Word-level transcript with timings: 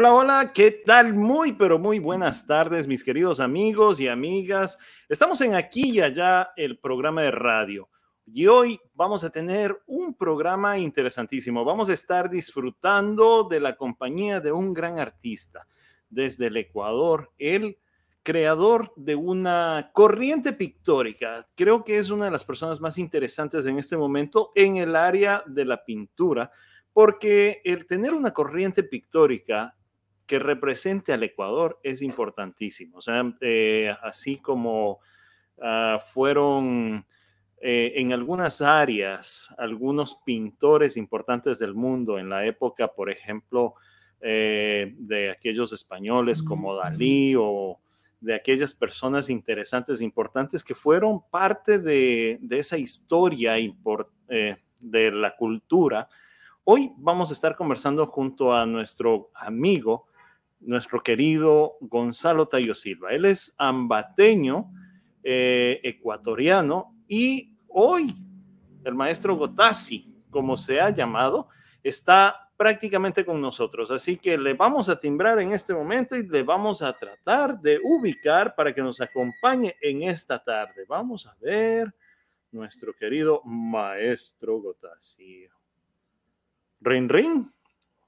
Hola, 0.00 0.14
hola, 0.14 0.52
¿qué 0.54 0.70
tal? 0.70 1.12
Muy, 1.12 1.52
pero 1.52 1.78
muy 1.78 1.98
buenas 1.98 2.46
tardes, 2.46 2.88
mis 2.88 3.04
queridos 3.04 3.38
amigos 3.38 4.00
y 4.00 4.08
amigas. 4.08 4.78
Estamos 5.10 5.38
en 5.42 5.54
aquí 5.54 5.90
y 5.90 6.00
allá 6.00 6.52
el 6.56 6.78
programa 6.78 7.20
de 7.20 7.30
radio. 7.30 7.86
Y 8.24 8.46
hoy 8.46 8.80
vamos 8.94 9.24
a 9.24 9.28
tener 9.28 9.78
un 9.84 10.14
programa 10.14 10.78
interesantísimo. 10.78 11.66
Vamos 11.66 11.90
a 11.90 11.92
estar 11.92 12.30
disfrutando 12.30 13.44
de 13.44 13.60
la 13.60 13.76
compañía 13.76 14.40
de 14.40 14.50
un 14.52 14.72
gran 14.72 14.98
artista 14.98 15.66
desde 16.08 16.46
el 16.46 16.56
Ecuador, 16.56 17.30
el 17.38 17.76
creador 18.22 18.94
de 18.96 19.16
una 19.16 19.90
corriente 19.92 20.54
pictórica. 20.54 21.46
Creo 21.54 21.84
que 21.84 21.98
es 21.98 22.08
una 22.08 22.24
de 22.24 22.30
las 22.30 22.44
personas 22.44 22.80
más 22.80 22.96
interesantes 22.96 23.66
en 23.66 23.78
este 23.78 23.98
momento 23.98 24.50
en 24.54 24.78
el 24.78 24.96
área 24.96 25.44
de 25.46 25.66
la 25.66 25.84
pintura, 25.84 26.50
porque 26.90 27.60
el 27.64 27.86
tener 27.86 28.14
una 28.14 28.32
corriente 28.32 28.82
pictórica 28.82 29.76
que 30.30 30.38
represente 30.38 31.12
al 31.12 31.24
Ecuador 31.24 31.80
es 31.82 32.02
importantísimo. 32.02 32.98
O 32.98 33.02
sea, 33.02 33.34
eh, 33.40 33.92
así 34.00 34.36
como 34.36 35.00
ah, 35.60 36.00
fueron 36.14 37.04
eh, 37.60 37.94
en 37.96 38.12
algunas 38.12 38.62
áreas 38.62 39.52
algunos 39.58 40.14
pintores 40.24 40.96
importantes 40.96 41.58
del 41.58 41.74
mundo 41.74 42.16
en 42.16 42.28
la 42.28 42.46
época, 42.46 42.86
por 42.86 43.10
ejemplo, 43.10 43.74
eh, 44.20 44.94
de 44.98 45.32
aquellos 45.32 45.72
españoles 45.72 46.44
como 46.44 46.76
Dalí 46.76 47.34
o 47.36 47.80
de 48.20 48.36
aquellas 48.36 48.72
personas 48.72 49.30
interesantes, 49.30 50.00
importantes 50.00 50.62
que 50.62 50.76
fueron 50.76 51.22
parte 51.28 51.80
de, 51.80 52.38
esa 52.50 52.78
historia 52.78 53.54
de 54.78 55.10
la 55.10 55.34
cultura. 55.36 56.08
Hoy 56.62 56.92
vamos 56.98 57.30
a 57.30 57.32
estar 57.32 57.56
conversando 57.56 58.06
junto 58.06 58.54
a 58.54 58.64
nuestro 58.64 59.32
amigo 59.34 60.06
nuestro 60.60 61.02
querido 61.02 61.76
Gonzalo 61.80 62.46
Tayo 62.46 62.74
Silva. 62.74 63.10
Él 63.10 63.24
es 63.24 63.54
ambateño, 63.58 64.70
eh, 65.22 65.80
ecuatoriano, 65.82 66.94
y 67.08 67.56
hoy 67.68 68.16
el 68.84 68.94
maestro 68.94 69.36
Gotasi, 69.36 70.14
como 70.30 70.56
se 70.56 70.80
ha 70.80 70.90
llamado, 70.90 71.48
está 71.82 72.50
prácticamente 72.56 73.24
con 73.24 73.40
nosotros. 73.40 73.90
Así 73.90 74.18
que 74.18 74.36
le 74.36 74.54
vamos 74.54 74.88
a 74.88 75.00
timbrar 75.00 75.40
en 75.40 75.52
este 75.52 75.72
momento 75.72 76.14
y 76.14 76.26
le 76.26 76.42
vamos 76.42 76.82
a 76.82 76.92
tratar 76.92 77.58
de 77.58 77.80
ubicar 77.82 78.54
para 78.54 78.74
que 78.74 78.82
nos 78.82 79.00
acompañe 79.00 79.74
en 79.80 80.02
esta 80.02 80.42
tarde. 80.42 80.84
Vamos 80.86 81.26
a 81.26 81.34
ver 81.40 81.92
nuestro 82.52 82.92
querido 82.92 83.40
maestro 83.44 84.60
Gotasi. 84.60 85.46
Rin, 86.82 87.08
rin. 87.08 87.50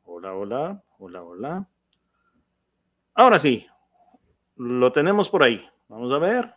Hola, 0.05 0.35
hola, 0.35 0.85
hola, 0.99 1.23
hola. 1.23 1.72
Ahora 3.15 3.39
sí, 3.39 3.67
lo 4.57 4.91
tenemos 4.91 5.29
por 5.29 5.43
ahí. 5.43 5.61
Vamos 5.89 6.11
a 6.13 6.19
ver. 6.19 6.51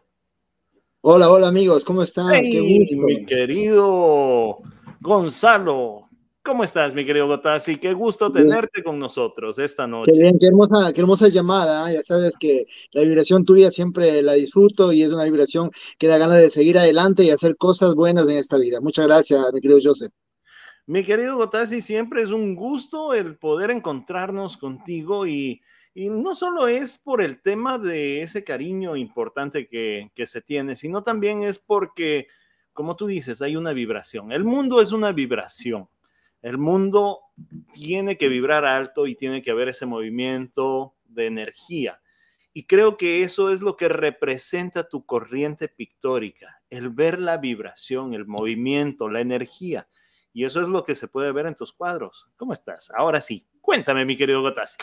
Hola, 1.02 1.30
hola 1.30 1.50
amigos, 1.50 1.84
¿cómo 1.84 2.02
están? 2.02 2.32
qué 2.44 2.62
gusto. 2.62 2.98
Mi 2.98 3.26
querido 3.26 4.60
Gonzalo, 5.02 6.08
¿cómo 6.42 6.64
estás, 6.64 6.96
mi 6.96 7.06
querido 7.06 7.28
Gotasi? 7.28 7.76
Qué 7.78 7.94
gusto 7.94 8.32
tenerte 8.32 8.82
con 8.84 8.98
nosotros 8.98 9.60
esta 9.60 9.86
noche. 9.86 10.14
Qué 10.14 10.22
bien, 10.22 10.40
qué 10.40 10.48
hermosa, 10.48 10.94
qué 10.94 11.02
hermosa 11.02 11.28
llamada. 11.28 11.92
¿eh? 11.92 11.96
Ya 11.96 12.04
sabes 12.04 12.38
que 12.40 12.66
la 12.92 13.02
vibración 13.02 13.44
tuya 13.44 13.70
siempre 13.70 14.22
la 14.22 14.34
disfruto 14.34 14.94
y 14.94 15.04
es 15.04 15.10
una 15.10 15.26
vibración 15.26 15.72
que 16.00 16.08
da 16.08 16.18
ganas 16.18 16.38
de 16.38 16.50
seguir 16.50 16.80
adelante 16.80 17.24
y 17.26 17.32
hacer 17.32 17.58
cosas 17.58 17.96
buenas 17.96 18.30
en 18.30 18.38
esta 18.38 18.58
vida. 18.58 18.80
Muchas 18.80 19.08
gracias, 19.08 19.44
mi 19.54 19.60
querido 19.60 19.80
Joseph. 19.84 20.14
Mi 20.88 21.04
querido 21.04 21.36
Gotasi, 21.36 21.82
siempre 21.82 22.22
es 22.22 22.30
un 22.30 22.56
gusto 22.56 23.14
el 23.14 23.38
poder 23.38 23.72
encontrarnos 23.72 24.56
contigo 24.56 25.28
y 25.28 25.62
y 25.98 26.10
no 26.10 26.36
solo 26.36 26.68
es 26.68 26.98
por 26.98 27.22
el 27.22 27.42
tema 27.42 27.80
de 27.80 28.22
ese 28.22 28.44
cariño 28.44 28.98
importante 28.98 29.66
que, 29.70 30.12
se 30.26 30.42
tiene, 30.42 30.76
sino 30.76 31.04
también 31.04 31.42
es 31.44 31.58
porque, 31.58 32.28
como 32.74 32.98
tú 32.98 33.08
dices, 33.08 33.42
hay 33.42 33.56
una 33.56 33.72
vibración. 33.72 34.34
El 34.34 34.44
mundo 34.44 34.82
es 34.82 34.92
una 34.92 35.14
vibración. 35.14 35.88
El 36.42 36.58
mundo 36.58 37.22
tiene 37.74 38.18
que 38.18 38.28
vibrar 38.28 38.66
alto 38.66 39.08
y 39.08 39.16
tiene 39.16 39.42
que 39.42 39.52
haber 39.52 39.70
ese 39.70 39.86
movimiento 39.86 40.96
de 41.06 41.28
energía. 41.28 42.02
Y 42.52 42.66
creo 42.66 42.98
que 42.98 43.24
eso 43.24 43.50
es 43.50 43.62
lo 43.62 43.78
que 43.78 43.88
representa 43.88 44.90
tu 44.90 45.06
corriente 45.06 45.70
pictórica, 45.70 46.62
el 46.70 46.90
ver 46.90 47.22
la 47.22 47.38
vibración, 47.38 48.14
el 48.14 48.26
movimiento, 48.26 49.08
la 49.08 49.22
energía. 49.22 49.88
Y 50.34 50.44
eso 50.44 50.62
es 50.62 50.68
lo 50.68 50.84
que 50.84 50.96
se 50.96 51.08
puede 51.08 51.32
ver 51.32 51.46
en 51.46 51.56
tus 51.56 51.72
cuadros. 51.72 52.28
¿Cómo 52.36 52.52
estás? 52.52 52.92
Ahora 52.92 53.22
sí, 53.22 53.48
cuéntame, 53.62 54.04
mi 54.04 54.18
querido 54.18 54.42
Gotasi. 54.42 54.76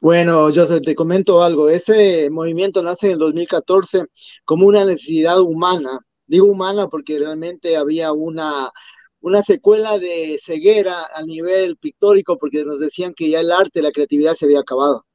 Bueno, 0.00 0.50
yo 0.50 0.66
te 0.82 0.94
comento 0.94 1.42
algo. 1.42 1.68
Ese 1.68 2.28
movimiento 2.30 2.82
nace 2.82 3.06
en 3.06 3.14
el 3.14 3.18
2014 3.18 4.04
como 4.44 4.66
una 4.66 4.84
necesidad 4.84 5.40
humana. 5.40 6.00
Digo 6.26 6.46
humana 6.46 6.88
porque 6.88 7.18
realmente 7.18 7.76
había 7.76 8.12
una, 8.12 8.70
una 9.20 9.42
secuela 9.42 9.98
de 9.98 10.38
ceguera 10.40 11.08
a 11.14 11.22
nivel 11.22 11.76
pictórico 11.78 12.36
porque 12.38 12.64
nos 12.64 12.78
decían 12.80 13.14
que 13.14 13.30
ya 13.30 13.40
el 13.40 13.50
arte, 13.52 13.82
la 13.82 13.92
creatividad 13.92 14.34
se 14.34 14.44
había 14.44 14.60
acabado. 14.60 15.06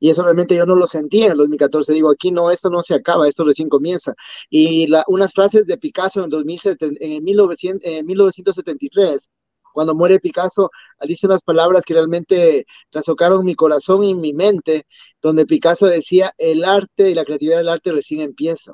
Y 0.00 0.10
eso 0.10 0.22
realmente 0.22 0.56
yo 0.56 0.66
no 0.66 0.76
lo 0.76 0.88
sentía 0.88 1.26
en 1.26 1.32
el 1.32 1.38
2014. 1.38 1.92
Digo, 1.92 2.10
aquí 2.10 2.30
no, 2.32 2.50
esto 2.50 2.70
no 2.70 2.82
se 2.82 2.94
acaba, 2.94 3.28
esto 3.28 3.44
recién 3.44 3.68
comienza. 3.68 4.14
Y 4.50 4.88
unas 5.08 5.32
frases 5.32 5.66
de 5.66 5.78
Picasso 5.78 6.24
en, 6.24 6.30
2007, 6.30 6.90
en, 7.00 7.24
1900, 7.24 7.88
en 7.88 8.06
1973 8.06 9.28
cuando 9.72 9.94
muere 9.94 10.20
Picasso, 10.20 10.70
dice 11.06 11.26
unas 11.26 11.42
palabras 11.42 11.84
que 11.84 11.94
realmente 11.94 12.66
trastocaron 12.90 13.44
mi 13.44 13.54
corazón 13.54 14.04
y 14.04 14.14
mi 14.14 14.32
mente, 14.32 14.86
donde 15.20 15.46
Picasso 15.46 15.86
decía, 15.86 16.34
el 16.38 16.64
arte 16.64 17.10
y 17.10 17.14
la 17.14 17.24
creatividad 17.24 17.58
del 17.58 17.68
arte 17.68 17.92
recién 17.92 18.20
empieza. 18.20 18.72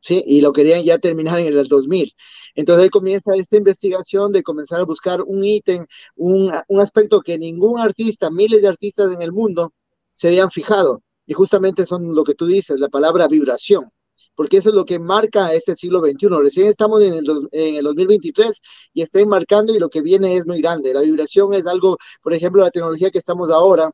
¿sí? 0.00 0.22
Y 0.26 0.40
lo 0.40 0.52
querían 0.52 0.84
ya 0.84 0.98
terminar 0.98 1.38
en 1.38 1.46
el 1.46 1.68
2000. 1.68 2.14
Entonces 2.54 2.84
ahí 2.84 2.90
comienza 2.90 3.34
esta 3.36 3.56
investigación 3.56 4.32
de 4.32 4.42
comenzar 4.42 4.80
a 4.80 4.84
buscar 4.84 5.22
un 5.22 5.44
ítem, 5.44 5.86
un, 6.16 6.52
un 6.68 6.80
aspecto 6.80 7.20
que 7.20 7.38
ningún 7.38 7.80
artista, 7.80 8.30
miles 8.30 8.62
de 8.62 8.68
artistas 8.68 9.12
en 9.12 9.22
el 9.22 9.32
mundo 9.32 9.72
se 10.12 10.28
habían 10.28 10.50
fijado. 10.50 11.02
Y 11.26 11.32
justamente 11.32 11.86
son 11.86 12.14
lo 12.14 12.22
que 12.22 12.34
tú 12.34 12.46
dices, 12.46 12.78
la 12.78 12.88
palabra 12.88 13.28
vibración 13.28 13.90
porque 14.34 14.58
eso 14.58 14.70
es 14.70 14.74
lo 14.74 14.84
que 14.84 14.98
marca 14.98 15.52
este 15.54 15.76
siglo 15.76 16.00
XXI. 16.00 16.28
Recién 16.40 16.68
estamos 16.68 17.02
en 17.02 17.14
el, 17.14 17.48
en 17.52 17.74
el 17.76 17.84
2023 17.84 18.60
y 18.92 19.02
está 19.02 19.24
marcando 19.26 19.74
y 19.74 19.78
lo 19.78 19.88
que 19.88 20.02
viene 20.02 20.36
es 20.36 20.46
muy 20.46 20.60
grande. 20.60 20.92
La 20.94 21.00
vibración 21.00 21.54
es 21.54 21.66
algo, 21.66 21.96
por 22.22 22.34
ejemplo, 22.34 22.62
la 22.62 22.70
tecnología 22.70 23.10
que 23.10 23.18
estamos 23.18 23.50
ahora 23.50 23.90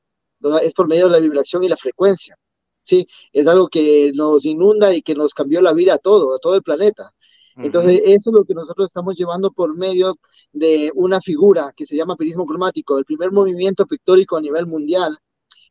es 0.62 0.73
por 0.73 0.89
medio 0.89 1.06
de 1.06 1.12
la 1.12 1.21
vibración 1.21 1.65
y 1.65 1.69
la 1.69 1.77
frecuencia. 1.77 2.37
Sí, 2.83 3.06
es 3.33 3.47
algo 3.47 3.69
que 3.69 4.11
nos 4.15 4.45
inunda 4.45 4.95
y 4.95 5.03
que 5.03 5.15
nos 5.15 5.34
cambió 5.34 5.61
la 5.61 5.73
vida 5.73 5.95
a 5.95 5.99
todo, 5.99 6.34
a 6.34 6.39
todo 6.39 6.55
el 6.55 6.62
planeta. 6.62 7.12
Entonces, 7.57 8.01
eso 8.07 8.31
es 8.31 8.34
lo 8.34 8.45
que 8.45 8.55
nosotros 8.55 8.87
estamos 8.87 9.17
llevando 9.17 9.51
por 9.51 9.77
medio 9.77 10.15
de 10.53 10.91
una 10.95 11.21
figura 11.21 11.72
que 11.77 11.84
se 11.84 11.95
llama 11.95 12.17
perismo 12.17 12.47
cromático, 12.47 12.97
el 12.97 13.05
primer 13.05 13.33
movimiento 13.33 13.87
pictórico 13.87 14.37
a 14.37 14.41
nivel 14.41 14.67
mundial, 14.67 15.19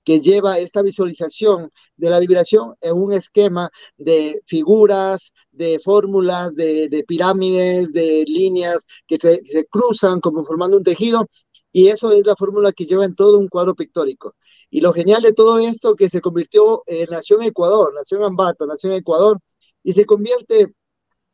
que 0.10 0.22
lleva 0.22 0.58
esta 0.58 0.82
visualización 0.82 1.70
de 1.96 2.10
la 2.10 2.18
vibración 2.18 2.74
en 2.82 2.94
un 2.94 3.14
esquema 3.14 3.70
de 3.96 4.42
figuras, 4.48 5.32
de 5.52 5.80
fórmulas, 5.80 6.56
de, 6.56 7.06
pirámides, 7.08 7.94
de 7.94 8.24
líneas 8.26 8.88
que 9.06 9.20
se, 9.22 9.40
cruzan 9.70 10.20
como 10.20 10.44
formando 10.46 10.78
un 10.78 10.84
tejido, 10.84 11.28
y 11.72 11.90
eso 11.90 12.12
es 12.12 12.26
la 12.26 12.36
fórmula 12.36 12.72
que 12.72 12.88
lleva 12.88 13.06
en 13.06 13.14
todo 13.14 13.38
un 13.38 13.50
cuadro 13.50 13.76
pictórico. 13.76 14.34
Y 14.72 14.82
lo 14.82 14.94
genial 14.94 15.22
de 15.22 15.34
todo 15.34 15.60
esto 15.60 15.96
que 15.96 16.10
se 16.10 16.22
convirtió 16.22 16.82
en 16.88 17.12
Nación 17.12 17.44
Ecuador, 17.44 17.94
Nación 17.94 18.24
Ambato, 18.24 18.66
Nación 18.66 18.94
Ecuador, 18.94 19.38
y 19.84 19.94
se 19.94 20.06
convierte 20.06 20.74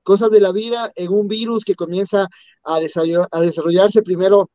cosas 0.04 0.32
de 0.32 0.42
la 0.42 0.52
vida 0.52 0.92
en 0.98 1.14
un 1.14 1.30
virus 1.30 1.64
que 1.64 1.76
comienza 1.76 2.28
a, 2.66 2.76
a 2.76 3.42
desarrollarse 3.42 4.02
primero 4.02 4.50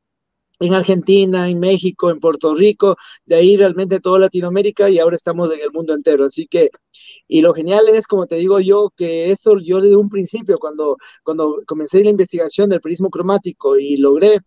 en 0.61 0.75
Argentina, 0.75 1.49
en 1.49 1.59
México, 1.59 2.11
en 2.11 2.21
Puerto 2.21 2.55
Rico, 2.55 2.97
de 3.25 3.37
ahí 3.37 3.57
realmente 3.57 4.01
toda 4.01 4.19
Latinoamérica 4.21 4.91
y 4.91 4.99
ahora 4.99 5.17
estamos 5.17 5.53
en 5.53 5.61
el 5.61 5.71
mundo 5.73 5.95
entero. 5.95 6.25
Así 6.25 6.47
que, 6.47 6.71
y 7.27 7.41
lo 7.41 7.55
genial 7.55 7.89
es, 7.89 8.07
como 8.07 8.27
te 8.27 8.37
digo 8.37 8.61
yo, 8.61 8.91
que 8.97 9.31
esto 9.33 9.59
yo 9.59 9.81
desde 9.81 9.97
un 9.97 10.11
principio, 10.11 10.59
cuando, 10.59 10.97
cuando 11.25 11.62
comencé 11.67 12.05
la 12.05 12.11
investigación 12.11 12.69
del 12.71 12.81
prismo 12.81 13.11
cromático 13.11 13.79
y 13.79 13.97
logré 13.97 14.41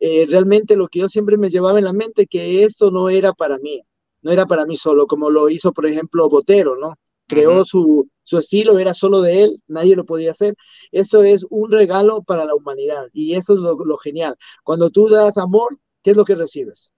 eh, 0.00 0.26
realmente 0.28 0.76
lo 0.76 0.88
que 0.88 1.00
yo 1.00 1.08
siempre 1.08 1.36
me 1.36 1.50
llevaba 1.50 1.78
en 1.78 1.84
la 1.86 1.92
mente, 1.92 2.26
que 2.26 2.64
esto 2.64 2.90
no 2.90 3.08
era 3.08 3.32
para 3.32 3.58
mí, 3.58 3.82
no 4.22 4.30
era 4.32 4.46
para 4.46 4.66
mí 4.66 4.76
solo, 4.76 5.06
como 5.06 5.30
lo 5.30 5.48
hizo, 5.50 5.72
por 5.72 5.86
ejemplo, 5.86 6.28
Botero, 6.28 6.76
¿no? 6.76 6.94
Creó 7.26 7.64
su, 7.64 8.08
su 8.26 8.38
estilo, 8.38 8.78
era 8.78 8.92
solo 8.92 9.22
de 9.22 9.44
él, 9.44 9.62
nadie 9.68 9.96
lo 9.96 10.04
podía 10.04 10.32
hacer. 10.32 10.54
Esto 10.90 11.22
es 11.22 11.44
un 11.48 11.70
regalo 11.70 12.22
para 12.22 12.44
la 12.44 12.54
humanidad 12.54 13.06
y 13.12 13.34
eso 13.34 13.54
es 13.54 13.60
lo, 13.60 13.98
genial. 13.98 14.36
Cuando 14.64 14.90
tú 14.90 15.08
das 15.08 15.38
amor, 15.38 15.78
¿qué 16.02 16.10
es 16.10 16.16
lo 16.16 16.24
que 16.24 16.34
recibes? 16.34 16.92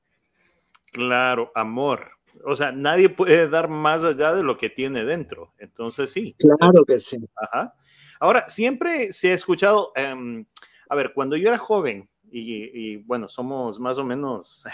Claro, 0.93 1.53
amor. 1.55 2.13
O 2.45 2.57
sea, 2.57 2.73
nadie 2.73 3.09
puede 3.11 3.49
dar 3.49 3.69
más 3.69 4.05
allá 4.05 4.35
de 4.35 4.43
lo 4.43 4.57
que 4.57 4.71
tiene 4.71 5.05
dentro. 5.05 5.53
Entonces, 5.59 6.11
sí. 6.11 6.35
Claro 6.39 6.85
que 6.87 6.99
sí. 6.99 7.19
Ajá. 7.37 7.75
Ahora, 8.21 8.49
siempre 8.49 9.13
se 9.13 9.31
ha 9.31 9.35
escuchado, 9.35 9.93
em, 9.97 10.47
a 10.89 10.95
ver, 10.97 11.13
cuando 11.15 11.37
yo 11.37 11.49
era 11.49 11.59
joven, 11.59 12.09
y, 12.31 12.93
y, 12.93 12.97
bueno, 12.97 13.29
somos 13.29 13.79
más 13.79 13.99
o 13.99 14.05
menos 14.05 14.65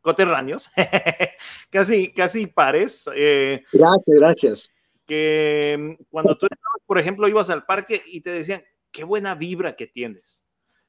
coterráneos, 0.00 0.70
casi, 1.70 2.12
casi 2.12 2.46
pares. 2.46 3.04
Eh, 3.14 3.64
gracias, 3.72 4.16
gracias. 4.18 4.70
Que 5.06 5.76
mm, 5.78 6.04
cuando 6.10 6.36
tú, 6.36 6.46
por 6.86 6.98
ejemplo, 6.98 7.28
ibas 7.28 7.50
al 7.50 7.64
parque 7.64 8.02
y 8.06 8.20
te 8.20 8.30
decían, 8.30 8.62
qué 8.90 9.04
buena 9.04 9.34
vibra 9.34 9.76
que 9.76 9.86
tienes. 9.86 10.42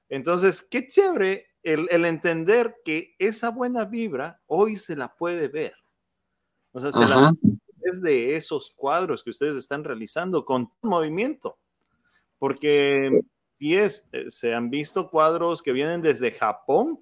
Entonces, 0.10 0.62
qué 0.62 0.88
chévere 0.88 1.48
el, 1.64 1.88
el 1.92 2.06
entender 2.06 2.76
que 2.84 3.16
esa 3.20 3.52
buena 3.52 3.86
vibra 3.86 4.42
hoy 4.48 4.78
se 4.78 4.96
la 4.96 5.16
puede 5.16 5.48
ver. 5.48 5.74
O 6.72 6.80
sea, 6.80 6.92
se 6.92 7.08
la 7.08 7.34
es 7.82 8.02
de 8.02 8.36
esos 8.36 8.74
cuadros 8.76 9.24
que 9.24 9.30
ustedes 9.30 9.58
están 9.58 9.84
realizando 9.84 10.46
con 10.46 10.72
movimiento. 10.82 11.58
Porque 12.38 13.10
si 13.58 13.76
es, 13.76 14.08
eh, 14.12 14.26
se 14.30 14.54
han 14.54 14.70
visto 14.70 15.10
cuadros 15.10 15.62
que 15.62 15.72
vienen 15.74 16.02
desde 16.02 16.32
Japón 16.32 17.00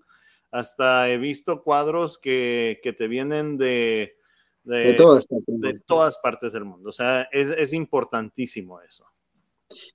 hasta 0.51 1.09
he 1.09 1.17
visto 1.17 1.61
cuadros 1.63 2.17
que, 2.17 2.79
que 2.81 2.93
te 2.93 3.07
vienen 3.07 3.57
de, 3.57 4.17
de, 4.63 4.93
todas 4.93 5.25
de, 5.29 5.79
todas 5.85 6.17
partes 6.17 6.53
del 6.53 6.65
mundo. 6.65 6.89
O 6.89 6.93
sea, 6.93 7.23
es, 7.31 7.49
es 7.49 7.73
importantísimo 7.73 8.81
eso. 8.81 9.05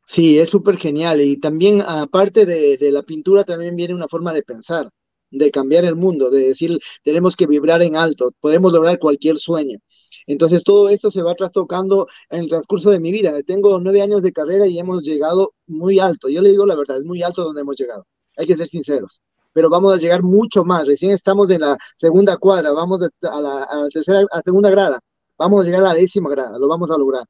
Sí, 0.05 0.39
es 0.39 0.51
súper 0.51 0.77
genial. 0.77 1.21
Y 1.21 1.39
también, 1.39 1.83
aparte 1.83 2.47
de, 2.47 2.77
de, 2.77 2.93
la 2.93 3.03
pintura, 3.03 3.45
también 3.45 3.77
viene 3.77 3.95
una 3.95 4.09
forma 4.09 4.33
de 4.33 4.43
pensar, 4.43 4.91
de 5.31 5.51
cambiar 5.51 5.85
el 5.85 5.97
mundo, 5.97 6.31
de 6.31 6.49
decir, 6.49 6.79
tenemos 7.03 7.37
que 7.37 7.47
vibrar 7.47 7.83
en 7.83 7.97
alto, 7.97 8.33
podemos 8.41 8.73
lograr 8.73 8.99
cualquier 8.99 9.39
sueño. 9.39 9.79
Entonces, 10.27 10.63
todo 10.63 10.89
esto 10.91 11.11
se 11.11 11.23
va 11.23 11.35
trastocando 11.35 12.07
en 12.31 12.41
el 12.41 12.49
transcurso 12.49 12.91
de 12.91 13.01
mi 13.01 13.11
vida. 13.11 13.43
Tengo 13.43 13.81
nueve 13.81 14.03
años 14.03 14.23
de 14.23 14.33
carrera 14.33 14.67
y 14.67 14.79
hemos 14.79 15.03
llegado 15.03 15.55
muy 15.67 15.99
alto. 15.99 16.29
Yo 16.29 16.43
le 16.43 16.51
digo 16.51 16.67
la 16.67 16.77
verdad, 16.77 16.99
es 16.99 17.05
muy 17.05 17.23
alto 17.23 17.43
donde 17.43 17.63
hemos 17.63 17.77
llegado. 17.77 18.07
Hay 18.37 18.47
que 18.47 18.57
ser 18.57 18.69
sinceros 18.69 19.21
pero 19.53 19.71
vamos 19.71 19.95
a 19.95 19.97
llegar 19.97 20.23
mucho 20.23 20.65
más. 20.65 20.87
Recién 20.87 21.13
estamos 21.13 21.51
en 21.51 21.61
la 21.63 21.77
segunda 21.97 22.37
cuadra, 22.37 22.73
vamos 22.73 23.03
a 23.03 23.41
la, 23.41 23.65
a 23.65 23.77
la 23.77 23.89
tercera, 23.89 24.21
a 24.21 24.37
la 24.37 24.43
segunda 24.43 24.71
grada, 24.71 25.01
vamos 25.39 25.63
a 25.63 25.65
llegar 25.65 25.81
a 25.81 25.89
la 25.89 25.95
décima 25.95 26.31
grada, 26.31 26.59
lo 26.59 26.69
vamos 26.69 26.91
a 26.91 26.99
lograr. 26.99 27.25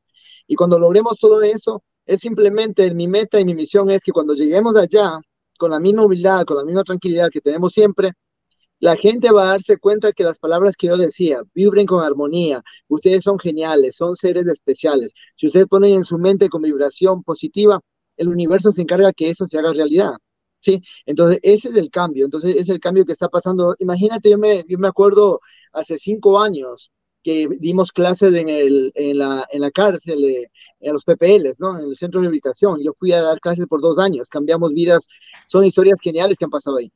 Y 0.47 0.55
cuando 0.55 0.79
logremos 0.79 1.19
todo 1.19 1.43
eso, 1.43 1.83
es 2.07 2.21
simplemente 2.21 2.93
mi 2.95 3.09
meta 3.09 3.41
y 3.41 3.45
mi 3.45 3.55
misión 3.55 3.91
es 3.91 4.03
que 4.03 4.13
cuando 4.13 4.35
lleguemos 4.35 4.77
allá, 4.77 5.21
con 5.59 5.71
la 5.71 5.81
misma 5.81 6.05
humildad, 6.05 6.45
con 6.45 6.57
la 6.57 6.65
misma 6.65 6.83
tranquilidad 6.83 7.31
que 7.31 7.41
tenemos 7.41 7.73
siempre, 7.73 8.13
la 8.81 8.97
gente 8.97 9.31
va 9.31 9.45
a 9.45 9.47
darse 9.53 9.79
cuenta 9.79 10.13
que 10.13 10.25
las 10.25 10.39
palabras 10.41 10.75
que 10.77 10.89
yo 10.89 10.97
decía, 10.97 11.41
vibren 11.55 11.87
con 11.87 12.03
armonía, 12.03 12.63
ustedes 12.89 13.23
son 13.23 13.39
geniales, 13.39 13.95
son 13.95 14.17
seres 14.17 14.47
especiales. 14.49 15.13
Si 15.37 15.47
ustedes 15.47 15.67
ponen 15.69 15.95
en 15.95 16.05
su 16.05 16.19
mente 16.19 16.49
con 16.49 16.63
vibración 16.63 17.23
positiva, 17.23 17.81
el 18.17 18.29
universo 18.29 18.73
se 18.73 18.83
encarga 18.83 19.13
que 19.13 19.31
eso 19.31 19.47
se 19.47 19.57
haga 19.57 19.73
realidad. 19.73 20.15
¿Sí? 20.63 20.83
Entonces, 21.07 21.41
ese 21.43 21.69
es 21.71 21.77
el 21.77 21.91
cambio, 21.91 22.25
entonces 22.25 22.57
es 22.57 22.69
el 22.69 22.81
cambio 22.81 23.05
que 23.05 23.13
está 23.13 23.29
pasando. 23.29 23.75
Imagínate, 23.81 24.31
yo 24.31 24.39
me, 24.39 24.65
yo 24.69 24.79
me 24.79 24.89
acuerdo 24.89 25.41
hace 25.73 25.99
cinco 25.99 26.41
años 26.41 26.93
que 27.23 27.49
dimos 27.61 27.93
clases 27.93 28.35
en, 28.35 28.49
el, 28.49 28.93
en, 28.95 29.19
la, 29.19 29.47
en 29.51 29.61
la 29.61 29.71
cárcel, 29.71 30.25
eh, 30.25 30.51
en 30.81 30.93
los 30.93 31.05
PPLs, 31.05 31.61
¿no? 31.61 31.79
En 31.79 31.87
el 31.87 31.97
centro 31.97 32.21
de 32.21 32.29
ubicación. 32.29 32.81
Yo 32.83 32.95
fui 32.99 33.13
a 33.13 33.23
dar 33.23 33.41
clases 33.41 33.67
por 33.67 33.81
dos 33.81 33.99
años, 33.99 34.29
cambiamos 34.29 34.73
vidas, 34.73 35.09
son 35.47 35.65
historias 35.65 36.01
geniales 36.03 36.39
que 36.39 36.45
han 36.45 36.51
pasado 36.51 36.79
ahí. 36.79 36.93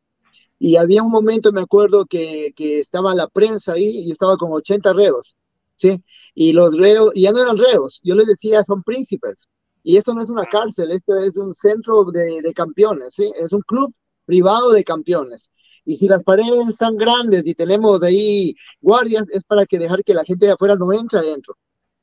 Y 0.58 0.76
había 0.76 1.02
un 1.02 1.10
momento, 1.10 1.52
me 1.52 1.60
acuerdo, 1.60 2.06
que, 2.06 2.52
que 2.56 2.80
estaba 2.80 3.14
la 3.14 3.28
prensa 3.28 3.74
ahí 3.74 3.84
y 4.00 4.06
yo 4.06 4.12
estaba 4.14 4.36
con 4.36 4.52
80 4.52 4.92
reos, 4.94 5.36
¿sí? 5.74 6.02
Y 6.34 6.52
los 6.52 6.76
reos, 6.76 7.12
y 7.14 7.22
ya 7.22 7.32
no 7.32 7.42
eran 7.42 7.58
reos, 7.58 8.00
yo 8.02 8.14
les 8.14 8.26
decía, 8.26 8.64
son 8.64 8.82
príncipes, 8.82 9.48
y 9.86 9.96
esto 9.98 10.12
no 10.14 10.22
es 10.22 10.28
una 10.28 10.46
cárcel, 10.46 10.90
esto 10.90 11.16
es 11.18 11.36
un 11.36 11.54
centro 11.54 12.04
de, 12.06 12.42
de 12.42 12.52
campeones, 12.52 13.14
¿sí? 13.14 13.32
Es 13.40 13.52
un 13.52 13.60
club 13.60 13.94
privado 14.24 14.72
de 14.72 14.82
campeones. 14.82 15.48
Y 15.84 15.96
si 15.96 16.08
las 16.08 16.24
paredes 16.24 16.68
están 16.68 16.96
grandes 16.96 17.46
y 17.46 17.54
tenemos 17.54 18.02
ahí 18.02 18.52
guardias, 18.80 19.28
es 19.30 19.44
para 19.44 19.64
que 19.64 19.78
dejar 19.78 20.02
que 20.02 20.12
la 20.12 20.24
gente 20.24 20.46
de 20.46 20.52
afuera 20.52 20.74
no 20.74 20.92
entre 20.92 21.20
adentro, 21.20 21.56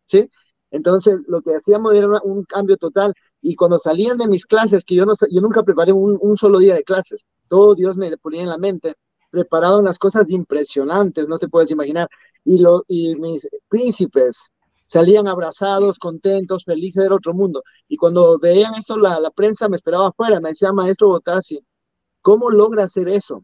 ¿sí? 0.06 0.30
Entonces, 0.72 1.20
lo 1.28 1.42
que 1.42 1.58
hacíamos 1.58 1.94
era 1.94 2.08
un 2.24 2.46
cambio 2.46 2.78
total. 2.78 3.14
Y 3.42 3.56
cuando 3.56 3.78
salían 3.80 4.18
de 4.18 4.30
mis 4.30 4.46
clases, 4.46 4.86
que 4.86 4.96
yo, 4.96 5.06
no, 5.06 5.14
yo 5.30 5.42
nunca 5.42 5.64
preparé 5.64 5.92
un, 5.92 6.18
un 6.22 6.38
solo 6.38 6.60
día 6.60 6.76
de 6.76 6.86
clases, 6.86 7.26
todo 7.50 7.76
Dios 7.76 7.98
me 7.98 8.16
ponía 8.16 8.44
en 8.44 8.50
la 8.50 8.58
mente, 8.58 8.94
preparado 9.30 9.80
unas 9.80 10.00
cosas 10.00 10.30
impresionantes, 10.30 11.28
no 11.28 11.38
te 11.38 11.50
puedes 11.50 11.70
imaginar. 11.70 12.08
Y, 12.46 12.60
lo, 12.60 12.86
y 12.88 13.14
mis 13.18 13.46
príncipes, 13.68 14.50
salían 14.94 15.28
abrazados, 15.28 15.98
contentos, 15.98 16.64
felices 16.66 17.04
del 17.04 17.14
otro 17.14 17.34
mundo. 17.34 17.64
Y 17.88 17.98
cuando 17.98 18.38
veían 18.38 18.76
eso, 18.76 18.96
la, 18.96 19.20
la 19.20 19.32
prensa 19.32 19.68
me 19.68 19.76
esperaba 19.76 20.10
afuera, 20.10 20.40
me 20.40 20.50
decía, 20.50 20.72
maestro 20.72 21.08
Botassi, 21.08 21.60
¿cómo 22.22 22.52
logra 22.52 22.84
hacer 22.84 23.08
eso? 23.10 23.44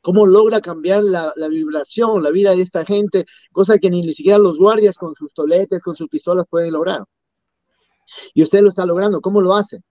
¿Cómo 0.00 0.26
logra 0.26 0.62
cambiar 0.62 1.02
la, 1.02 1.34
la, 1.36 1.48
vibración, 1.48 2.22
la 2.22 2.30
vida 2.30 2.56
de 2.56 2.62
esta 2.62 2.86
gente? 2.86 3.26
Cosa 3.52 3.78
que 3.78 3.90
ni, 3.90 4.00
ni 4.00 4.14
siquiera 4.14 4.38
los 4.38 4.58
guardias 4.58 4.96
con 4.96 5.14
sus 5.14 5.34
toletes, 5.34 5.82
con 5.82 5.94
sus 5.94 6.08
pistolas 6.08 6.46
pueden 6.48 6.72
lograr. 6.72 7.04
Y 8.32 8.42
usted 8.42 8.62
lo 8.62 8.70
está 8.70 8.86
logrando, 8.86 9.20
¿cómo 9.20 9.42
lo 9.42 9.54
hace? 9.54 9.82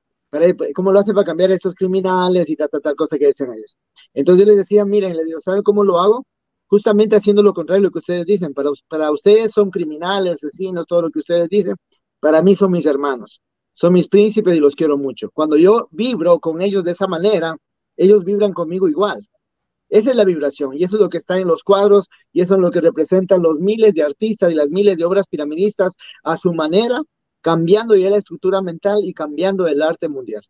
¿Cómo 0.73 0.91
lo 0.91 0.99
hace 0.99 1.13
para 1.13 1.25
cambiar 1.25 1.51
a 1.51 1.55
estos 1.55 1.75
criminales 1.75 2.49
y 2.49 2.55
tal, 2.55 2.69
tal, 2.69 2.81
tal 2.81 2.95
cosa 2.95 3.19
que 3.19 3.27
decían 3.27 3.53
ellos? 3.53 3.77
Entonces 4.15 4.43
yo 4.43 4.47
les 4.47 4.57
decía, 4.57 4.85
miren, 4.85 5.15
les 5.15 5.25
digo, 5.25 5.39
¿saben 5.39 5.61
cómo 5.61 5.83
lo 5.83 5.99
hago? 5.99 6.25
Justamente 6.69 7.15
haciendo 7.15 7.41
lo 7.41 7.53
contrario 7.53 7.81
de 7.81 7.87
lo 7.87 7.91
que 7.91 7.99
ustedes 7.99 8.25
dicen. 8.25 8.53
Para, 8.53 8.69
para 8.87 9.11
ustedes 9.11 9.51
son 9.51 9.71
criminales, 9.71 10.35
asesinos, 10.35 10.85
todo 10.87 11.03
lo 11.03 11.09
que 11.09 11.19
ustedes 11.19 11.49
dicen. 11.49 11.75
Para 12.19 12.41
mí 12.41 12.55
son 12.55 12.71
mis 12.71 12.85
hermanos, 12.85 13.41
son 13.73 13.93
mis 13.93 14.07
príncipes 14.07 14.55
y 14.55 14.59
los 14.59 14.75
quiero 14.75 14.97
mucho. 14.97 15.31
Cuando 15.31 15.57
yo 15.57 15.87
vibro 15.91 16.39
con 16.39 16.61
ellos 16.61 16.83
de 16.83 16.91
esa 16.91 17.07
manera, 17.07 17.57
ellos 17.97 18.23
vibran 18.23 18.53
conmigo 18.53 18.87
igual. 18.87 19.19
Esa 19.89 20.11
es 20.11 20.15
la 20.15 20.23
vibración 20.23 20.75
y 20.75 20.83
eso 20.83 20.97
es 20.97 21.01
lo 21.01 21.09
que 21.09 21.17
está 21.17 21.39
en 21.39 21.47
los 21.47 21.63
cuadros 21.63 22.07
y 22.31 22.41
eso 22.41 22.53
es 22.53 22.59
lo 22.59 22.69
que 22.69 22.79
representan 22.79 23.41
los 23.41 23.59
miles 23.59 23.95
de 23.95 24.03
artistas 24.03 24.51
y 24.51 24.55
las 24.55 24.69
miles 24.69 24.97
de 24.97 25.05
obras 25.05 25.25
piramidistas 25.27 25.95
a 26.23 26.37
su 26.37 26.53
manera, 26.53 27.01
cambiando 27.41 27.95
ya 27.95 28.11
la 28.11 28.17
estructura 28.17 28.61
mental 28.61 28.99
y 29.03 29.13
cambiando 29.13 29.67
el 29.67 29.81
arte 29.81 30.07
mundial. 30.07 30.43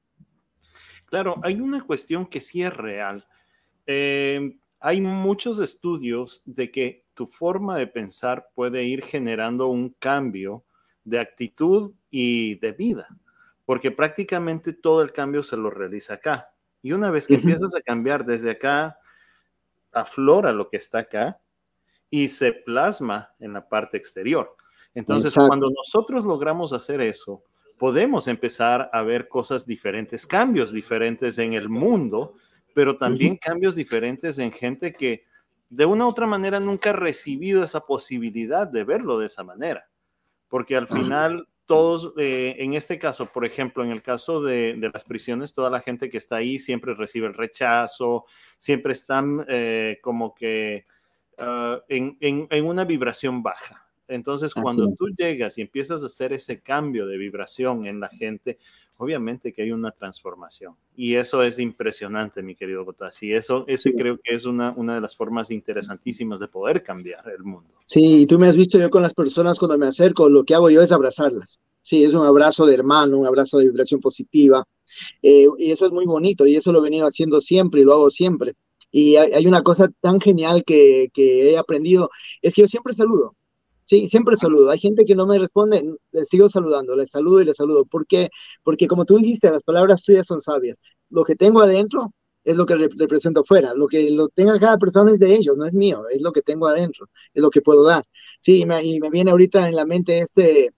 Claro, 1.06 1.36
hay 1.42 1.62
una 1.62 1.86
cuestión 1.86 2.26
que 2.26 2.42
sí 2.42 2.62
es 2.62 2.76
real. 2.76 3.26
Eh, 3.88 4.58
hay 4.80 5.02
muchos 5.02 5.60
estudios 5.60 6.42
de 6.46 6.72
que 6.72 7.06
tu 7.14 7.28
forma 7.28 7.78
de 7.78 7.88
pensar 7.88 8.50
puede 8.56 8.84
ir 8.84 9.04
generando 9.04 9.68
un 9.68 9.90
cambio 10.00 10.64
de 11.04 11.20
actitud 11.20 11.94
y 12.10 12.56
de 12.56 12.72
vida, 12.72 13.08
porque 13.66 13.92
prácticamente 13.92 14.74
todo 14.74 15.02
el 15.02 15.12
cambio 15.12 15.44
se 15.44 15.58
lo 15.58 15.70
realiza 15.70 16.16
acá. 16.16 16.52
Y 16.82 16.94
una 16.94 17.12
vez 17.12 17.28
que 17.28 17.36
empiezas 17.36 17.76
a 17.76 17.82
cambiar 17.82 18.26
desde 18.26 18.52
acá, 18.52 18.98
aflora 19.92 20.54
lo 20.54 20.70
que 20.70 20.78
está 20.78 21.00
acá 21.00 21.40
y 22.10 22.30
se 22.30 22.54
plasma 22.54 23.34
en 23.40 23.54
la 23.54 23.68
parte 23.68 23.98
exterior. 23.98 24.56
Entonces, 24.96 25.34
cuando 25.36 25.68
nosotros 25.70 26.24
logramos 26.24 26.74
hacer 26.74 27.02
eso, 27.02 27.44
podemos 27.78 28.28
empezar 28.28 28.90
a 28.92 29.02
ver 29.02 29.28
cosas 29.28 29.66
diferentes, 29.66 30.26
cambios 30.26 30.72
diferentes 30.72 31.38
en 31.38 31.54
el 31.54 31.70
mundo 31.70 32.36
pero 32.80 32.98
también 32.98 33.36
cambios 33.36 33.76
diferentes 33.76 34.40
en 34.40 34.54
gente 34.54 34.94
que 34.94 35.26
de 35.70 35.84
una 35.84 36.06
u 36.06 36.08
otra 36.08 36.26
manera 36.26 36.62
nunca 36.62 36.92
ha 36.92 36.94
recibido 36.94 37.62
esa 37.62 37.86
posibilidad 37.86 38.66
de 38.66 38.86
verlo 38.86 39.20
de 39.20 39.26
esa 39.26 39.44
manera. 39.44 39.90
Porque 40.48 40.78
al 40.78 40.88
final 40.88 41.50
todos, 41.66 42.14
eh, 42.18 42.56
en 42.58 42.76
este 42.76 42.98
caso, 42.98 43.26
por 43.26 43.44
ejemplo, 43.44 43.84
en 43.84 43.92
el 43.92 44.02
caso 44.02 44.42
de, 44.42 44.78
las 44.94 45.04
prisiones, 45.04 45.54
toda 45.54 45.70
la 45.70 45.82
gente 45.82 46.10
que 46.10 46.20
está 46.20 46.38
ahí 46.38 46.58
siempre 46.58 46.94
recibe 46.94 47.28
el 47.28 47.34
rechazo, 47.34 48.24
siempre 48.58 48.94
están 48.94 49.46
eh, 49.50 50.00
como 50.02 50.34
que 50.34 50.86
ah, 51.38 51.82
en, 51.90 52.16
en, 52.22 52.66
una 52.66 52.86
vibración 52.86 53.44
baja. 53.44 53.89
Entonces, 54.10 54.54
cuando 54.54 54.92
tú 54.98 55.08
llegas 55.16 55.58
y 55.58 55.62
empiezas 55.62 56.02
a 56.02 56.08
hacer 56.08 56.34
ese 56.34 56.60
cambio 56.60 57.06
de 57.06 57.18
vibración 57.18 57.86
en 57.86 58.00
la 58.00 58.10
gente, 58.10 58.58
obviamente 58.98 59.54
que 59.54 59.62
hay 59.62 59.72
una 59.72 59.92
transformación. 59.92 60.74
Y 60.96 61.16
eso 61.16 61.44
es 61.44 61.60
impresionante, 61.60 62.42
mi 62.42 62.56
querido 62.56 62.84
Botas. 62.84 63.22
Y 63.22 63.34
eso, 63.34 63.66
ese 63.68 63.94
creo 63.94 64.20
que 64.22 64.36
es 64.36 64.46
una, 64.46 64.74
una 64.76 64.96
de 64.96 65.02
las 65.02 65.16
formas 65.16 65.52
interesantísimas 65.52 66.40
de 66.40 66.48
poder 66.48 66.82
cambiar 66.82 67.24
el 67.30 67.44
mundo. 67.44 67.70
Sí, 67.86 68.24
y 68.24 68.26
tú 68.26 68.40
me 68.40 68.48
has 68.48 68.56
visto 68.56 68.80
yo 68.80 68.90
con 68.90 69.04
las 69.04 69.14
personas 69.14 69.60
cuando 69.60 69.78
me 69.78 69.88
acerco, 69.88 70.28
lo 70.28 70.44
que 70.44 70.56
hago 70.56 70.70
yo 70.70 70.82
es 70.82 70.92
abrazarlas. 70.92 71.60
Sí, 71.84 72.04
es 72.04 72.14
un 72.14 72.26
abrazo 72.26 72.66
de 72.66 72.74
hermano, 72.74 73.18
un 73.18 73.28
abrazo 73.28 73.60
de 73.60 73.66
vibración 73.66 74.02
positiva. 74.02 74.66
Eh, 75.22 75.48
y 75.58 75.72
eso 75.72 75.86
es 75.86 75.92
muy 75.92 76.06
bonito 76.06 76.46
y 76.46 76.56
eso 76.56 76.72
lo 76.72 76.80
he 76.80 76.84
venido 76.84 77.06
haciendo 77.08 77.42
siempre 77.42 77.82
y 77.82 77.86
lo 77.86 77.94
hago 77.94 78.10
siempre. 78.10 78.56
Y 78.92 79.18
hay, 79.18 79.34
hay 79.34 79.46
una 79.46 79.62
cosa 79.62 79.88
tan 80.02 80.20
genial 80.20 80.64
que, 80.66 81.10
que 81.14 81.52
he 81.52 81.58
aprendido, 81.58 82.10
es 82.42 82.56
que 82.56 82.64
yo 82.64 82.68
siempre 82.68 82.94
saludo 82.96 83.36
Sí, 83.90 84.08
siempre 84.08 84.38
saludo. 84.38 84.70
Hay 84.70 84.78
gente 84.78 85.04
que 85.04 85.16
no 85.16 85.26
me 85.26 85.40
responde, 85.40 85.84
les 86.12 86.30
sigo 86.30 86.48
saludando, 86.48 86.96
les 86.96 87.10
saludo 87.10 87.42
y 87.42 87.46
les 87.46 87.58
saludo. 87.58 87.86
¿Por 87.86 88.06
qué? 88.06 88.30
Porque 88.64 88.88
como 88.88 89.04
tú 89.04 89.18
dijiste, 89.18 89.50
las 89.50 89.64
palabras 89.64 90.04
tuyas 90.04 90.28
son 90.28 90.42
sabias. 90.42 90.80
Lo 91.10 91.24
que 91.24 91.36
tengo 91.36 91.62
adentro 91.62 92.14
es 92.44 92.56
lo 92.56 92.68
que 92.68 92.76
represento 92.76 93.40
afuera. 93.40 93.74
Lo 93.74 93.88
que 93.88 94.12
lo 94.12 94.28
tenga 94.30 94.60
cada 94.60 94.78
persona 94.78 95.12
es 95.12 95.20
de 95.20 95.34
ellos, 95.36 95.58
no 95.58 95.66
es 95.66 95.74
mío, 95.74 96.04
es 96.12 96.22
lo 96.22 96.32
que 96.32 96.44
tengo 96.44 96.68
adentro, 96.68 97.08
es 97.34 97.42
lo 97.42 97.50
que 97.50 97.62
puedo 97.62 97.84
dar. 97.84 98.06
Sí, 98.40 98.60
y 98.62 98.66
me, 98.68 98.84
y 98.84 99.00
me 99.00 99.10
viene 99.10 99.32
ahorita 99.32 99.68
en 99.68 99.76
la 99.76 99.86
mente 99.88 100.20
este, 100.20 100.72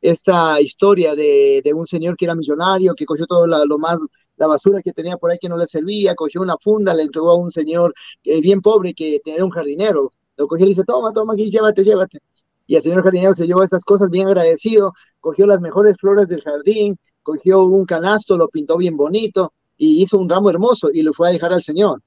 esta 0.00 0.60
historia 0.60 1.14
de, 1.14 1.62
de, 1.64 1.72
un 1.72 1.86
señor 1.86 2.16
que 2.16 2.24
era 2.24 2.34
millonario, 2.34 2.94
que 2.96 3.06
cogió 3.06 3.26
todo 3.26 3.46
lo 3.46 3.78
más 3.78 4.00
la 4.36 4.48
basura 4.48 4.82
que 4.82 4.92
tenía 4.92 5.16
por 5.18 5.30
ahí 5.30 5.38
que 5.40 5.48
no 5.48 5.56
le 5.56 5.68
servía, 5.68 6.16
cogió 6.16 6.42
una 6.42 6.56
funda, 6.58 6.94
le 6.94 7.04
entregó 7.04 7.30
a 7.30 7.36
un 7.36 7.50
señor 7.52 7.94
eh, 8.24 8.40
bien 8.40 8.60
pobre 8.60 8.92
que 8.92 9.20
tenía 9.24 9.44
un 9.44 9.50
jardinero, 9.50 10.10
lo 10.36 10.48
cogió 10.48 10.66
y 10.66 10.68
le 10.70 10.74
dice, 10.74 10.84
toma, 10.84 11.12
toma 11.12 11.34
aquí, 11.34 11.50
llévate, 11.50 11.84
llévate. 11.84 12.18
Y 12.66 12.76
el 12.76 12.82
señor 12.82 13.02
jardinero 13.02 13.34
se 13.34 13.46
llevó 13.46 13.62
esas 13.62 13.84
cosas 13.84 14.10
bien 14.10 14.26
agradecido, 14.26 14.92
cogió 15.20 15.46
las 15.46 15.60
mejores 15.60 15.96
flores 15.98 16.28
del 16.28 16.42
jardín, 16.42 16.96
cogió 17.22 17.64
un 17.64 17.84
canasto, 17.84 18.36
lo 18.36 18.48
pintó 18.48 18.76
bien 18.76 18.96
bonito 18.96 19.52
y 19.76 20.02
hizo 20.02 20.18
un 20.18 20.28
ramo 20.28 20.50
hermoso 20.50 20.90
y 20.92 21.02
lo 21.02 21.12
fue 21.12 21.28
a 21.28 21.32
dejar 21.32 21.52
al 21.52 21.62
señor. 21.62 22.02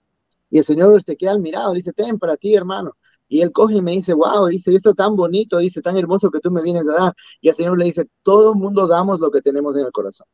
Y 0.50 0.58
el 0.58 0.66
señor 0.66 1.02
se 1.04 1.16
queda 1.16 1.32
admirado, 1.32 1.74
dice, 1.74 1.94
ten 1.94 2.18
para 2.18 2.36
ti, 2.36 2.56
hermano. 2.56 2.94
Y 3.28 3.42
él 3.42 3.52
coge 3.52 3.76
y 3.76 3.82
me 3.82 3.92
dice, 3.92 4.14
wow, 4.14 4.48
dice, 4.48 4.74
esto 4.74 4.96
tan 4.96 5.16
bonito, 5.16 5.60
dice, 5.60 5.82
tan 5.82 5.96
hermoso 5.96 6.32
que 6.32 6.40
tú 6.40 6.50
me 6.50 6.64
vienes 6.64 6.84
a 6.88 6.94
dar. 6.94 7.14
Y 7.40 7.50
el 7.50 7.56
Señor 7.56 7.78
le 7.78 7.86
dice, 7.86 8.10
todo 8.24 8.54
el 8.54 8.60
mundo 8.60 8.88
damos 8.88 9.20
lo 9.20 9.30
que 9.30 9.42
tenemos 9.42 9.78
en 9.78 9.86
el 9.86 9.92
corazón. 9.92 10.26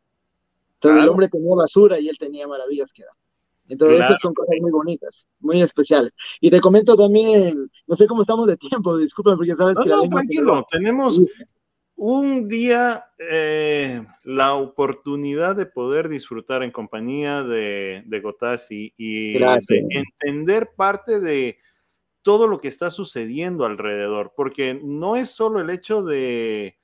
Entonces 0.76 1.04
el 1.04 1.10
hombre 1.10 1.28
tenía 1.28 1.56
basura 1.56 2.00
y 2.00 2.08
él 2.08 2.18
tenía 2.18 2.48
maravillas 2.48 2.94
que 2.94 3.04
dar. 3.04 3.14
Entonces 3.68 4.02
esas 4.02 4.20
son 4.20 4.34
cosas 4.34 4.56
muy 4.62 4.72
bonitas, 4.72 5.28
muy 5.40 5.62
especiales. 5.62 6.16
Y 6.40 6.50
te 6.52 6.60
comento 6.62 6.96
también, 6.96 7.70
no 7.88 7.96
sé 7.96 8.08
cómo 8.08 8.22
estamos 8.22 8.48
de 8.48 8.58
tiempo, 8.58 8.98
disculpa 8.98 9.36
porque 9.36 9.56
sabes 9.56 9.78
que... 9.82 9.90
No, 9.90 10.08
tranquilo, 10.08 10.68
tenemos 10.72 11.20
un 11.96 12.48
día 12.48 13.06
eh, 13.18 14.06
la 14.24 14.56
oportunidad 14.56 15.56
de 15.56 15.66
poder 15.66 16.10
disfrutar 16.10 16.62
en 16.62 16.72
compañía 16.72 17.44
de, 17.44 18.04
de 18.06 18.20
Gotasi 18.20 18.94
y 18.98 19.38
entender 19.38 20.72
parte 20.76 21.20
de 21.20 21.58
todo 22.26 22.48
lo 22.48 22.60
que 22.60 22.68
está 22.68 22.90
sucediendo 22.90 23.66
alrededor, 23.66 24.34
porque 24.36 24.80
no 24.84 25.16
es 25.16 25.30
solo 25.30 25.62
el 25.62 25.70
hecho 25.70 26.02
de, 26.02 26.76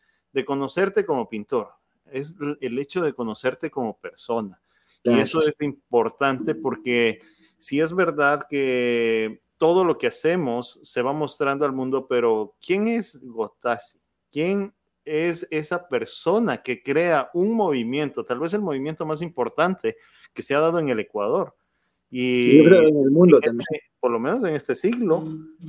conocerte 0.46 1.04
como 1.04 1.28
pintor, 1.28 1.72
es 2.12 2.36
el 2.62 2.78
hecho 2.78 3.02
de 3.02 3.14
conocerte 3.14 3.72
como 3.72 4.00
persona. 4.00 4.62
Y 5.04 5.20
eso 5.20 5.46
es 5.48 5.60
importante 5.62 6.56
porque 6.56 7.22
si 7.58 7.80
es 7.80 7.94
verdad 7.94 8.46
que 8.50 9.42
todo 9.58 9.84
lo 9.84 9.98
que 9.98 10.08
hacemos 10.08 10.80
se 10.82 11.02
va 11.02 11.14
mostrando 11.14 11.66
al 11.66 11.72
mundo, 11.72 12.08
pero 12.08 12.56
¿quién 12.66 12.88
es 12.88 13.20
Gotasi? 13.22 14.00
¿Quién 14.32 14.74
es 15.06 15.48
esa 15.52 15.88
persona 15.88 16.62
que 16.62 16.82
crea 16.82 17.30
un 17.34 17.54
movimiento, 17.54 18.24
tal 18.24 18.40
vez 18.40 18.54
el 18.54 18.62
movimiento 18.62 19.06
más 19.06 19.22
importante 19.22 19.98
que 20.34 20.42
se 20.42 20.56
ha 20.56 20.60
dado 20.60 20.80
en 20.80 20.90
el 20.90 21.00
Ecuador? 21.00 21.56
Y 22.10 22.60
en 22.60 22.74
el 22.74 23.12
mundo 23.12 23.40
también. 23.40 23.66
Este, 23.72 23.92
por 24.00 24.12
lo 24.12 24.20
menos 24.20 24.44
en 24.44 24.56
este 24.56 24.76
siglo, 24.76 25.24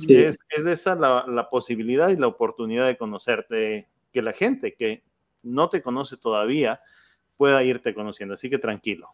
es, 0.09 0.39
es, 0.49 0.65
esa 0.65 0.95
la, 0.95 1.25
la, 1.27 1.49
posibilidad 1.49 2.09
y 2.09 2.17
la 2.17 2.27
oportunidad 2.27 2.87
de 2.87 2.97
conocerte, 2.97 3.87
que 4.11 4.21
la 4.23 4.33
gente 4.33 4.73
que 4.73 5.03
no 5.43 5.69
te 5.69 5.83
conoce 5.83 6.17
todavía 6.17 6.81
pueda 7.37 7.63
irte 7.63 7.93
conociendo. 7.93 8.35
Así 8.35 8.49
que 8.49 8.59
tranquilo. 8.59 9.09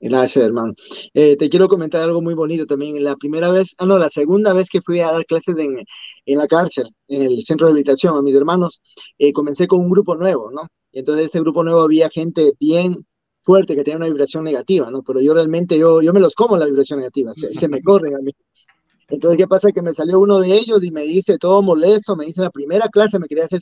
Gracias, 0.00 0.44
hermano. 0.44 0.74
Eh, 1.14 1.36
te 1.36 1.48
quiero 1.48 1.68
comentar 1.68 2.02
algo 2.02 2.20
muy 2.20 2.34
bonito 2.34 2.66
también. 2.66 3.02
La 3.02 3.16
primera 3.16 3.50
vez, 3.50 3.74
ah, 3.78 3.86
no, 3.86 3.96
la 3.96 4.10
segunda 4.10 4.52
vez 4.52 4.68
que 4.68 4.82
fui 4.82 5.00
a 5.00 5.10
dar 5.10 5.24
clases 5.24 5.56
en, 5.56 5.82
en 6.26 6.38
la 6.38 6.46
cárcel, 6.46 6.94
en 7.08 7.22
el 7.22 7.42
centro 7.44 7.66
de 7.66 7.72
rehabilitación 7.72 8.16
a 8.16 8.22
mis 8.22 8.34
hermanos, 8.34 8.82
eh, 9.18 9.32
comencé 9.32 9.66
con 9.66 9.80
un 9.80 9.90
grupo 9.90 10.14
nuevo, 10.14 10.50
¿no? 10.50 10.68
Entonces 10.92 11.26
ese 11.26 11.40
grupo 11.40 11.64
nuevo 11.64 11.80
había 11.80 12.10
gente 12.10 12.52
bien 12.60 13.06
fuerte 13.42 13.74
que 13.74 13.84
tiene 13.84 13.98
una 13.98 14.06
vibración 14.06 14.44
negativa, 14.44 14.90
¿no? 14.90 15.02
Pero 15.02 15.20
yo 15.20 15.32
realmente, 15.34 15.78
yo, 15.78 16.02
yo 16.02 16.12
me 16.12 16.20
los 16.20 16.34
como 16.34 16.56
la 16.56 16.66
vibración 16.66 16.98
negativa, 16.98 17.32
se, 17.34 17.54
se 17.54 17.68
me 17.68 17.82
corren 17.82 18.14
a 18.16 18.18
mí. 18.18 18.32
Entonces, 19.08 19.36
¿qué 19.38 19.46
pasa? 19.46 19.70
Que 19.72 19.82
me 19.82 19.92
salió 19.92 20.18
uno 20.18 20.40
de 20.40 20.54
ellos 20.54 20.82
y 20.82 20.90
me 20.90 21.02
dice 21.02 21.38
todo 21.38 21.62
molesto, 21.62 22.16
me 22.16 22.26
dice 22.26 22.40
la 22.40 22.50
primera 22.50 22.88
clase 22.88 23.18
me 23.18 23.26
quería 23.26 23.44
hacer 23.44 23.60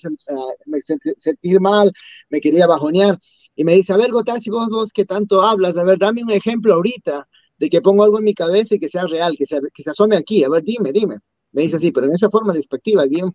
sentir 1.19 1.61
mal, 1.61 1.93
me 2.31 2.41
quería 2.41 2.67
bajonear, 2.67 3.19
y 3.57 3.65
me 3.65 3.75
dice, 3.75 3.93
a 3.93 3.97
ver, 3.97 4.11
si 4.41 4.51
vos, 4.51 4.69
vos 4.69 4.93
que 4.93 5.05
tanto 5.05 5.43
hablas, 5.43 5.77
a 5.77 5.85
ver, 5.85 5.99
dame 5.99 6.23
un 6.23 6.31
ejemplo 6.31 6.75
ahorita 6.75 7.29
de 7.59 7.71
que 7.71 7.83
pongo 7.83 8.05
algo 8.05 8.19
en 8.19 8.25
mi 8.25 8.35
cabeza 8.35 8.75
y 8.75 8.79
que 8.79 8.89
sea 8.89 9.07
real, 9.07 9.37
que, 9.37 9.45
que 9.47 9.83
se 9.83 9.91
asome 9.91 10.17
aquí, 10.17 10.45
a 10.45 10.49
ver, 10.49 10.63
dime, 10.65 10.93
dime. 10.93 11.19
Me 11.53 11.63
dice 11.63 11.77
así, 11.77 11.93
pero 11.93 12.07
en 12.07 12.15
esa 12.15 12.31
forma 12.31 12.55
despectiva, 12.55 13.05
bien, 13.05 13.31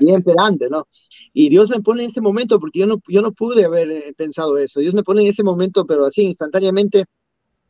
bien 0.00 0.22
pedante, 0.24 0.68
¿no? 0.68 0.88
Y 1.32 1.48
Dios 1.50 1.70
me 1.70 1.80
pone 1.80 2.02
en 2.02 2.10
ese 2.10 2.20
momento, 2.20 2.58
porque 2.58 2.80
yo 2.80 2.86
no, 2.88 3.00
yo 3.06 3.22
no 3.22 3.32
pude 3.32 3.64
haber 3.64 3.90
eh, 3.92 4.12
pensado 4.16 4.58
eso. 4.58 4.80
Dios 4.80 4.92
me 4.92 5.04
pone 5.04 5.22
en 5.22 5.28
ese 5.28 5.44
momento, 5.44 5.86
pero 5.86 6.04
así, 6.04 6.22
instantáneamente, 6.22 7.04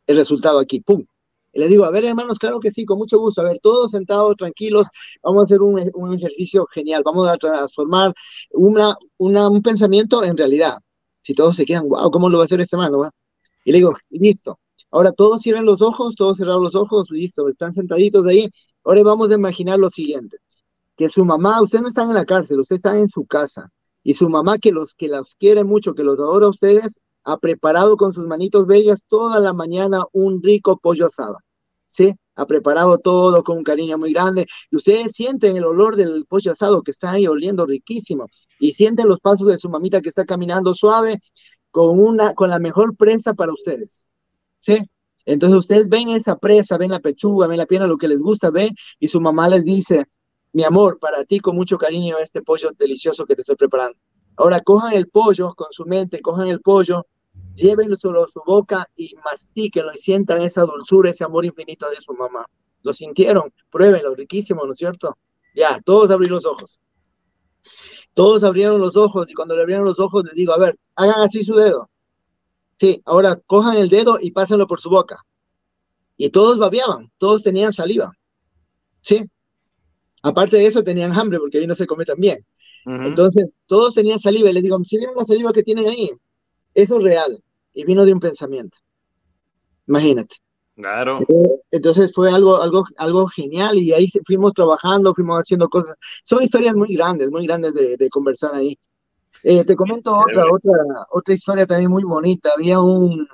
el 0.07 0.17
resultado 0.17 0.59
aquí, 0.59 0.81
¡pum! 0.81 1.05
Y 1.53 1.59
le 1.59 1.67
digo, 1.67 1.85
a 1.85 1.91
ver, 1.91 2.05
hermanos, 2.05 2.39
claro 2.39 2.59
que 2.59 2.71
sí, 2.71 2.85
con 2.85 2.97
mucho 2.97 3.19
gusto. 3.19 3.41
A 3.41 3.45
ver, 3.45 3.59
todos 3.59 3.91
sentados, 3.91 4.35
tranquilos, 4.37 4.87
vamos 5.21 5.41
a 5.41 5.45
hacer 5.45 5.61
un, 5.61 5.91
un 5.93 6.13
ejercicio 6.15 6.65
genial. 6.67 7.03
Vamos 7.05 7.27
a 7.27 7.37
transformar 7.37 8.13
una, 8.51 8.95
una, 9.17 9.49
un 9.49 9.61
pensamiento 9.61 10.23
en 10.23 10.37
realidad. 10.37 10.77
Si 11.21 11.33
todos 11.33 11.55
se 11.55 11.65
quedan, 11.65 11.87
wow, 11.87 12.09
¿cómo 12.11 12.29
lo 12.29 12.37
va 12.37 12.43
a 12.43 12.45
hacer 12.45 12.59
este 12.61 12.77
mano? 12.77 13.09
Y 13.65 13.71
le 13.71 13.77
digo, 13.77 13.93
listo. 14.09 14.59
Ahora 14.91 15.11
todos 15.13 15.41
cierran 15.41 15.65
los 15.65 15.81
ojos, 15.81 16.15
todos 16.15 16.37
cerraron 16.37 16.63
los 16.63 16.75
ojos, 16.75 17.09
listo, 17.11 17.47
están 17.47 17.73
sentaditos 17.73 18.25
ahí. 18.25 18.49
Ahora 18.83 19.03
vamos 19.03 19.31
a 19.31 19.35
imaginar 19.35 19.79
lo 19.79 19.89
siguiente, 19.89 20.37
que 20.97 21.07
su 21.09 21.23
mamá, 21.23 21.61
ustedes 21.61 21.83
no 21.83 21.87
están 21.87 22.09
en 22.09 22.15
la 22.15 22.25
cárcel, 22.25 22.59
ustedes 22.59 22.79
están 22.79 22.97
en 22.97 23.07
su 23.07 23.25
casa, 23.25 23.71
y 24.03 24.15
su 24.15 24.29
mamá 24.29 24.57
que 24.57 24.71
los, 24.71 24.93
que 24.95 25.07
los 25.07 25.35
quiere 25.35 25.63
mucho, 25.63 25.93
que 25.93 26.03
los 26.03 26.19
adora 26.19 26.47
a 26.47 26.49
ustedes, 26.49 26.99
ha 27.23 27.37
preparado 27.37 27.97
con 27.97 28.13
sus 28.13 28.25
manitos 28.25 28.65
bellas 28.65 29.05
toda 29.07 29.39
la 29.39 29.53
mañana 29.53 30.05
un 30.11 30.41
rico 30.41 30.77
pollo 30.77 31.05
asado, 31.05 31.37
¿sí? 31.89 32.15
Ha 32.41 32.47
preparado 32.47 32.97
todo 32.97 33.43
con 33.43 33.57
un 33.57 33.63
cariño 33.63 33.99
muy 33.99 34.13
grande, 34.13 34.47
y 34.71 34.75
ustedes 34.75 35.11
sienten 35.13 35.57
el 35.57 35.63
olor 35.63 35.95
del 35.95 36.25
pollo 36.25 36.51
asado 36.53 36.81
que 36.81 36.89
está 36.89 37.11
ahí 37.11 37.27
oliendo 37.27 37.67
riquísimo, 37.67 38.25
y 38.59 38.73
sienten 38.73 39.07
los 39.07 39.19
pasos 39.19 39.47
de 39.47 39.59
su 39.59 39.69
mamita 39.69 40.01
que 40.01 40.09
está 40.09 40.25
caminando 40.25 40.73
suave, 40.73 41.19
con 41.69 41.99
una, 41.99 42.33
con 42.33 42.49
la 42.49 42.57
mejor 42.57 42.95
prensa 42.97 43.35
para 43.35 43.53
ustedes, 43.53 44.07
¿sí? 44.59 44.79
Entonces 45.23 45.59
ustedes 45.59 45.87
ven 45.87 46.09
esa 46.09 46.35
presa, 46.35 46.77
ven 46.77 46.89
la 46.89 46.99
pechuga, 46.99 47.45
ven 47.45 47.59
la 47.59 47.67
pierna, 47.67 47.85
lo 47.85 47.97
que 47.97 48.07
les 48.07 48.23
gusta, 48.23 48.49
ven, 48.49 48.73
y 48.99 49.07
su 49.07 49.21
mamá 49.21 49.47
les 49.47 49.63
dice, 49.63 50.05
mi 50.51 50.63
amor, 50.63 50.97
para 50.99 51.23
ti 51.23 51.39
con 51.39 51.55
mucho 51.55 51.77
cariño 51.77 52.17
este 52.17 52.41
pollo 52.41 52.71
delicioso 52.71 53.25
que 53.25 53.35
te 53.35 53.41
estoy 53.41 53.55
preparando. 53.55 53.99
Ahora 54.35 54.61
cojan 54.61 54.93
el 54.93 55.09
pollo 55.09 55.53
con 55.53 55.67
su 55.69 55.85
mente, 55.85 56.21
cojan 56.21 56.47
el 56.47 56.59
pollo, 56.59 57.05
llévenlo 57.55 57.95
sobre 57.97 58.21
su 58.31 58.41
boca 58.45 58.89
y 58.95 59.15
mastíquenlo 59.23 59.91
y 59.93 59.97
sientan 59.97 60.41
esa 60.41 60.63
dulzura, 60.63 61.09
ese 61.09 61.23
amor 61.23 61.45
infinito 61.45 61.89
de 61.89 61.97
su 61.97 62.13
mamá. 62.13 62.45
¿Lo 62.83 62.93
sintieron? 62.93 63.53
Pruébenlo, 63.69 64.15
riquísimo, 64.15 64.65
¿no 64.65 64.71
es 64.73 64.77
cierto? 64.77 65.17
Ya, 65.55 65.79
todos 65.85 66.09
abrieron 66.09 66.35
los 66.35 66.45
ojos. 66.45 66.79
Todos 68.13 68.43
abrieron 68.43 68.79
los 68.79 68.95
ojos 68.95 69.29
y 69.29 69.33
cuando 69.33 69.55
le 69.55 69.61
abrieron 69.61 69.85
los 69.85 69.99
ojos 69.99 70.23
les 70.25 70.33
digo, 70.33 70.53
a 70.53 70.57
ver, 70.57 70.77
hagan 70.95 71.21
así 71.21 71.43
su 71.43 71.55
dedo. 71.55 71.89
Sí, 72.79 73.01
ahora 73.05 73.39
cojan 73.45 73.77
el 73.77 73.89
dedo 73.89 74.17
y 74.19 74.31
pásenlo 74.31 74.67
por 74.67 74.81
su 74.81 74.89
boca. 74.89 75.23
Y 76.17 76.29
todos 76.29 76.57
babeaban, 76.57 77.11
todos 77.17 77.43
tenían 77.43 77.73
saliva. 77.73 78.11
Sí. 79.01 79.29
Aparte 80.23 80.57
de 80.57 80.65
eso, 80.65 80.83
tenían 80.83 81.13
hambre 81.17 81.39
porque 81.39 81.59
ahí 81.59 81.67
no 81.67 81.75
se 81.75 81.87
come 81.87 82.05
tan 82.05 82.19
bien. 82.19 82.45
Entonces, 82.85 83.53
todos 83.67 83.93
tenían 83.93 84.19
saliva 84.19 84.49
y 84.49 84.53
les 84.53 84.63
digo, 84.63 84.83
si 84.83 84.97
vieron 84.97 85.15
la 85.15 85.25
saliva 85.25 85.53
que 85.53 85.61
tienen 85.61 85.87
ahí, 85.87 86.11
eso 86.73 86.97
es 86.97 87.03
real 87.03 87.43
y 87.73 87.85
vino 87.85 88.05
de 88.05 88.13
un 88.13 88.19
pensamiento. 88.19 88.77
Imagínate. 89.87 90.35
Claro. 90.75 91.19
Entonces 91.69 92.11
fue 92.13 92.31
algo, 92.31 92.61
algo, 92.61 92.85
algo 92.97 93.27
genial 93.27 93.77
y 93.77 93.93
ahí 93.93 94.09
fuimos 94.25 94.53
trabajando, 94.53 95.13
fuimos 95.13 95.39
haciendo 95.39 95.69
cosas. 95.69 95.95
Son 96.23 96.41
historias 96.41 96.75
muy 96.75 96.95
grandes, 96.95 97.29
muy 97.29 97.45
grandes 97.45 97.73
de, 97.73 97.97
de 97.97 98.09
conversar 98.09 98.55
ahí. 98.55 98.77
Eh, 99.43 99.63
te 99.63 99.75
comento 99.75 100.15
otra, 100.15 100.43
otra, 100.51 101.05
otra 101.11 101.33
historia 101.33 101.65
también 101.65 101.91
muy 101.91 102.03
bonita. 102.03 102.51
Había 102.55 102.79
un, 102.79 103.27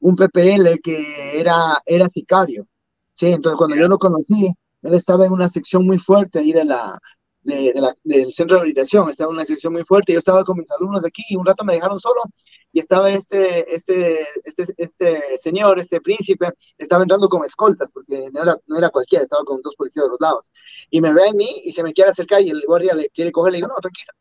un 0.00 0.16
PPL 0.16 0.80
que 0.82 1.38
era, 1.38 1.80
era 1.84 2.08
sicario. 2.08 2.66
Sí, 3.14 3.26
entonces 3.26 3.56
cuando 3.58 3.76
yo 3.76 3.88
lo 3.88 3.98
conocí, 3.98 4.52
él 4.82 4.94
estaba 4.94 5.26
en 5.26 5.32
una 5.32 5.48
sección 5.48 5.84
muy 5.84 5.98
fuerte 5.98 6.38
ahí 6.38 6.52
de 6.52 6.64
la, 6.64 6.98
de, 7.42 7.72
la, 7.74 7.94
del 8.04 8.32
centro 8.32 8.56
de 8.56 8.60
rehabilitación, 8.60 9.10
estaba 9.10 9.30
en 9.30 9.36
una 9.36 9.44
sección 9.44 9.72
muy 9.72 9.84
fuerte. 9.84 10.12
Yo 10.12 10.20
estaba 10.20 10.44
con 10.44 10.58
mis 10.58 10.70
alumnos 10.70 11.04
aquí 11.04 11.22
y 11.28 11.36
un 11.36 11.44
rato 11.44 11.64
me 11.64 11.74
dejaron 11.74 11.98
solo 11.98 12.22
y 12.72 12.80
estaba 12.80 13.10
este, 13.10 13.74
este, 13.74 14.26
este, 14.44 14.74
este 14.76 15.38
señor, 15.38 15.78
este 15.78 16.00
príncipe, 16.00 16.50
estaba 16.76 17.02
entrando 17.02 17.28
con 17.28 17.44
escoltas 17.44 17.88
porque 17.92 18.28
no 18.32 18.42
era, 18.42 18.56
no 18.66 18.78
era 18.78 18.90
cualquiera, 18.90 19.24
estaba 19.24 19.44
con 19.44 19.62
dos 19.62 19.74
policías 19.76 20.04
de 20.04 20.10
los 20.10 20.20
lados. 20.20 20.52
Y 20.90 21.00
me 21.00 21.12
ve 21.12 21.28
a 21.28 21.32
mí 21.32 21.62
y 21.64 21.72
se 21.72 21.82
me 21.82 21.92
quiere 21.92 22.10
acercar 22.10 22.42
y 22.42 22.50
el 22.50 22.62
guardia 22.66 22.94
le 22.94 23.08
quiere 23.10 23.32
coger, 23.32 23.52
le 23.52 23.58
digo, 23.58 23.68
no, 23.68 23.74
tranquilo 23.76 24.12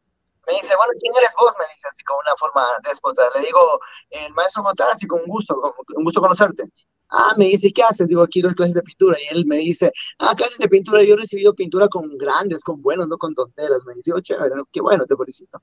me 0.48 0.54
dice, 0.54 0.74
bueno, 0.78 0.94
¿quién 1.00 1.14
eres 1.18 1.32
vos? 1.40 1.54
Me 1.60 1.66
dice 1.74 1.88
así 1.90 2.04
con 2.04 2.18
una 2.18 2.36
forma 2.38 2.64
déspota. 2.84 3.30
Le 3.36 3.42
digo, 3.46 3.80
el 4.10 4.34
maestro 4.34 4.64
así 4.92 5.06
con 5.06 5.22
gusto, 5.26 5.60
con 5.60 5.74
un 5.98 6.04
gusto 6.06 6.22
conocerte. 6.22 6.64
Ah, 7.10 7.34
me 7.38 7.46
dice, 7.46 7.72
¿qué 7.74 7.84
haces? 7.84 8.08
Digo, 8.08 8.22
aquí 8.22 8.42
doy 8.42 8.54
clases 8.54 8.76
de 8.76 8.82
pintura. 8.82 9.18
Y 9.20 9.36
él 9.36 9.46
me 9.46 9.58
dice, 9.58 9.92
ah, 10.20 10.34
clases 10.36 10.58
de 10.58 10.70
pintura. 10.70 11.04
Yo 11.04 11.16
he 11.16 11.18
recibido 11.18 11.54
pintura 11.54 11.88
con 11.90 12.18
grandes, 12.18 12.64
con 12.64 12.82
buenos, 12.82 13.08
no 13.10 13.18
con 13.18 13.34
tonteras. 13.36 13.84
Me 13.86 13.96
dice, 13.96 14.14
oh, 14.14 14.20
chévere, 14.22 14.56
qué 14.72 14.82
bueno, 14.82 15.06
te 15.06 15.16
felicito. 15.18 15.62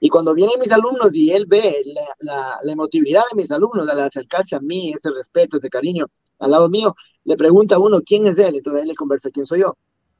Y 0.00 0.08
cuando 0.08 0.34
vienen 0.34 0.58
mis 0.60 0.70
alumnos 0.70 1.14
y 1.14 1.30
él 1.30 1.46
ve 1.46 1.82
la, 2.20 2.58
emotividad 2.70 3.22
de 3.30 3.42
mis 3.42 3.50
alumnos 3.50 3.88
al 3.88 4.00
acercarse 4.00 4.56
a 4.56 4.60
mí, 4.60 4.92
ese 4.92 5.10
respeto, 5.10 5.56
ese 5.56 5.70
cariño 5.70 6.06
al 6.38 6.50
lado 6.50 6.68
mío, 6.68 6.94
le 7.24 7.36
pregunta 7.36 7.76
a 7.76 7.78
uno 7.78 8.02
quién 8.02 8.26
es 8.26 8.38
él. 8.38 8.56
Entonces 8.56 8.82
él 8.82 8.88
le 8.88 8.94
conversa 8.94 9.30
quién 9.30 9.46
soy 9.46 9.60
yo. 9.60 9.76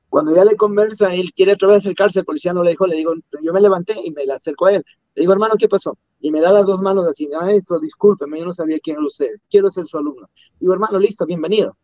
Cuando 0.08 0.34
ya 0.34 0.44
le 0.44 0.56
conversa, 0.56 1.14
él 1.14 1.32
quiere 1.34 1.52
otra 1.52 1.68
vez 1.68 1.78
acercarse, 1.78 2.20
el 2.20 2.24
policía 2.24 2.52
no 2.52 2.62
le 2.62 2.70
dijo, 2.70 2.86
le 2.86 2.96
digo, 2.96 3.12
yo 3.42 3.52
me 3.52 3.60
levanté 3.60 3.96
y 4.02 4.12
me 4.12 4.24
le 4.24 4.32
acerco 4.32 4.66
a 4.66 4.74
él. 4.74 4.84
Le 5.14 5.20
digo, 5.20 5.32
hermano, 5.32 5.56
¿qué 5.58 5.68
pasó? 5.68 5.98
y 6.20 6.30
me 6.30 6.40
da 6.40 6.52
las 6.52 6.66
dos 6.66 6.80
manos 6.80 7.06
así, 7.06 7.28
maestro, 7.28 7.78
discúlpeme, 7.78 8.38
yo 8.38 8.46
no 8.46 8.52
sabía 8.52 8.78
quién 8.82 8.96
era 8.96 9.06
usted, 9.06 9.30
quiero 9.50 9.70
ser 9.70 9.86
su 9.86 9.98
alumno. 9.98 10.28
Digo, 10.58 10.72
hermano, 10.72 10.98
listo, 10.98 11.26
bienvenido. 11.26 11.76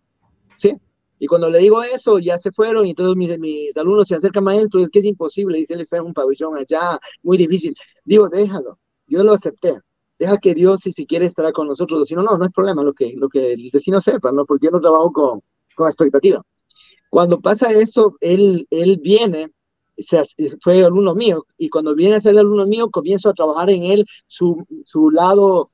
¿Sí? 0.57 0.75
Y 1.23 1.29
cuando 1.29 1.49
le 1.49 1.61
digo 1.61 1.81
eso, 1.85 2.19
ya 2.19 2.37
se 2.37 2.51
fueron 2.51 2.85
y 2.85 2.95
todos 2.95 3.15
mis, 3.15 3.39
mis 3.39 3.77
alumnos 3.77 4.09
se 4.09 4.17
acercan, 4.17 4.43
maestro, 4.43 4.81
es 4.81 4.91
que 4.91 4.99
es 4.99 5.05
imposible, 5.05 5.57
dice, 5.57 5.75
él 5.75 5.81
está 5.81 5.99
en 5.99 6.07
un 6.07 6.13
pabellón 6.13 6.59
allá, 6.59 6.99
muy 7.23 7.39
difícil. 7.39 7.77
Digo, 8.05 8.29
déjalo, 8.29 8.81
yo 9.07 9.23
lo 9.23 9.35
acepté. 9.35 9.79
Deja 10.19 10.39
que 10.39 10.53
Dios, 10.53 10.81
si, 10.81 10.91
si 10.91 11.07
quiere, 11.07 11.27
estará 11.27 11.53
con 11.53 11.69
nosotros. 11.69 12.09
Si 12.09 12.17
no, 12.17 12.25
no, 12.25 12.37
no 12.37 12.45
es 12.45 12.51
problema 12.51 12.83
lo 12.83 12.93
que, 12.93 13.13
lo 13.17 13.29
que 13.29 13.53
el 13.53 13.71
vecino 13.73 14.01
sepa, 14.01 14.33
¿no? 14.33 14.45
Porque 14.45 14.67
yo 14.67 14.73
no 14.73 14.81
trabajo 14.81 15.13
con, 15.13 15.43
con 15.77 15.87
expectativa. 15.87 16.43
Cuando 17.09 17.41
pasa 17.41 17.71
eso, 17.71 18.17
él, 18.21 18.67
él 18.71 18.99
viene 19.01 19.53
se, 19.99 20.25
fue 20.61 20.85
alumno 20.85 21.15
mío, 21.15 21.47
y 21.57 21.69
cuando 21.69 21.95
viene 21.95 22.17
a 22.17 22.21
ser 22.21 22.37
alumno 22.37 22.67
mío, 22.67 22.91
comienzo 22.91 23.29
a 23.29 23.35
trabajar 23.35 23.71
en 23.71 23.85
él 23.85 24.07
su, 24.27 24.67
su 24.85 25.11
lado 25.11 25.71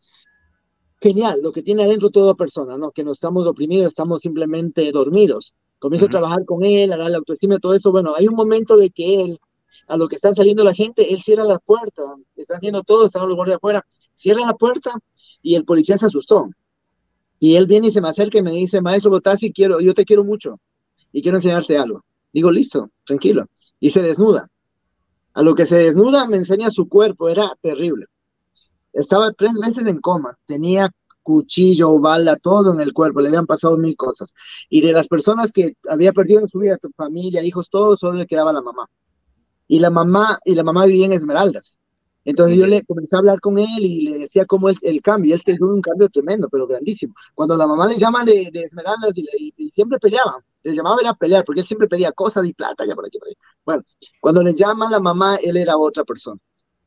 genial, 1.00 1.40
lo 1.42 1.52
que 1.52 1.62
tiene 1.62 1.84
adentro 1.84 2.10
toda 2.10 2.34
persona, 2.34 2.76
¿no? 2.76 2.90
Que 2.90 3.04
no 3.04 3.12
estamos 3.12 3.46
oprimidos, 3.46 3.88
estamos 3.88 4.22
simplemente 4.22 4.90
dormidos. 4.92 5.54
Comienzo 5.78 6.06
a 6.06 6.10
trabajar 6.10 6.44
con 6.44 6.64
él, 6.64 6.92
a 6.92 6.96
darle 6.96 7.16
autoestima 7.16 7.56
y 7.56 7.58
todo 7.60 7.74
eso. 7.74 7.92
Bueno, 7.92 8.14
hay 8.16 8.26
un 8.26 8.34
momento 8.34 8.76
de 8.76 8.90
que 8.90 9.22
él, 9.22 9.40
a 9.86 9.96
lo 9.96 10.08
que 10.08 10.16
están 10.16 10.34
saliendo 10.34 10.64
la 10.64 10.74
gente, 10.74 11.14
él 11.14 11.22
cierra 11.22 11.44
la 11.44 11.58
puerta, 11.58 12.02
están 12.36 12.56
haciendo 12.56 12.82
todo, 12.82 13.06
están 13.06 13.26
los 13.28 13.36
guardias 13.36 13.56
afuera, 13.56 13.86
cierra 14.14 14.44
la 14.44 14.54
puerta 14.54 14.92
y 15.42 15.54
el 15.54 15.64
policía 15.64 15.96
se 15.98 16.06
asustó. 16.06 16.50
Y 17.38 17.54
él 17.54 17.66
viene 17.66 17.88
y 17.88 17.92
se 17.92 18.00
me 18.00 18.08
acerca 18.08 18.38
y 18.38 18.42
me 18.42 18.50
dice, 18.50 18.80
maestro 18.80 19.10
Botasi, 19.10 19.52
quiero, 19.52 19.80
yo 19.80 19.94
te 19.94 20.04
quiero 20.04 20.24
mucho 20.24 20.58
y 21.12 21.22
quiero 21.22 21.38
enseñarte 21.38 21.78
algo. 21.78 22.04
Digo, 22.32 22.50
listo, 22.50 22.90
tranquilo 23.04 23.46
y 23.80 23.90
se 23.90 24.02
desnuda. 24.02 24.50
A 25.34 25.42
lo 25.42 25.54
que 25.54 25.66
se 25.66 25.76
desnuda 25.76 26.26
me 26.26 26.36
enseña 26.36 26.70
su 26.70 26.88
cuerpo, 26.88 27.28
era 27.28 27.56
terrible. 27.60 28.06
Estaba 28.98 29.32
tres 29.32 29.52
meses 29.52 29.86
en 29.86 30.00
coma, 30.00 30.36
tenía 30.44 30.90
cuchillo, 31.22 31.98
bala, 32.00 32.36
todo 32.36 32.72
en 32.72 32.80
el 32.80 32.92
cuerpo, 32.92 33.20
le 33.20 33.28
habían 33.28 33.46
pasado 33.46 33.76
mil 33.78 33.96
cosas. 33.96 34.34
Y 34.68 34.80
de 34.80 34.92
las 34.92 35.06
personas 35.06 35.52
que 35.52 35.74
había 35.88 36.12
perdido 36.12 36.40
en 36.40 36.48
su 36.48 36.58
vida, 36.58 36.78
familia, 36.96 37.44
hijos, 37.44 37.70
todo, 37.70 37.96
solo 37.96 38.18
le 38.18 38.26
quedaba 38.26 38.52
la 38.52 38.62
mamá. 38.62 38.88
Y 39.68 39.78
la 39.78 39.90
mamá, 39.90 40.40
y 40.44 40.54
la 40.54 40.64
mamá 40.64 40.86
vivía 40.86 41.06
en 41.06 41.12
Esmeraldas. 41.12 41.78
Entonces 42.24 42.58
yo 42.58 42.66
le 42.66 42.84
comencé 42.84 43.14
a 43.14 43.20
hablar 43.20 43.40
con 43.40 43.58
él 43.58 43.78
y 43.78 44.02
le 44.02 44.18
decía 44.18 44.44
cómo 44.46 44.68
el, 44.68 44.76
el 44.82 45.00
cambio, 45.00 45.34
él 45.34 45.42
tuvo 45.44 45.72
un 45.72 45.80
cambio 45.80 46.08
tremendo, 46.08 46.48
pero 46.50 46.66
grandísimo. 46.66 47.14
Cuando 47.34 47.56
la 47.56 47.66
mamá 47.66 47.86
le 47.86 47.98
llama 47.98 48.24
de, 48.24 48.50
Esmeraldas 48.52 49.12
y, 49.16 49.70
siempre 49.70 49.98
peleaban, 49.98 50.42
le 50.62 50.74
llamaba 50.74 50.98
a 51.08 51.14
pelear, 51.14 51.44
porque 51.44 51.60
él 51.60 51.66
siempre 51.66 51.88
pedía 51.88 52.10
cosas 52.12 52.44
y 52.46 52.52
plata, 52.52 52.84
ya 52.84 52.94
por 52.94 53.06
aquí, 53.06 53.18
por 53.18 53.28
ahí. 53.28 53.34
Bueno, 53.64 53.84
cuando 54.20 54.42
le 54.42 54.54
llama 54.54 54.90
la 54.90 54.98
mamá, 54.98 55.36
él 55.36 55.56
era 55.56 55.78
otra 55.78 56.04
persona. 56.04 56.40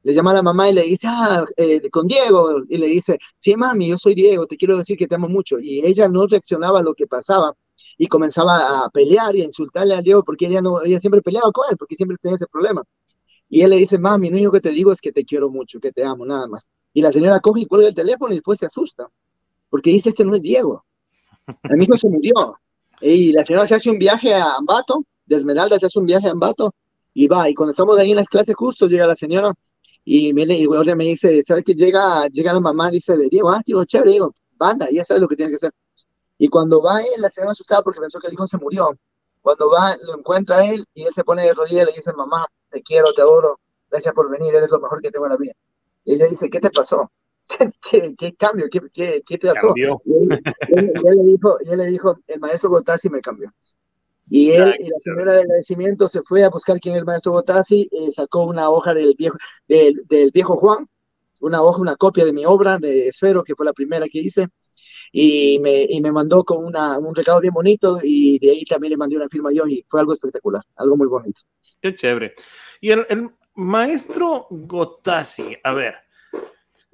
Le 0.04 0.14
llama 0.14 0.32
a 0.32 0.36
la 0.36 0.44
mamá 0.44 0.70
y 0.70 0.74
le 0.74 0.82
dice, 0.84 1.08
ah, 1.10 1.46
eh, 1.58 1.90
con 1.92 2.08
Diego, 2.08 2.64
y 2.68 2.78
le 2.78 2.88
dice, 2.88 3.18
sí, 3.38 3.56
mami, 3.56 3.90
yo 3.90 3.98
soy 3.98 4.16
Diego, 4.16 4.48
te 4.48 4.58
quiero 4.58 4.78
decir 4.78 4.98
que 4.98 5.08
te 5.08 5.16
amo 5.16 5.30
mucho. 5.30 5.60
Y 5.60 5.86
ella 5.86 6.08
no 6.08 6.26
reaccionaba 6.26 6.80
a 6.80 6.84
lo 6.84 6.94
que 6.96 7.08
pasaba 7.08 7.54
y 7.98 8.08
comenzaba 8.08 8.84
a 8.84 8.90
pelear 8.90 9.36
y 9.36 9.42
a 9.42 9.46
insultarle 9.46 9.96
a 9.96 10.02
Diego 10.02 10.24
porque 10.24 10.48
ella, 10.48 10.62
no, 10.62 10.82
ella 10.82 11.00
siempre 11.00 11.22
peleaba 11.22 11.52
con 11.52 11.66
él, 11.70 11.78
porque 11.78 11.96
siempre 11.96 12.18
tenía 12.20 12.36
ese 12.36 12.48
problema. 12.48 12.84
Y 13.48 13.62
él 13.62 13.70
le 13.70 13.78
dice, 13.78 14.00
mami, 14.00 14.30
lo 14.30 14.38
único 14.38 14.52
que 14.54 14.62
te 14.62 14.72
digo 14.72 14.92
es 14.92 15.02
que 15.02 15.12
te 15.12 15.26
quiero 15.26 15.50
mucho, 15.50 15.80
que 15.80 15.92
te 15.92 16.04
amo, 16.04 16.26
nada 16.26 16.48
más. 16.48 16.68
Y 16.94 17.02
la 17.02 17.12
señora 17.12 17.40
coge 17.40 17.62
y 17.62 17.66
cuelga 17.66 17.90
el 17.90 17.96
teléfono 17.96 18.32
y 18.32 18.38
después 18.38 18.60
se 18.60 18.66
asusta, 18.66 19.08
porque 19.70 19.92
dice, 19.92 20.10
este 20.10 20.26
no 20.26 20.34
es 20.34 20.42
Diego. 20.42 20.84
mi 21.70 21.84
hijo 21.84 21.98
se 21.98 22.10
murió. 22.10 22.56
Y 23.02 23.34
la 23.34 23.44
señora 23.44 23.68
se 23.68 23.76
hace 23.76 23.90
un 23.90 23.98
viaje 23.98 24.34
a 24.34 24.56
Ambato, 24.56 25.06
de 25.26 25.38
Esmeralda 25.38 25.80
se 25.80 25.86
hace 25.86 26.00
un 26.00 26.06
viaje 26.06 26.28
a 26.28 26.32
Ambato, 26.32 26.74
y 27.14 27.28
va. 27.28 27.50
Y 27.50 27.54
cuando 27.54 27.72
estamos 27.72 27.98
ahí 28.00 28.12
en 28.12 28.18
las 28.18 28.28
clases, 28.28 28.56
justo 28.56 28.88
llega 28.88 29.06
la 29.06 29.16
señora 29.16 29.54
y 30.04 30.34
viene 30.34 30.58
y 30.58 30.66
guardia 30.66 30.96
me 30.96 31.06
dice, 31.06 31.42
¿sabes 31.44 31.64
que 31.64 31.74
llega, 31.74 32.28
llega 32.28 32.54
la 32.54 32.60
mamá? 32.60 32.90
Dice 32.90 33.16
de 33.16 33.30
Diego, 33.30 33.52
ah, 33.52 33.62
digo, 33.66 33.86
chévere, 33.86 34.12
digo, 34.12 34.34
banda, 34.58 34.88
ya 34.92 35.06
sabes 35.06 35.22
lo 35.22 35.28
que 35.28 35.36
tiene 35.36 35.52
que 35.52 35.58
hacer. 35.58 35.72
Y 36.38 36.48
cuando 36.48 36.82
va 36.82 37.02
él, 37.02 37.22
la 37.22 37.30
señora 37.30 37.52
asustada 37.52 37.84
porque 37.84 38.00
pensó 38.00 38.20
que 38.20 38.28
el 38.28 38.34
hijo 38.34 38.48
se 38.48 38.58
murió. 38.58 38.98
Cuando 39.42 39.70
va, 39.70 39.96
lo 39.98 40.18
encuentra 40.18 40.58
a 40.58 40.66
él 40.66 40.86
y 40.94 41.04
él 41.04 41.14
se 41.14 41.24
pone 41.24 41.44
de 41.44 41.54
rodillas 41.54 41.84
y 41.84 41.92
le 41.92 41.98
dice, 41.98 42.14
mamá, 42.14 42.48
te 42.70 42.82
quiero, 42.82 43.14
te 43.14 43.22
adoro, 43.22 43.60
gracias 43.90 44.14
por 44.14 44.30
venir, 44.30 44.54
eres 44.56 44.70
lo 44.70 44.80
mejor 44.80 45.02
que 45.02 45.12
tengo 45.12 45.26
en 45.26 45.32
la 45.32 45.38
vida. 45.38 45.54
Y 46.04 46.16
ella 46.16 46.28
dice, 46.28 46.50
¿qué 46.50 46.60
te 46.60 46.72
pasó? 46.72 47.12
¿Qué, 47.92 48.16
qué, 48.16 48.36
cambio? 48.36 48.68
¿Qué, 48.72 48.82
qué, 48.94 49.22
qué 49.26 49.38
te 49.38 49.54
pasó? 49.54 49.74
Y 49.76 49.84
él, 49.84 51.18
le 51.18 51.24
dijo, 51.24 51.58
y 51.64 51.70
él 51.70 51.78
le 51.78 51.86
dijo, 51.86 52.18
el 52.28 52.40
maestro 52.40 52.70
Gotasi 52.70 53.10
me 53.10 53.22
cambió. 53.22 53.52
Y 54.34 54.52
él 54.52 54.74
y 54.80 54.88
la 54.88 54.98
señora 55.04 55.34
del 55.34 55.42
agradecimiento 55.42 56.08
se 56.08 56.22
fue 56.22 56.46
a 56.46 56.50
buscar 56.50 56.80
quién 56.80 56.96
es 56.96 57.00
el 57.00 57.06
maestro 57.06 57.34
Gotasi, 57.34 57.90
eh, 57.92 58.12
sacó 58.14 58.46
una 58.46 58.70
hoja 58.70 58.94
del 58.94 59.14
viejo, 59.18 59.38
del, 59.68 60.06
del, 60.08 60.32
viejo 60.32 60.56
Juan, 60.56 60.88
una 61.42 61.62
hoja, 61.62 61.82
una 61.82 61.98
copia 61.98 62.24
de 62.24 62.32
mi 62.32 62.46
obra 62.46 62.78
de 62.78 63.10
Esfero, 63.10 63.44
que 63.44 63.56
fue 63.56 63.66
la 63.66 63.74
primera 63.74 64.06
que 64.08 64.20
hice, 64.20 64.48
y 65.12 65.60
me, 65.60 65.84
y 65.84 66.00
me 66.00 66.14
mandó 66.14 66.46
con 66.46 66.64
una, 66.64 66.98
un 66.98 67.14
recado 67.14 67.42
bien 67.42 67.54
bonito, 67.54 68.00
y 68.02 68.40
de 68.40 68.52
ahí 68.52 68.64
también 68.64 68.92
le 68.92 68.98
mandé 68.98 69.18
una 69.18 69.28
firma 69.28 69.52
yo, 69.52 69.68
y 69.68 69.86
fue 69.90 70.00
algo 70.00 70.14
espectacular, 70.14 70.64
algo 70.78 70.96
muy 70.96 71.08
bonito. 71.08 71.42
Qué 71.82 71.94
chévere. 71.94 72.34
Y 72.80 72.92
el, 72.92 73.06
el 73.10 73.32
maestro 73.56 74.48
Gotasi, 74.50 75.58
a 75.62 75.74
ver, 75.74 75.96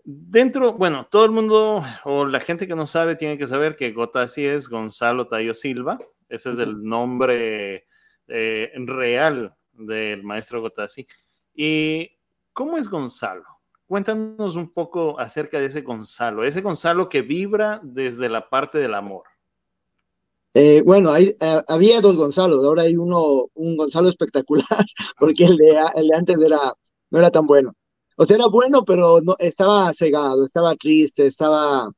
dentro, 0.04 0.74
bueno, 0.74 1.08
todo 1.12 1.26
el 1.26 1.32
mundo 1.32 1.84
o 2.04 2.26
la 2.26 2.40
gente 2.40 2.68
que 2.68 2.74
no 2.74 2.88
sabe 2.88 3.16
tiene 3.16 3.38
que 3.38 3.46
saber 3.46 3.76
que 3.76 3.92
Gotasi 3.92 4.44
es 4.44 4.68
Gonzalo 4.68 5.28
Tayo 5.28 5.54
Silva, 5.54 6.00
ese 6.30 6.50
es 6.50 6.58
el 6.60 6.84
nombre 6.84 7.86
eh, 8.28 8.72
real 8.76 9.56
del 9.72 10.24
maestro 10.24 10.62
Gotasi. 10.62 11.08
¿Y 11.54 12.10
cómo 12.54 12.78
es 12.78 12.90
Gonzalo? 12.90 13.46
Cuéntanos 13.86 14.56
un 14.56 14.74
poco 14.74 15.20
acerca 15.20 15.60
de 15.60 15.68
ese 15.68 15.82
Gonzalo, 15.82 16.44
ese 16.44 16.62
Gonzalo 16.62 17.08
que 17.08 17.22
vibra 17.22 17.80
desde 17.84 18.28
la 18.28 18.50
parte 18.50 18.80
del 18.80 18.94
amor. 18.94 19.24
Eh, 20.54 20.82
bueno, 20.84 21.12
hay, 21.12 21.36
eh, 21.40 21.62
había 21.68 22.02
dos 22.02 22.18
Gonzalos, 22.18 22.66
ahora 22.66 22.84
hay 22.84 22.98
uno, 22.98 23.48
un 23.54 23.78
Gonzalo 23.78 24.10
espectacular, 24.10 24.66
porque 25.20 25.46
el 25.46 25.56
de, 25.56 25.80
el 25.96 26.08
de 26.08 26.16
antes 26.16 26.38
era, 26.42 26.74
no 27.12 27.20
era 27.20 27.32
tan 27.32 27.46
bueno. 27.46 27.74
O 28.18 28.26
sea, 28.26 28.38
era 28.38 28.48
bueno, 28.48 28.84
pero 28.84 29.22
no, 29.22 29.36
estaba 29.38 29.94
cegado, 29.94 30.46
estaba 30.46 30.76
triste, 30.76 31.28
estaba, 31.28 31.92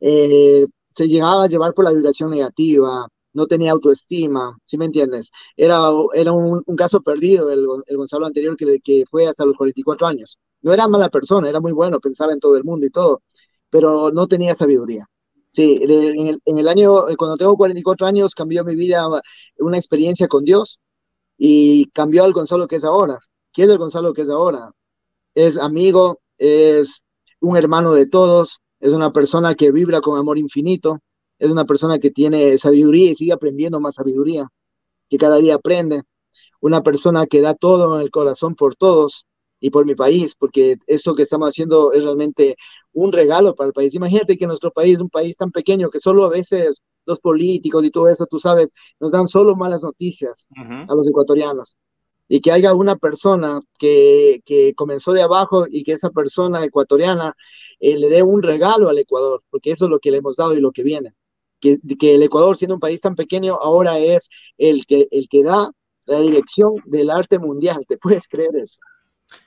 eh, 0.00 0.66
se 0.94 1.08
llegaba 1.08 1.44
a 1.44 1.48
llevar 1.48 1.72
por 1.72 1.86
la 1.86 1.92
vibración 1.92 2.30
negativa, 2.30 3.08
no 3.32 3.46
tenía 3.46 3.72
autoestima, 3.72 4.56
¿sí 4.64 4.78
me 4.78 4.86
entiendes? 4.86 5.30
Era, 5.56 5.80
era 6.14 6.32
un, 6.32 6.62
caso 6.76 7.00
perdido 7.02 7.50
el, 7.50 7.66
el, 7.86 7.96
Gonzalo 7.96 8.26
anterior 8.26 8.56
que, 8.56 9.04
fue 9.10 9.26
hasta 9.26 9.44
los 9.44 9.56
44 9.56 10.06
años. 10.06 10.38
No 10.60 10.72
era 10.72 10.88
mala 10.88 11.08
persona, 11.08 11.48
era 11.48 11.60
muy 11.60 11.72
bueno, 11.72 12.00
pensaba 12.00 12.32
en 12.32 12.40
todo 12.40 12.56
el 12.56 12.64
mundo 12.64 12.86
y 12.86 12.90
todo, 12.90 13.22
pero 13.70 14.10
no 14.10 14.26
tenía 14.26 14.54
sabiduría. 14.54 15.06
Sí, 15.52 15.76
en 15.82 16.58
el, 16.58 16.68
año, 16.68 17.08
eh, 17.08 17.16
cuando 17.16 17.36
tengo 17.36 17.56
44 17.56 18.06
años, 18.06 18.34
cambió 18.34 18.64
mi 18.64 18.74
vida 18.74 19.06
una 19.58 19.78
experiencia 19.78 20.26
con 20.28 20.44
Dios 20.44 20.80
y 21.36 21.90
cambió 21.90 22.24
al 22.24 22.32
Gonzalo 22.32 22.68
que 22.68 22.76
es 22.76 22.84
ahora. 22.84 23.18
¿Quién 23.52 23.68
es 23.68 23.72
el 23.72 23.78
Gonzalo 23.78 24.14
que 24.14 24.22
es 24.22 24.30
ahora? 24.30 24.72
Es 25.34 25.58
amigo, 25.58 26.20
es 26.38 27.04
un 27.40 27.56
hermano 27.56 27.92
de 27.92 28.06
todos, 28.06 28.60
es 28.80 28.92
una 28.92 29.12
persona 29.12 29.54
que 29.54 29.70
vibra 29.72 30.00
con 30.00 30.18
amor 30.18 30.38
infinito, 30.38 31.00
es 31.42 31.50
una 31.50 31.64
persona 31.64 31.98
que 31.98 32.12
tiene 32.12 32.56
sabiduría 32.56 33.10
y 33.10 33.16
sigue 33.16 33.32
aprendiendo 33.32 33.80
más 33.80 33.96
sabiduría, 33.96 34.48
que 35.10 35.18
cada 35.18 35.38
día 35.38 35.56
aprende, 35.56 36.02
una 36.60 36.84
persona 36.84 37.26
que 37.26 37.40
da 37.40 37.54
todo 37.54 37.96
en 37.96 38.02
el 38.02 38.12
corazón 38.12 38.54
por 38.54 38.76
todos 38.76 39.26
y 39.58 39.70
por 39.70 39.84
mi 39.84 39.96
país, 39.96 40.36
porque 40.38 40.76
esto 40.86 41.16
que 41.16 41.24
estamos 41.24 41.48
haciendo 41.48 41.92
es 41.92 42.04
realmente 42.04 42.54
un 42.92 43.10
regalo 43.10 43.56
para 43.56 43.66
el 43.66 43.72
país. 43.72 43.92
Imagínate 43.92 44.38
que 44.38 44.46
nuestro 44.46 44.70
país 44.70 44.94
es 44.94 45.00
un 45.00 45.10
país 45.10 45.36
tan 45.36 45.50
pequeño 45.50 45.90
que 45.90 45.98
solo 45.98 46.26
a 46.26 46.28
veces 46.28 46.80
los 47.06 47.18
políticos 47.18 47.84
y 47.84 47.90
todo 47.90 48.08
eso, 48.08 48.24
tú 48.26 48.38
sabes, 48.38 48.72
nos 49.00 49.10
dan 49.10 49.26
solo 49.26 49.56
malas 49.56 49.82
noticias 49.82 50.46
a 50.56 50.94
los 50.94 51.08
ecuatorianos. 51.08 51.76
Y 52.28 52.40
que 52.40 52.52
haya 52.52 52.72
una 52.72 52.94
persona 52.94 53.60
que, 53.80 54.42
que, 54.44 54.74
comenzó 54.74 55.12
de 55.12 55.22
abajo 55.22 55.66
y 55.68 55.82
que 55.82 55.94
esa 55.94 56.10
persona 56.10 56.64
ecuatoriana 56.64 57.34
eh, 57.80 57.98
le 57.98 58.08
dé 58.08 58.22
un 58.22 58.44
regalo 58.44 58.88
al 58.88 58.98
Ecuador, 58.98 59.42
porque 59.50 59.72
eso 59.72 59.86
es 59.86 59.90
lo 59.90 59.98
que 59.98 60.12
le 60.12 60.18
hemos 60.18 60.36
dado 60.36 60.54
y 60.54 60.60
lo 60.60 60.70
que 60.70 60.84
viene. 60.84 61.14
Que, 61.62 61.78
el 62.14 62.22
Ecuador, 62.22 62.56
siendo 62.56 62.74
un 62.74 62.80
país 62.80 63.00
tan 63.00 63.14
pequeño, 63.14 63.54
ahora 63.54 63.98
es 63.98 64.28
el 64.58 64.84
que, 64.86 65.06
el 65.10 65.28
que 65.28 65.44
da 65.44 65.70
la 66.06 66.20
dirección 66.20 66.74
del 66.84 67.10
arte 67.10 67.38
mundial. 67.38 67.84
¿Te 67.88 67.96
puedes 67.96 68.26
creer 68.28 68.50
eso? 68.56 68.78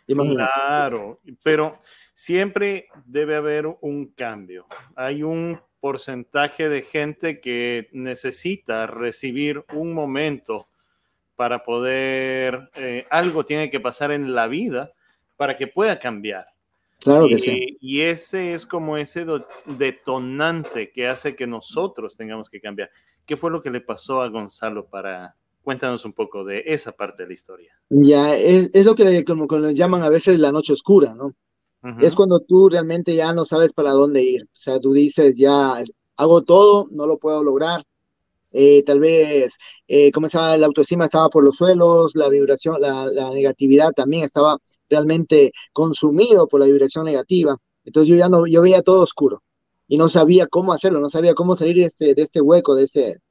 Claro, 0.08 1.20
pero 1.44 1.74
siempre 2.14 2.88
debe 3.06 3.36
haber 3.36 3.68
un 3.82 4.08
cambio. 4.08 4.66
Hay 4.96 5.22
un 5.22 5.60
porcentaje 5.80 6.70
de 6.70 6.82
gente 6.82 7.40
que 7.40 7.90
necesita 7.92 8.88
recibir 8.88 9.64
un 9.74 9.94
momento 9.94 10.68
para 11.36 11.64
poder, 11.64 12.72
eh, 12.76 13.06
algo 13.12 13.46
tiene 13.46 13.70
que 13.70 13.80
pasar 13.80 14.12
en 14.12 14.34
la 14.34 14.48
vida 14.48 14.94
para 15.36 15.58
que 15.58 15.68
pueda 15.68 16.00
cambiar. 16.00 16.48
Claro 17.00 17.28
que 17.28 17.40
sí. 17.40 17.78
Y 17.82 18.02
ese 18.02 18.54
es 18.54 18.66
como 18.66 18.98
ese 18.98 19.26
detonante 19.66 20.92
que 20.92 21.08
hace 21.08 21.36
que 21.36 21.46
nosotros 21.46 22.18
tengamos 22.18 22.50
que 22.50 22.60
cambiar. 22.60 22.90
¿Qué 23.26 23.38
fue 23.38 23.52
lo 23.52 23.62
que 23.62 23.72
le 23.72 23.82
pasó 23.82 24.22
a 24.22 24.30
Gonzalo 24.30 24.86
para, 24.86 25.36
Cuéntanos 25.66 26.06
un 26.06 26.14
poco 26.14 26.46
de 26.46 26.64
esa 26.68 26.92
parte 26.92 27.24
de 27.24 27.28
la 27.28 27.34
historia. 27.34 27.74
Ya, 27.90 28.36
es, 28.38 28.70
lo 28.86 28.94
que 28.94 29.26
como, 29.26 29.48
lo 29.48 29.72
llaman 29.72 30.04
a 30.04 30.10
veces 30.10 30.38
la 30.38 30.52
noche 30.52 30.74
oscura, 30.74 31.16
¿no? 31.16 31.34
es 32.02 32.16
cuando 32.16 32.40
tú 32.40 32.70
realmente 32.70 33.16
ya 33.16 33.32
no 33.32 33.46
sabes 33.46 33.74
para 33.74 33.92
dónde 33.92 34.24
ir. 34.24 34.44
O 34.44 34.56
sea, 34.56 34.80
tú 34.80 34.94
dices, 34.94 35.36
ya 35.38 35.84
hago 36.18 36.44
todo, 36.44 36.88
no 36.92 37.08
lo 37.08 37.18
puedo 37.18 37.44
lograr. 37.44 37.84
Eh, 38.52 38.84
tal 38.86 39.00
vez, 39.00 39.58
eh, 39.88 40.12
como 40.12 40.28
la 40.34 40.66
autoestima 40.66 41.06
estaba 41.06 41.30
por 41.30 41.44
los 41.44 41.56
suelos, 41.56 42.12
la 42.16 42.30
vibración, 42.30 42.80
la, 42.80 43.08
la, 43.08 43.32
negatividad 43.32 43.92
también 43.92 44.24
estaba 44.24 44.58
realmente 44.90 45.52
consumido 45.74 46.48
por 46.48 46.60
la 46.60 46.68
vibración 46.68 47.06
negativa. 47.06 47.58
Entonces 47.84 48.10
yo 48.10 48.16
ya 48.16 48.30
no, 48.30 48.48
yo 48.48 48.62
veía 48.62 48.82
todo 48.82 49.02
oscuro 49.04 49.44
y 49.88 49.98
no 49.98 50.10
sabía 50.10 50.48
cómo 50.48 50.74
hacerlo, 50.74 51.00
no 51.00 51.10
sabía 51.10 51.34
cómo 51.36 51.56
salir 51.56 51.78
de 51.78 51.86
este, 51.86 52.16
de 52.16 52.22
este 52.24 52.42
hueco, 52.42 52.76
de 52.76 52.86
este, 52.86 53.22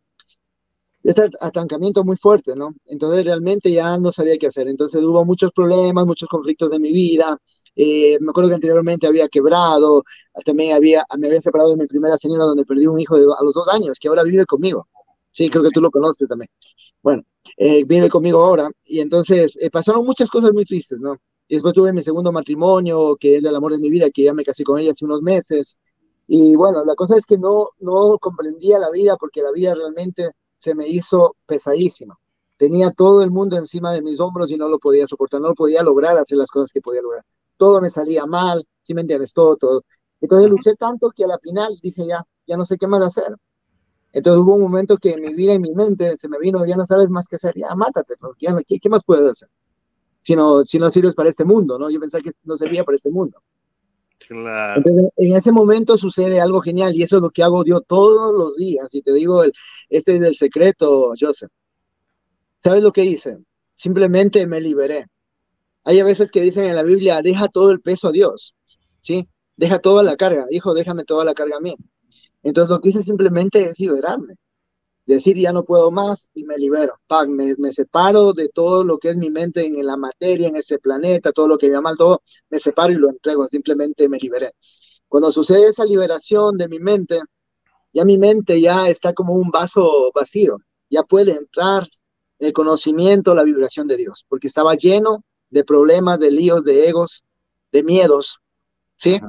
este 1.02 1.30
atancamiento 1.40 2.04
muy 2.04 2.16
fuerte, 2.16 2.56
¿no? 2.56 2.74
Entonces 2.86 3.24
realmente 3.24 3.70
ya 3.70 3.98
no 3.98 4.12
sabía 4.12 4.38
qué 4.38 4.46
hacer. 4.46 4.68
Entonces 4.68 5.02
hubo 5.02 5.24
muchos 5.24 5.52
problemas, 5.52 6.06
muchos 6.06 6.28
conflictos 6.28 6.70
de 6.70 6.78
mi 6.78 6.92
vida. 6.92 7.38
Eh, 7.76 8.18
me 8.20 8.30
acuerdo 8.30 8.50
que 8.50 8.54
anteriormente 8.54 9.06
había 9.06 9.28
quebrado, 9.28 10.04
también 10.44 10.74
había, 10.74 11.04
me 11.18 11.26
había 11.26 11.40
separado 11.40 11.70
de 11.70 11.76
mi 11.76 11.86
primera 11.86 12.16
señora 12.18 12.44
donde 12.44 12.64
perdí 12.64 12.86
un 12.86 13.00
hijo 13.00 13.16
a 13.16 13.44
los 13.44 13.52
dos 13.52 13.68
años, 13.68 13.98
que 14.00 14.08
ahora 14.08 14.22
vive 14.22 14.46
conmigo. 14.46 14.88
Sí, 15.30 15.50
creo 15.50 15.64
que 15.64 15.70
tú 15.70 15.80
lo 15.80 15.90
conoces 15.90 16.28
también. 16.28 16.48
Bueno, 17.02 17.24
eh, 17.56 17.84
vive 17.84 18.08
conmigo 18.08 18.42
ahora. 18.42 18.70
Y 18.84 19.00
entonces 19.00 19.52
eh, 19.60 19.70
pasaron 19.70 20.06
muchas 20.06 20.30
cosas 20.30 20.52
muy 20.52 20.64
tristes, 20.64 20.98
¿no? 21.00 21.16
Y 21.48 21.56
después 21.56 21.74
tuve 21.74 21.92
mi 21.92 22.02
segundo 22.02 22.32
matrimonio, 22.32 23.16
que 23.18 23.36
es 23.36 23.44
el 23.44 23.54
amor 23.54 23.72
de 23.72 23.78
mi 23.78 23.90
vida, 23.90 24.10
que 24.10 24.24
ya 24.24 24.34
me 24.34 24.44
casé 24.44 24.64
con 24.64 24.78
ella 24.78 24.92
hace 24.92 25.04
unos 25.04 25.22
meses. 25.22 25.80
Y 26.26 26.56
bueno, 26.56 26.84
la 26.84 26.94
cosa 26.94 27.16
es 27.16 27.26
que 27.26 27.36
no, 27.38 27.70
no 27.80 28.18
comprendía 28.18 28.78
la 28.78 28.90
vida 28.90 29.16
porque 29.16 29.42
la 29.42 29.52
vida 29.52 29.74
realmente 29.74 30.30
se 30.58 30.74
me 30.74 30.88
hizo 30.88 31.36
pesadísima. 31.46 32.18
Tenía 32.56 32.90
todo 32.92 33.22
el 33.22 33.30
mundo 33.30 33.56
encima 33.56 33.92
de 33.92 34.00
mis 34.00 34.20
hombros 34.20 34.50
y 34.50 34.56
no 34.56 34.68
lo 34.68 34.78
podía 34.78 35.06
soportar, 35.06 35.40
no 35.40 35.54
podía 35.54 35.82
lograr 35.82 36.16
hacer 36.16 36.38
las 36.38 36.50
cosas 36.50 36.72
que 36.72 36.80
podía 36.80 37.02
lograr. 37.02 37.24
Todo 37.56 37.80
me 37.80 37.90
salía 37.90 38.26
mal, 38.26 38.64
si 38.82 38.94
me 38.94 39.02
entiendes, 39.02 39.32
todo, 39.34 39.56
todo. 39.56 39.84
Entonces 40.20 40.50
luché 40.50 40.74
tanto 40.76 41.10
que 41.14 41.24
a 41.24 41.28
la 41.28 41.38
final 41.38 41.78
dije 41.82 42.06
ya, 42.06 42.24
ya 42.46 42.56
no 42.56 42.64
sé 42.64 42.78
qué 42.78 42.86
más 42.86 43.02
hacer. 43.02 43.36
Entonces 44.12 44.42
hubo 44.42 44.54
un 44.54 44.62
momento 44.62 44.96
que 44.96 45.10
en 45.10 45.20
mi 45.20 45.34
vida 45.34 45.54
y 45.54 45.58
mi 45.58 45.72
mente 45.72 46.16
se 46.16 46.28
me 46.28 46.38
vino, 46.38 46.64
ya 46.64 46.76
no 46.76 46.86
sabes 46.86 47.10
más 47.10 47.28
qué 47.28 47.36
hacer, 47.36 47.54
ya 47.56 47.74
mátate, 47.74 48.14
porque 48.16 48.46
¿qué, 48.66 48.78
¿qué, 48.78 48.88
más 48.88 49.02
puedes 49.04 49.28
hacer? 49.28 49.48
Si 50.24 50.34
no, 50.34 50.64
si 50.64 50.78
no 50.78 50.90
sirves 50.90 51.14
para 51.14 51.28
este 51.28 51.44
mundo, 51.44 51.78
¿no? 51.78 51.90
Yo 51.90 52.00
pensaba 52.00 52.22
que 52.22 52.32
no 52.44 52.56
servía 52.56 52.82
para 52.82 52.96
este 52.96 53.10
mundo. 53.10 53.42
Entonces, 54.30 55.10
en 55.16 55.36
ese 55.36 55.52
momento 55.52 55.98
sucede 55.98 56.40
algo 56.40 56.62
genial 56.62 56.96
y 56.96 57.02
eso 57.02 57.16
es 57.16 57.22
lo 57.22 57.28
que 57.28 57.42
hago 57.42 57.62
yo 57.62 57.82
todos 57.82 58.32
los 58.32 58.56
días. 58.56 58.88
Y 58.92 59.02
te 59.02 59.12
digo, 59.12 59.44
el, 59.44 59.52
este 59.90 60.16
es 60.16 60.22
el 60.22 60.34
secreto, 60.34 61.12
Joseph. 61.20 61.50
¿Sabes 62.58 62.82
lo 62.82 62.90
que 62.90 63.04
hice? 63.04 63.36
Simplemente 63.74 64.46
me 64.46 64.62
liberé. 64.62 65.08
Hay 65.84 66.00
a 66.00 66.04
veces 66.04 66.30
que 66.30 66.40
dicen 66.40 66.64
en 66.64 66.76
la 66.76 66.84
Biblia, 66.84 67.20
deja 67.20 67.48
todo 67.48 67.70
el 67.70 67.82
peso 67.82 68.08
a 68.08 68.12
Dios, 68.12 68.54
¿sí? 69.02 69.28
Deja 69.56 69.78
toda 69.80 70.02
la 70.02 70.16
carga. 70.16 70.46
Hijo, 70.48 70.72
déjame 70.72 71.04
toda 71.04 71.26
la 71.26 71.34
carga 71.34 71.58
a 71.58 71.60
mí. 71.60 71.76
Entonces 72.42 72.70
lo 72.70 72.80
que 72.80 72.88
hice 72.88 73.02
simplemente 73.02 73.68
es 73.68 73.78
liberarme 73.78 74.36
decir 75.06 75.36
ya 75.36 75.52
no 75.52 75.64
puedo 75.64 75.90
más 75.90 76.28
y 76.34 76.44
me 76.44 76.56
libero, 76.56 76.94
me, 77.28 77.54
me, 77.58 77.72
separo 77.72 78.32
de 78.32 78.48
todo 78.48 78.84
lo 78.84 78.98
que 78.98 79.10
es 79.10 79.16
mi 79.16 79.30
mente 79.30 79.66
en, 79.66 79.84
la 79.84 79.96
materia, 79.96 80.48
en 80.48 80.56
ese 80.56 80.78
planeta, 80.78 81.32
todo 81.32 81.46
lo 81.46 81.58
que 81.58 81.68
llama 81.68 81.94
todo, 81.96 82.22
me 82.48 82.58
separo 82.58 82.92
y 82.92 82.96
lo 82.96 83.10
entrego, 83.10 83.46
simplemente 83.46 84.08
me 84.08 84.18
liberé. 84.18 84.52
Cuando 85.08 85.30
sucede 85.32 85.68
esa 85.68 85.84
liberación 85.84 86.56
de 86.56 86.68
mi 86.68 86.78
mente, 86.78 87.20
ya 87.92 88.04
mi 88.04 88.18
mente 88.18 88.60
ya 88.60 88.88
está 88.88 89.12
como 89.12 89.34
un 89.34 89.50
vaso 89.50 90.10
vacío, 90.14 90.58
ya 90.90 91.02
puede 91.02 91.32
entrar 91.32 91.88
el 92.38 92.52
conocimiento, 92.52 93.34
la 93.34 93.44
vibración 93.44 93.86
de 93.86 93.96
Dios, 93.96 94.24
porque 94.28 94.48
estaba 94.48 94.74
lleno 94.74 95.24
de 95.50 95.64
problemas, 95.64 96.18
de 96.18 96.30
líos, 96.30 96.64
de 96.64 96.88
egos, 96.88 97.22
de 97.70 97.82
miedos, 97.82 98.38
¿sí? 98.96 99.20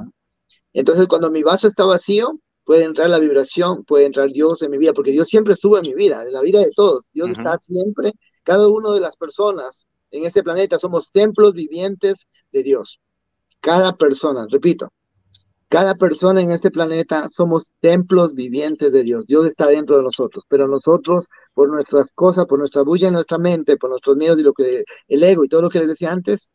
Entonces 0.73 1.07
cuando 1.07 1.29
mi 1.29 1.43
vaso 1.43 1.67
está 1.67 1.85
vacío, 1.85 2.39
puede 2.65 2.83
entrar 2.83 3.09
la 3.09 3.19
vibración, 3.19 3.85
puede 3.85 4.05
entrar 4.05 4.31
Dios 4.31 4.61
en 4.61 4.71
mi 4.71 4.77
vida, 4.77 4.93
porque 4.93 5.11
Dios 5.11 5.29
siempre 5.29 5.53
estuvo 5.53 5.77
en 5.77 5.83
mi 5.87 5.93
vida, 5.93 6.23
en 6.23 6.33
la 6.33 6.41
vida 6.41 6.59
de 6.59 6.71
todos. 6.75 7.05
Dios 7.13 7.29
está 7.29 7.57
siempre, 7.59 8.13
cada 8.43 8.67
una 8.67 8.91
de 8.91 8.99
las 8.99 9.15
personas 9.15 9.87
en 10.11 10.25
este 10.25 10.43
planeta 10.43 10.79
somos 10.79 11.11
templos 11.11 11.53
vivientes 11.53 12.27
de 12.51 12.63
Dios. 12.63 12.99
Cada 13.59 13.95
persona, 13.95 14.47
repito, 14.49 14.89
cada 15.67 15.95
persona 15.95 16.41
en 16.41 16.51
este 16.51 16.71
planeta 16.71 17.27
somos 17.29 17.71
templos 17.79 18.33
vivientes 18.33 18.91
de 18.91 19.03
Dios. 19.03 19.25
Dios 19.25 19.45
está 19.47 19.67
dentro 19.67 19.97
de 19.97 20.03
nosotros, 20.03 20.45
pero 20.47 20.67
nosotros, 20.67 21.25
por 21.53 21.69
nuestras 21.69 22.13
cosas, 22.13 22.45
por 22.45 22.59
nuestra 22.59 22.83
bulla 22.83 23.07
en 23.07 23.13
nuestra 23.13 23.37
mente, 23.37 23.77
por 23.77 23.89
nuestros 23.89 24.15
miedos 24.15 24.39
y 24.39 24.43
lo 24.43 24.53
que 24.53 24.83
el 25.07 25.23
ego 25.23 25.43
y 25.43 25.49
todo 25.49 25.63
lo 25.63 25.69
que 25.69 25.79
les 25.79 25.87
decía 25.87 26.11
antes, 26.11 26.51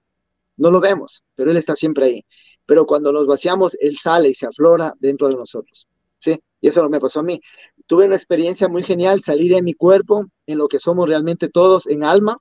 no 0.56 0.70
lo 0.70 0.80
vemos, 0.80 1.22
pero 1.34 1.50
Él 1.50 1.56
está 1.56 1.74
siempre 1.76 2.04
ahí. 2.04 2.24
Pero 2.66 2.86
cuando 2.86 3.12
nos 3.12 3.26
vaciamos, 3.26 3.76
Él 3.80 3.98
sale 4.00 4.28
y 4.28 4.34
se 4.34 4.46
aflora 4.46 4.94
dentro 5.00 5.28
de 5.28 5.36
nosotros. 5.36 5.88
¿Sí? 6.20 6.40
Y 6.60 6.68
eso 6.68 6.88
me 6.88 7.00
pasó 7.00 7.20
a 7.20 7.22
mí. 7.22 7.40
Tuve 7.86 8.06
una 8.06 8.16
experiencia 8.16 8.68
muy 8.68 8.82
genial, 8.84 9.22
salí 9.22 9.48
de 9.48 9.62
mi 9.62 9.74
cuerpo, 9.74 10.26
en 10.46 10.58
lo 10.58 10.68
que 10.68 10.78
somos 10.78 11.08
realmente 11.08 11.48
todos, 11.48 11.86
en 11.86 12.04
alma, 12.04 12.36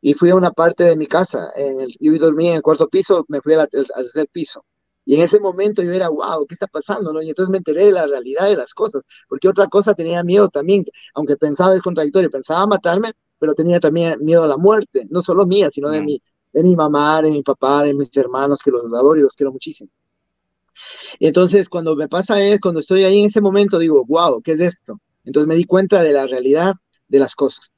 y 0.00 0.14
fui 0.14 0.30
a 0.30 0.34
una 0.36 0.50
parte 0.50 0.84
de 0.84 0.96
mi 0.96 1.06
casa. 1.06 1.50
En 1.54 1.80
el, 1.80 1.96
yo 1.98 2.18
dormí 2.18 2.48
en 2.48 2.56
el 2.56 2.62
cuarto 2.62 2.88
piso, 2.88 3.24
me 3.28 3.40
fui 3.40 3.54
al, 3.54 3.68
tercer 3.68 4.28
piso. 4.30 4.64
Y 5.04 5.14
en 5.14 5.22
ese 5.22 5.38
momento 5.38 5.82
yo 5.82 5.92
era, 5.92 6.08
wow, 6.08 6.44
¿qué 6.46 6.54
está 6.54 6.66
pasando? 6.66 7.12
¿no? 7.12 7.22
Y 7.22 7.28
entonces 7.28 7.50
me 7.50 7.58
enteré 7.58 7.86
de 7.86 7.92
la 7.92 8.06
realidad 8.06 8.46
de 8.46 8.56
las 8.56 8.74
cosas, 8.74 9.02
porque 9.28 9.48
otra 9.48 9.68
cosa 9.68 9.94
tenía 9.94 10.24
miedo 10.24 10.48
también, 10.48 10.84
aunque 11.14 11.36
pensaba 11.36 11.74
el 11.74 11.82
contradictorio, 11.82 12.28
pensaba 12.30 12.66
matarme, 12.66 13.12
pero 13.38 13.54
tenía 13.54 13.78
también 13.78 14.18
miedo 14.24 14.42
a 14.42 14.48
la 14.48 14.56
muerte, 14.56 15.06
no 15.08 15.22
solo 15.22 15.46
mía, 15.46 15.70
sino 15.70 15.90
de, 15.90 16.02
mi, 16.02 16.20
de 16.52 16.62
mi 16.62 16.74
mamá, 16.74 17.22
de 17.22 17.30
mi 17.30 17.42
papá, 17.42 17.84
de 17.84 17.94
mis 17.94 18.14
hermanos, 18.16 18.60
que 18.64 18.72
los 18.72 18.84
adoro 18.86 19.16
y 19.16 19.22
los 19.22 19.34
quiero 19.34 19.52
muchísimo. 19.52 19.90
Y 21.18 21.26
entonces 21.26 21.68
cuando 21.68 21.96
me 21.96 22.08
pasa 22.08 22.40
es, 22.42 22.60
cuando 22.60 22.80
estoy 22.80 23.04
ahí 23.04 23.20
en 23.20 23.26
ese 23.26 23.40
momento, 23.40 23.78
digo, 23.78 24.04
wow, 24.06 24.42
¿qué 24.42 24.52
es 24.52 24.60
esto? 24.60 25.00
Entonces 25.24 25.48
me 25.48 25.56
di 25.56 25.64
cuenta 25.64 26.02
de 26.02 26.12
la 26.12 26.26
realidad 26.26 26.74
de 27.08 27.18
las 27.18 27.34
cosas. 27.34 27.70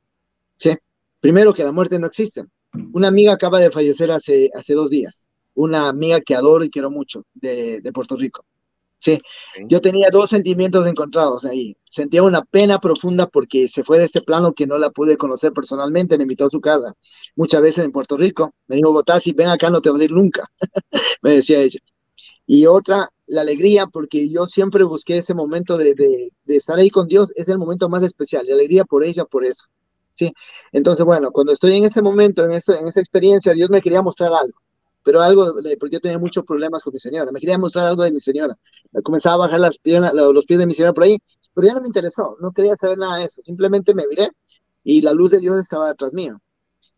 ¿sí? 0.56 0.76
Primero 1.20 1.54
que 1.54 1.64
la 1.64 1.72
muerte 1.72 1.98
no 1.98 2.06
existe. 2.06 2.44
Una 2.92 3.08
amiga 3.08 3.32
acaba 3.32 3.60
de 3.60 3.70
fallecer 3.70 4.10
hace, 4.10 4.50
hace 4.54 4.74
dos 4.74 4.90
días, 4.90 5.28
una 5.54 5.88
amiga 5.88 6.20
que 6.20 6.34
adoro 6.34 6.64
y 6.64 6.70
quiero 6.70 6.90
mucho 6.90 7.22
de, 7.34 7.80
de 7.80 7.92
Puerto 7.92 8.16
Rico. 8.16 8.44
Sí, 9.00 9.18
yo 9.68 9.80
tenía 9.80 10.10
dos 10.10 10.30
sentimientos 10.30 10.86
encontrados 10.86 11.44
ahí. 11.44 11.76
Sentía 11.88 12.22
una 12.24 12.42
pena 12.44 12.80
profunda 12.80 13.28
porque 13.28 13.68
se 13.68 13.84
fue 13.84 13.98
de 13.98 14.06
este 14.06 14.22
plano 14.22 14.52
que 14.52 14.66
no 14.66 14.76
la 14.76 14.90
pude 14.90 15.16
conocer 15.16 15.52
personalmente, 15.52 16.16
me 16.18 16.24
invitó 16.24 16.46
a 16.46 16.50
su 16.50 16.60
casa 16.60 16.94
muchas 17.36 17.62
veces 17.62 17.84
en 17.84 17.92
Puerto 17.92 18.16
Rico. 18.16 18.54
Me 18.66 18.76
dijo, 18.76 18.92
Botasi, 18.92 19.32
ven 19.32 19.48
acá, 19.48 19.70
no 19.70 19.80
te 19.80 19.90
voy 19.90 20.00
a 20.02 20.04
ir 20.04 20.12
nunca, 20.12 20.50
me 21.22 21.30
decía 21.32 21.60
ella. 21.60 21.80
Y 22.50 22.64
otra, 22.64 23.10
la 23.26 23.42
alegría, 23.42 23.88
porque 23.88 24.30
yo 24.30 24.46
siempre 24.46 24.82
busqué 24.82 25.18
ese 25.18 25.34
momento 25.34 25.76
de, 25.76 25.94
de, 25.94 26.56
estar 26.56 26.78
ahí 26.78 26.88
con 26.88 27.06
Dios, 27.06 27.30
es 27.36 27.46
el 27.48 27.58
momento 27.58 27.90
más 27.90 28.02
especial, 28.02 28.46
la 28.46 28.54
alegría 28.54 28.86
por 28.86 29.04
ella, 29.04 29.26
por 29.26 29.44
eso. 29.44 29.66
¿sí? 30.14 30.32
Entonces, 30.72 31.04
bueno, 31.04 31.30
cuando 31.30 31.52
estoy 31.52 31.76
en 31.76 31.84
ese 31.84 32.00
momento, 32.00 32.42
en, 32.46 32.52
eso, 32.52 32.74
en 32.74 32.88
esa 32.88 33.00
experiencia, 33.00 33.52
Dios 33.52 33.68
me 33.68 33.82
quería 33.82 34.00
mostrar 34.00 34.32
algo, 34.32 34.58
pero 35.04 35.20
algo, 35.20 35.56
porque 35.78 35.96
yo 35.96 36.00
tenía 36.00 36.18
muchos 36.18 36.42
problemas 36.46 36.82
con 36.82 36.94
mi 36.94 36.98
señora, 36.98 37.30
me 37.32 37.38
quería 37.38 37.58
mostrar 37.58 37.86
algo 37.86 38.02
de 38.02 38.12
mi 38.12 38.20
señora. 38.20 38.56
Me 38.92 39.02
comenzaba 39.02 39.34
a 39.34 39.46
bajar 39.46 39.60
las 39.60 39.76
piernas, 39.76 40.14
los 40.14 40.46
pies 40.46 40.58
de 40.58 40.66
mi 40.66 40.74
señora 40.74 40.94
por 40.94 41.04
ahí, 41.04 41.18
pero 41.52 41.66
ya 41.66 41.74
no 41.74 41.82
me 41.82 41.88
interesó, 41.88 42.38
no 42.40 42.52
quería 42.52 42.76
saber 42.76 42.96
nada 42.96 43.18
de 43.18 43.24
eso, 43.26 43.42
simplemente 43.42 43.92
me 43.92 44.06
miré 44.06 44.30
y 44.84 45.02
la 45.02 45.12
luz 45.12 45.32
de 45.32 45.40
Dios 45.40 45.58
estaba 45.58 45.88
detrás 45.88 46.14
mío. 46.14 46.40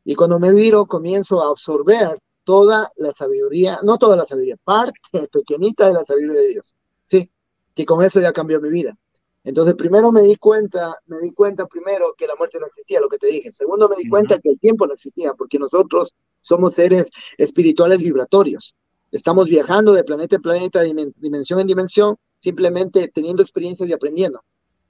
Y 0.05 0.15
cuando 0.15 0.39
me 0.39 0.53
miro, 0.53 0.87
comienzo 0.87 1.43
a 1.43 1.49
absorber 1.51 2.21
toda 2.45 2.91
la 2.97 3.13
sabiduría, 3.13 3.79
no 3.83 3.99
toda 3.99 4.17
la 4.17 4.27
sabiduría, 4.27 4.57
parte 4.63 4.99
pequeñita 5.33 5.89
de 5.89 5.95
la 5.95 6.05
sabiduría 6.05 6.41
de 6.41 6.49
Dios. 6.49 6.75
Sí, 7.07 7.31
que 7.75 7.85
con 7.85 8.05
eso 8.05 8.21
ya 8.21 8.33
cambió 8.33 8.61
mi 8.61 8.71
vida. 8.71 8.97
Entonces, 9.43 9.75
primero 9.75 10.13
me 10.13 10.23
di 10.23 10.37
cuenta, 10.37 10.99
me 11.07 11.19
di 11.19 11.33
cuenta 11.33 11.67
primero 11.67 12.15
que 12.17 12.27
la 12.27 12.35
muerte 12.37 12.59
no 12.61 12.67
existía, 12.67 13.01
lo 13.01 13.09
que 13.09 13.19
te 13.19 13.29
dije. 13.29 13.51
Segundo, 13.51 13.89
me 13.89 13.97
di 13.97 14.09
cuenta 14.09 14.39
que 14.39 14.51
el 14.51 14.61
tiempo 14.61 14.87
no 14.87 14.93
existía, 14.93 15.33
porque 15.35 15.59
nosotros 15.59 16.15
somos 16.41 16.75
seres 16.75 17.11
espirituales 17.39 18.03
vibratorios. 18.03 18.75
Estamos 19.11 19.49
viajando 19.49 19.93
de 19.93 20.05
planeta 20.05 20.37
en 20.37 20.43
planeta, 20.43 20.81
de 20.83 21.13
dimensión 21.17 21.59
en 21.59 21.67
dimensión, 21.67 22.17
simplemente 22.41 23.11
teniendo 23.15 23.43
experiencias 23.43 23.89
y 23.89 23.93
aprendiendo. 23.93 24.43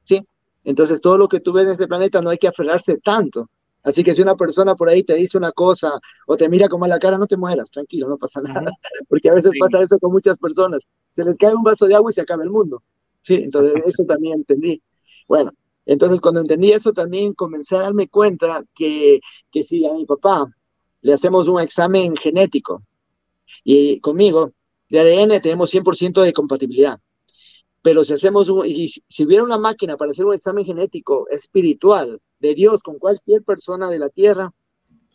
¿Sí? 0.05 0.27
Entonces, 0.65 1.01
todo 1.01 1.17
lo 1.17 1.29
que 1.29 1.41
tú 1.41 1.53
ves 1.53 1.67
en 1.67 1.73
este 1.73 1.87
planeta 1.87 2.21
no 2.21 2.31
hay 2.31 2.39
que 2.39 2.49
aferrarse 2.49 2.99
tanto, 2.99 3.49
Así 3.83 4.05
que 4.05 4.15
si 4.15 4.21
una 4.23 4.37
persona 4.37 4.75
por 4.75 4.89
ahí 4.89 5.03
te 5.03 5.15
dice 5.15 5.39
una 5.39 5.53
cosa 5.53 5.99
o 6.27 6.37
te 6.37 6.49
mira 6.49 6.69
como 6.69 6.85
a 6.85 6.89
la 6.89 6.99
cara, 6.99 7.17
no 7.17 7.27
te 7.27 7.37
mueras, 7.37 7.71
tranquilo, 7.71 8.09
no 8.09 8.19
pasa 8.19 8.41
nada. 8.41 8.71
Porque 9.09 9.31
a 9.31 9.35
veces 9.35 9.53
pasa 9.59 9.83
eso 9.83 9.99
con 9.99 10.13
muchas 10.13 10.39
personas. 10.39 10.87
Se 11.17 11.25
les 11.25 11.39
cae 11.39 11.55
un 11.55 11.63
vaso 11.63 11.87
de 11.87 11.95
agua 11.95 12.11
y 12.11 12.15
se 12.15 12.21
acaba 12.21 12.43
el 12.43 12.51
mundo. 12.51 12.83
Sí, 13.23 13.35
entonces 13.35 13.75
eso 13.87 14.05
también 14.05 14.39
entendí. 14.39 14.83
Bueno, 15.27 15.53
entonces 15.87 16.21
cuando 16.21 16.41
entendí 16.41 16.73
eso 16.73 16.93
también 16.93 17.33
comencé 17.33 17.77
a 17.77 17.81
darme 17.81 18.09
cuenta 18.09 18.63
que, 18.75 19.21
que 19.51 19.63
si 19.63 19.87
a 19.87 19.93
mi 19.93 20.05
papá 20.05 20.47
le 21.01 21.15
hacemos 21.15 21.49
un 21.49 21.61
examen 21.61 22.17
genético 22.17 22.83
y 23.65 24.01
conmigo 24.01 24.53
de 24.89 25.01
ADN 25.01 25.41
tenemos 25.41 25.73
100% 25.73 26.23
de 26.23 26.33
compatibilidad. 26.33 27.01
Pero 27.83 28.05
si 28.05 28.13
hacemos 28.13 28.49
un, 28.49 28.67
y 28.67 28.89
si 28.89 29.25
hubiera 29.25 29.43
una 29.43 29.59
máquina 29.59 29.97
para 29.97 30.13
hacer 30.13 30.27
un 30.27 30.35
examen 30.35 30.65
genético 30.65 31.29
espiritual, 31.29 32.21
de 32.41 32.55
Dios 32.55 32.83
con 32.83 32.99
cualquier 32.99 33.43
persona 33.43 33.89
de 33.89 33.99
la 33.99 34.09
tierra, 34.09 34.53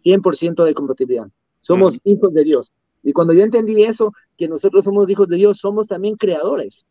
100% 0.03 0.63
de 0.63 0.73
compatibilidad. 0.73 1.27
Somos 1.61 1.99
hijos 2.03 2.33
de 2.33 2.43
Dios. 2.43 2.71
Y 3.03 3.11
cuando 3.11 3.33
yo 3.33 3.43
entendí 3.43 3.83
eso, 3.83 4.13
que 4.37 4.47
nosotros 4.47 4.83
somos 4.83 5.09
hijos 5.09 5.27
de 5.27 5.37
Dios, 5.37 5.57
somos 5.59 5.87
también 5.87 6.15
creadores 6.15 6.85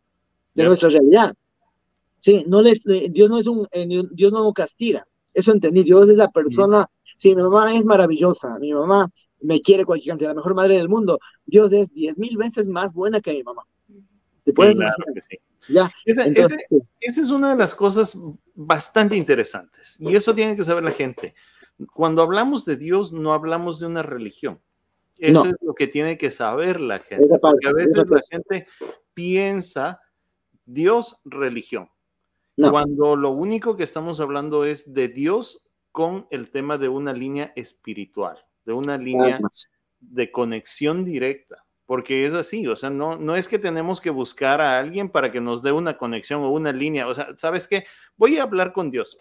de 0.55 0.65
nuestra 0.65 0.89
realidad. 0.89 1.35
Sí, 2.19 2.45
no 2.47 2.63
le, 2.63 2.81
Dios 3.11 3.31
no 3.31 3.39
es 3.39 3.47
un, 3.47 3.69
eh, 3.71 3.87
Dios 4.11 4.33
no 4.33 4.53
castiga. 4.53 5.07
Eso 5.33 5.53
entendí. 5.53 5.83
Dios 5.83 6.09
es 6.09 6.17
la 6.17 6.31
persona. 6.31 6.89
Sí, 7.19 7.35
mi 7.35 7.43
mamá 7.43 7.77
es 7.77 7.85
maravillosa. 7.85 8.59
Mi 8.59 8.73
mamá 8.73 9.11
me 9.41 9.61
quiere 9.61 9.85
cualquier 9.85 10.13
cantidad, 10.13 10.31
la 10.31 10.37
mejor 10.37 10.55
madre 10.55 10.77
del 10.77 10.89
mundo. 10.89 11.19
Dios 11.45 11.71
es 11.73 11.93
diez 11.93 12.17
mil 12.19 12.37
veces 12.37 12.69
más 12.69 12.93
buena 12.93 13.21
que 13.21 13.33
mi 13.33 13.43
mamá. 13.43 13.63
¿Te 14.45 14.53
puedes 14.53 14.77
claro 14.77 14.95
que 15.15 15.23
sí. 15.23 15.39
Ya. 15.69 15.91
Esa, 16.05 16.25
esa 16.27 17.21
es 17.21 17.31
una 17.31 17.51
de 17.51 17.57
las 17.57 17.75
cosas 17.75 18.19
bastante 18.55 19.17
interesantes. 19.17 19.97
Y 19.99 20.15
eso 20.15 20.35
tiene 20.35 20.57
que 20.57 20.65
saber 20.65 20.85
la 20.85 20.91
gente. 20.91 21.35
Cuando 21.93 22.23
hablamos 22.23 22.65
de 22.65 22.77
Dios, 22.77 23.13
no 23.13 23.33
hablamos 23.33 23.81
de 23.81 23.87
una 23.87 24.03
religión. 24.03 24.61
Eso 25.19 25.47
es 25.47 25.55
lo 25.61 25.75
que 25.75 25.87
tiene 25.87 26.19
que 26.19 26.31
saber 26.31 26.81
la 26.81 26.99
gente. 26.99 27.39
porque 27.41 27.69
a 27.69 27.73
veces 27.73 28.09
la 28.09 28.21
gente 28.31 28.67
piensa 29.13 30.01
Dios, 30.65 31.21
religión. 31.25 31.89
Cuando 32.57 33.17
lo 33.17 33.31
único 33.31 33.77
que 33.77 33.83
estamos 33.83 34.21
hablando 34.21 34.65
es 34.65 34.95
de 34.95 35.09
Dios 35.09 35.67
con 35.91 36.27
el 36.31 36.51
tema 36.51 36.79
de 36.79 36.89
una 36.89 37.13
línea 37.13 37.53
espiritual, 37.57 38.39
de 38.65 38.73
una 38.73 38.97
línea 38.97 39.41
de 40.01 40.31
conexión 40.31 41.05
directa, 41.05 41.64
porque 41.87 42.27
es 42.27 42.35
así, 42.35 42.67
o 42.67 42.77
sea, 42.77 42.91
no, 42.91 43.17
no 43.17 43.37
es 43.37 43.49
que 43.49 43.59
tenemos 43.59 44.01
que 44.01 44.11
buscar 44.11 44.61
a 44.61 44.79
alguien 44.79 45.09
para 45.09 45.31
que 45.31 45.41
nos 45.41 45.63
dé 45.63 45.73
una 45.73 45.99
conexión 45.99 46.43
o 46.43 46.51
una 46.51 46.73
línea, 46.73 47.07
o 47.07 47.15
sea, 47.15 47.29
¿sabes 47.37 47.69
qué? 47.69 47.85
Voy 48.17 48.39
a 48.39 48.45
hablar 48.45 48.73
con 48.73 48.91
Dios 48.91 49.17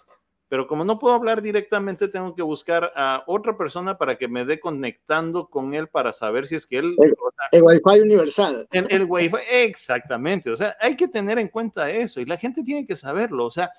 pero 0.54 0.68
como 0.68 0.86
no 0.86 1.00
puedo 1.00 1.16
hablar 1.16 1.42
directamente, 1.42 2.08
tengo 2.08 2.36
que 2.36 2.44
buscar 2.44 2.94
a 2.96 3.24
otra 3.26 3.58
persona 3.58 3.98
para 3.98 4.20
que 4.20 4.28
me 4.28 4.46
dé 4.46 4.60
conectando 4.60 5.48
con 5.48 5.74
él 5.74 5.88
para 5.88 6.14
saber 6.14 6.46
si 6.46 6.54
es 6.54 6.68
que 6.68 6.78
él... 6.78 6.96
El, 7.52 7.64
Wi-Fi 7.64 8.02
universal. 8.02 8.68
El, 8.70 8.86
el 8.92 9.06
Wi-Fi, 9.06 9.38
exactamente. 9.50 10.52
O 10.52 10.56
sea, 10.56 10.78
hay 10.80 10.96
que 10.96 11.08
tener 11.08 11.40
en 11.40 11.48
cuenta 11.48 11.90
eso 11.90 12.22
y 12.22 12.26
la 12.26 12.38
gente 12.38 12.62
tiene 12.62 12.86
que 12.86 12.96
saberlo. 12.96 13.48
O 13.48 13.50
sea, 13.50 13.72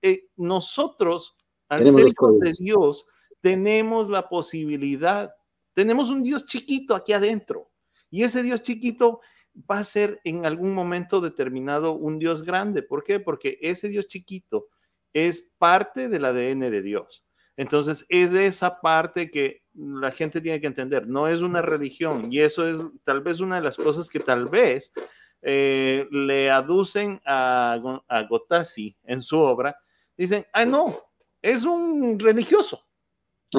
eh, 0.00 0.28
nosotros, 0.36 1.36
al 1.68 1.86
ser 1.86 2.06
hijos 2.06 2.40
de 2.40 2.52
Dios, 2.58 3.06
tenemos 3.42 4.08
la 4.08 4.26
posibilidad, 4.26 5.34
tenemos 5.74 6.08
un 6.08 6.22
Dios 6.22 6.46
chiquito 6.46 6.94
aquí 6.94 7.12
adentro 7.12 7.70
y 8.14 8.22
ese 8.22 8.44
Dios 8.44 8.62
chiquito 8.62 9.22
va 9.68 9.80
a 9.80 9.84
ser 9.84 10.20
en 10.22 10.46
algún 10.46 10.72
momento 10.72 11.20
determinado 11.20 11.94
un 11.94 12.20
Dios 12.20 12.44
grande. 12.44 12.80
¿Por 12.80 13.02
qué? 13.02 13.18
Porque 13.18 13.58
ese 13.60 13.88
Dios 13.88 14.06
chiquito 14.06 14.68
es 15.12 15.52
parte 15.58 16.08
del 16.08 16.24
ADN 16.24 16.60
de 16.60 16.80
Dios. 16.80 17.26
Entonces, 17.56 18.06
es 18.08 18.32
esa 18.32 18.80
parte 18.80 19.32
que 19.32 19.64
la 19.74 20.12
gente 20.12 20.40
tiene 20.40 20.60
que 20.60 20.68
entender. 20.68 21.08
No 21.08 21.26
es 21.26 21.40
una 21.40 21.60
religión 21.60 22.32
y 22.32 22.38
eso 22.38 22.68
es 22.68 22.80
tal 23.02 23.20
vez 23.20 23.40
una 23.40 23.56
de 23.56 23.62
las 23.62 23.76
cosas 23.76 24.08
que 24.08 24.20
tal 24.20 24.46
vez 24.46 24.92
eh, 25.42 26.06
le 26.12 26.52
aducen 26.52 27.20
a, 27.26 28.00
a 28.06 28.22
Gotasi 28.28 28.96
en 29.02 29.22
su 29.22 29.40
obra. 29.40 29.76
Dicen, 30.16 30.46
ah, 30.52 30.64
no, 30.64 31.00
es 31.42 31.64
un 31.64 32.16
religioso 32.20 32.86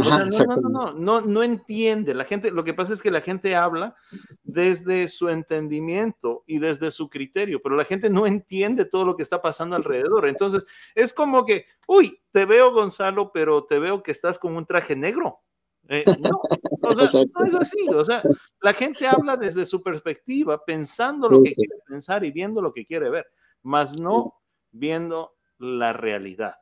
no, 0.01 0.25
no, 0.25 0.69
no, 0.69 0.93
no, 0.93 1.21
no, 1.21 1.43
entiende. 1.43 2.13
La 2.13 2.25
gente, 2.25 2.51
lo 2.51 2.63
que 2.63 2.73
pasa 2.73 2.93
es 2.93 3.01
que 3.01 3.11
la 3.11 3.21
gente 3.21 3.55
habla 3.55 3.95
desde 4.43 5.07
su 5.07 5.29
entendimiento 5.29 6.43
y 6.45 6.59
desde 6.59 6.91
su 6.91 7.09
criterio, 7.09 7.61
pero 7.61 7.75
la 7.75 7.85
gente 7.85 8.09
no 8.09 8.27
entiende 8.27 8.85
todo 8.85 9.05
lo 9.05 9.15
que 9.15 9.23
está 9.23 9.41
pasando 9.41 9.75
alrededor. 9.75 10.27
Entonces, 10.27 10.65
es 10.93 11.13
como 11.13 11.45
que, 11.45 11.65
uy, 11.87 12.21
te 12.31 12.45
veo 12.45 12.71
Gonzalo, 12.71 13.31
pero 13.31 13.63
te 13.63 13.79
veo 13.79 14.03
que 14.03 14.11
estás 14.11 14.37
con 14.37 14.55
un 14.55 14.65
traje 14.65 14.95
negro. 14.95 15.39
Eh, 15.87 16.03
no, 16.19 16.41
o 16.81 16.95
sea, 16.95 17.23
no 17.37 17.45
es 17.45 17.55
así. 17.55 17.87
O 17.89 18.03
sea, 18.03 18.23
la 18.61 18.73
gente 18.73 19.07
habla 19.07 19.37
desde 19.37 19.65
su 19.65 19.81
perspectiva, 19.81 20.63
pensando 20.63 21.29
lo 21.29 21.43
que 21.43 21.53
quiere 21.53 21.75
pensar 21.87 22.23
y 22.23 22.31
viendo 22.31 22.61
lo 22.61 22.73
que 22.73 22.85
quiere 22.85 23.09
ver, 23.09 23.27
más 23.61 23.97
no 23.97 24.41
viendo 24.71 25.35
la 25.57 25.93
realidad. 25.93 26.55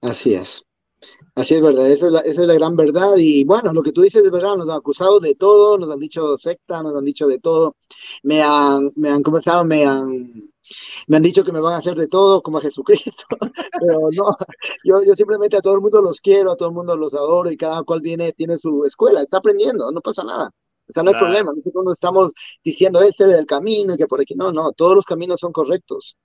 Así 0.00 0.34
es. 0.34 0.66
Así 1.34 1.54
es 1.54 1.60
verdad, 1.60 1.90
esa 1.90 2.06
es, 2.06 2.12
la, 2.12 2.20
esa 2.20 2.40
es 2.42 2.46
la 2.46 2.54
gran 2.54 2.76
verdad. 2.76 3.14
Y 3.18 3.44
bueno, 3.44 3.72
lo 3.72 3.82
que 3.82 3.92
tú 3.92 4.00
dices 4.02 4.22
es 4.24 4.30
verdad, 4.30 4.56
nos 4.56 4.68
han 4.68 4.76
acusado 4.76 5.20
de 5.20 5.34
todo, 5.34 5.76
nos 5.76 5.90
han 5.90 5.98
dicho 5.98 6.38
secta, 6.38 6.82
nos 6.82 6.96
han 6.96 7.04
dicho 7.04 7.26
de 7.26 7.38
todo. 7.38 7.76
Me 8.22 8.42
han, 8.42 8.90
me 8.96 9.10
han 9.10 9.22
comenzado, 9.22 9.64
me 9.64 9.84
han, 9.84 10.50
me 11.08 11.16
han 11.16 11.22
dicho 11.22 11.44
que 11.44 11.52
me 11.52 11.60
van 11.60 11.74
a 11.74 11.78
hacer 11.78 11.94
de 11.94 12.08
todo 12.08 12.42
como 12.42 12.58
a 12.58 12.62
Jesucristo. 12.62 13.24
Pero 13.80 14.08
no, 14.12 14.36
yo, 14.84 15.02
yo 15.02 15.14
simplemente 15.14 15.56
a 15.58 15.60
todo 15.60 15.74
el 15.74 15.82
mundo 15.82 16.00
los 16.00 16.20
quiero, 16.20 16.52
a 16.52 16.56
todo 16.56 16.70
el 16.70 16.74
mundo 16.74 16.96
los 16.96 17.12
adoro 17.12 17.50
y 17.50 17.56
cada 17.58 17.82
cual 17.82 18.00
viene, 18.00 18.32
tiene 18.32 18.58
su 18.58 18.84
escuela, 18.86 19.22
está 19.22 19.38
aprendiendo, 19.38 19.90
no 19.92 20.00
pasa 20.00 20.24
nada. 20.24 20.50
O 20.88 20.92
sea, 20.92 21.02
no 21.02 21.10
hay 21.10 21.18
problema, 21.18 21.52
no 21.52 21.60
sé 21.60 21.72
cuando 21.72 21.92
estamos 21.92 22.32
diciendo 22.64 23.02
este 23.02 23.26
del 23.26 23.44
camino 23.44 23.94
y 23.94 23.98
que 23.98 24.06
por 24.06 24.20
aquí, 24.20 24.34
no, 24.36 24.52
no, 24.52 24.72
todos 24.72 24.94
los 24.94 25.04
caminos 25.04 25.40
son 25.40 25.52
correctos 25.52 26.16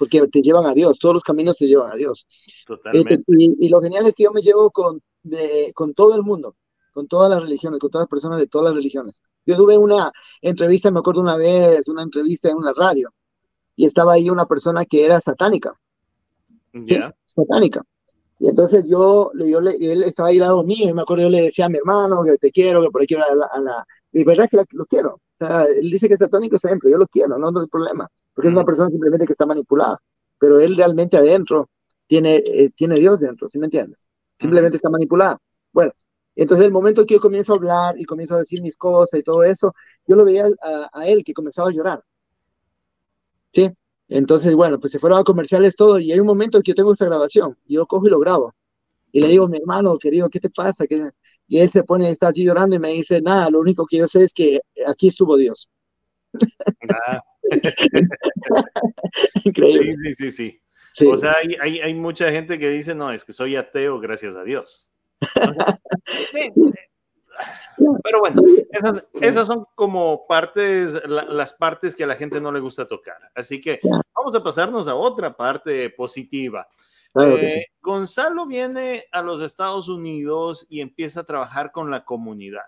porque 0.00 0.26
te 0.28 0.40
llevan 0.40 0.64
a 0.64 0.72
Dios, 0.72 0.98
todos 0.98 1.12
los 1.12 1.22
caminos 1.22 1.58
te 1.58 1.66
llevan 1.66 1.92
a 1.92 1.94
Dios. 1.94 2.26
Totalmente. 2.66 3.22
y, 3.26 3.68
lo 3.68 3.82
genial 3.82 4.06
es 4.06 4.14
que 4.14 4.22
yo 4.24 4.32
me 4.32 4.40
llevo 4.40 4.70
con, 4.70 5.02
de, 5.22 5.72
con 5.74 5.92
todo 5.92 6.14
el 6.16 6.22
mundo, 6.22 6.56
con 6.94 7.06
todas 7.06 7.28
las 7.28 7.42
religiones, 7.42 7.78
con 7.78 7.90
todas 7.90 8.04
las 8.04 8.08
personas 8.08 8.38
de 8.38 8.46
todas 8.46 8.68
las 8.68 8.76
religiones. 8.76 9.20
Yo 9.44 9.58
tuve 9.58 9.76
una 9.76 10.10
entrevista, 10.40 10.90
me 10.90 11.00
acuerdo 11.00 11.20
una 11.20 11.36
vez, 11.36 11.86
una 11.86 12.02
entrevista 12.02 12.48
en 12.48 12.56
una 12.56 12.72
radio, 12.72 13.12
y 13.76 13.84
estaba 13.84 14.14
ahí 14.14 14.30
una 14.30 14.46
persona 14.46 14.86
que 14.86 15.04
era 15.04 15.20
satánica. 15.20 15.78
Ya. 16.72 17.14
satánica. 17.26 17.82
Y 18.38 18.48
entonces 18.48 18.84
yo, 18.88 19.32
yo 19.34 19.60
le, 19.60 19.76
él 19.80 20.04
estaba 20.04 20.30
ahí 20.30 20.36
al 20.36 20.46
lado 20.46 20.64
mío, 20.64 20.88
y 20.88 20.94
me 20.94 21.02
acuerdo, 21.02 21.24
yo 21.24 21.30
le 21.30 21.42
decía 21.42 21.66
a 21.66 21.68
mi 21.68 21.76
hermano 21.76 22.22
que 22.24 22.38
te 22.38 22.50
quiero, 22.50 22.80
que 22.80 22.88
por 22.88 23.02
aquí 23.02 23.16
a 23.16 23.34
la, 23.34 23.50
a 23.52 23.60
la 23.60 23.86
y 24.12 24.24
verdad 24.24 24.48
que 24.48 24.64
lo 24.70 24.86
quiero. 24.86 25.16
O 25.16 25.46
sea, 25.46 25.64
él 25.64 25.90
dice 25.90 26.08
que 26.08 26.14
es 26.14 26.20
satánico 26.20 26.56
siempre, 26.56 26.90
yo 26.90 26.96
lo 26.96 27.06
quiero, 27.06 27.36
no, 27.36 27.50
no 27.50 27.60
hay 27.60 27.66
problema 27.66 28.10
porque 28.34 28.48
es 28.48 28.54
una 28.54 28.64
persona 28.64 28.90
simplemente 28.90 29.26
que 29.26 29.32
está 29.32 29.46
manipulada, 29.46 29.98
pero 30.38 30.60
él 30.60 30.76
realmente 30.76 31.16
adentro 31.16 31.68
tiene, 32.06 32.36
eh, 32.36 32.70
tiene 32.76 32.96
Dios 32.96 33.20
dentro, 33.20 33.48
¿sí 33.48 33.58
me 33.58 33.66
entiendes? 33.66 34.08
Simplemente 34.38 34.76
está 34.76 34.90
manipulada. 34.90 35.38
Bueno, 35.72 35.92
entonces 36.34 36.66
el 36.66 36.72
momento 36.72 37.06
que 37.06 37.14
yo 37.14 37.20
comienzo 37.20 37.52
a 37.52 37.56
hablar 37.56 37.98
y 37.98 38.04
comienzo 38.04 38.34
a 38.34 38.38
decir 38.38 38.62
mis 38.62 38.76
cosas 38.76 39.20
y 39.20 39.22
todo 39.22 39.44
eso, 39.44 39.74
yo 40.06 40.16
lo 40.16 40.24
veía 40.24 40.46
a, 40.92 41.06
él 41.06 41.22
que 41.24 41.34
comenzaba 41.34 41.68
a 41.68 41.72
llorar. 41.72 42.02
¿Sí? 43.52 43.70
Entonces, 44.08 44.54
bueno, 44.54 44.80
pues 44.80 44.92
se 44.92 44.98
fueron 44.98 45.20
a 45.20 45.24
comerciales 45.24 45.76
todo 45.76 45.98
y 45.98 46.12
hay 46.12 46.18
un 46.18 46.26
momento 46.26 46.60
que 46.62 46.70
yo 46.70 46.74
tengo 46.74 46.92
esta 46.92 47.06
grabación 47.06 47.56
y 47.66 47.74
yo 47.74 47.86
cojo 47.86 48.06
y 48.06 48.10
lo 48.10 48.18
grabo. 48.18 48.54
Y 49.12 49.20
le 49.20 49.28
digo, 49.28 49.48
mi 49.48 49.58
hermano, 49.58 49.98
querido, 49.98 50.30
¿qué 50.30 50.40
te 50.40 50.50
pasa? 50.50 50.84
Y 51.48 51.58
él 51.58 51.70
se 51.70 51.82
pone, 51.84 52.10
está 52.10 52.28
allí 52.28 52.44
llorando 52.44 52.76
y 52.76 52.78
me 52.78 52.90
dice, 52.90 53.20
nada, 53.20 53.50
lo 53.50 53.60
único 53.60 53.84
que 53.86 53.98
yo 53.98 54.08
sé 54.08 54.24
es 54.24 54.32
que 54.32 54.60
aquí 54.86 55.08
estuvo 55.08 55.36
Dios. 55.36 55.68
Ah. 56.88 57.22
Increíble. 59.44 59.94
Sí, 59.94 60.14
sí, 60.14 60.32
sí, 60.32 60.60
sí, 60.92 61.06
O 61.06 61.16
sea, 61.16 61.36
hay, 61.60 61.80
hay, 61.80 61.94
mucha 61.94 62.30
gente 62.30 62.58
que 62.58 62.68
dice, 62.68 62.94
no, 62.94 63.12
es 63.12 63.24
que 63.24 63.32
soy 63.32 63.56
ateo, 63.56 63.98
gracias 64.00 64.36
a 64.36 64.44
Dios. 64.44 64.92
Pero 68.02 68.20
bueno, 68.20 68.42
esas, 68.70 69.08
esas, 69.20 69.46
son 69.46 69.64
como 69.74 70.26
partes, 70.26 71.00
las 71.06 71.54
partes 71.54 71.96
que 71.96 72.04
a 72.04 72.06
la 72.06 72.16
gente 72.16 72.40
no 72.40 72.52
le 72.52 72.60
gusta 72.60 72.86
tocar. 72.86 73.16
Así 73.34 73.60
que 73.60 73.80
vamos 73.82 74.34
a 74.34 74.42
pasarnos 74.42 74.88
a 74.88 74.94
otra 74.94 75.34
parte 75.34 75.90
positiva. 75.90 76.68
Eh, 77.14 77.66
Gonzalo 77.80 78.46
viene 78.46 79.06
a 79.10 79.22
los 79.22 79.40
Estados 79.40 79.88
Unidos 79.88 80.66
y 80.68 80.80
empieza 80.80 81.20
a 81.20 81.24
trabajar 81.24 81.72
con 81.72 81.90
la 81.90 82.04
comunidad. 82.04 82.66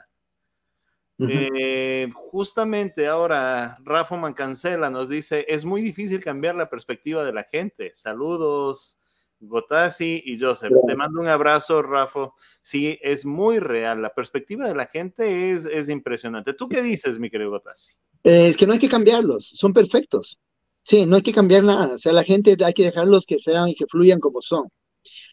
Eh, 1.28 2.10
justamente 2.14 3.06
ahora 3.06 3.78
Rafa 3.84 4.16
Mancancela 4.16 4.90
nos 4.90 5.08
dice, 5.08 5.44
es 5.48 5.64
muy 5.64 5.82
difícil 5.82 6.22
cambiar 6.22 6.54
la 6.54 6.68
perspectiva 6.68 7.24
de 7.24 7.32
la 7.32 7.44
gente. 7.44 7.92
Saludos, 7.94 8.98
Gotasi 9.40 10.22
y 10.24 10.38
Joseph. 10.38 10.72
Te 10.86 10.94
mando 10.96 11.20
un 11.20 11.28
abrazo, 11.28 11.82
Rafa. 11.82 12.30
Sí, 12.62 12.98
es 13.02 13.24
muy 13.24 13.58
real. 13.58 14.00
La 14.00 14.14
perspectiva 14.14 14.66
de 14.66 14.74
la 14.74 14.86
gente 14.86 15.50
es, 15.50 15.64
es 15.64 15.88
impresionante. 15.88 16.54
¿Tú 16.54 16.68
qué 16.68 16.82
dices, 16.82 17.18
mi 17.18 17.30
querido 17.30 17.50
Gotasi? 17.50 17.94
Eh, 18.24 18.48
es 18.48 18.56
que 18.56 18.66
no 18.66 18.72
hay 18.72 18.78
que 18.78 18.88
cambiarlos, 18.88 19.50
son 19.54 19.72
perfectos. 19.72 20.38
Sí, 20.84 21.06
no 21.06 21.16
hay 21.16 21.22
que 21.22 21.32
cambiar 21.32 21.64
nada. 21.64 21.94
O 21.94 21.98
sea, 21.98 22.12
la 22.12 22.24
gente 22.24 22.56
hay 22.64 22.72
que 22.72 22.84
dejarlos 22.84 23.26
que 23.26 23.38
sean 23.38 23.68
y 23.68 23.74
que 23.74 23.86
fluyan 23.86 24.20
como 24.20 24.40
son. 24.40 24.68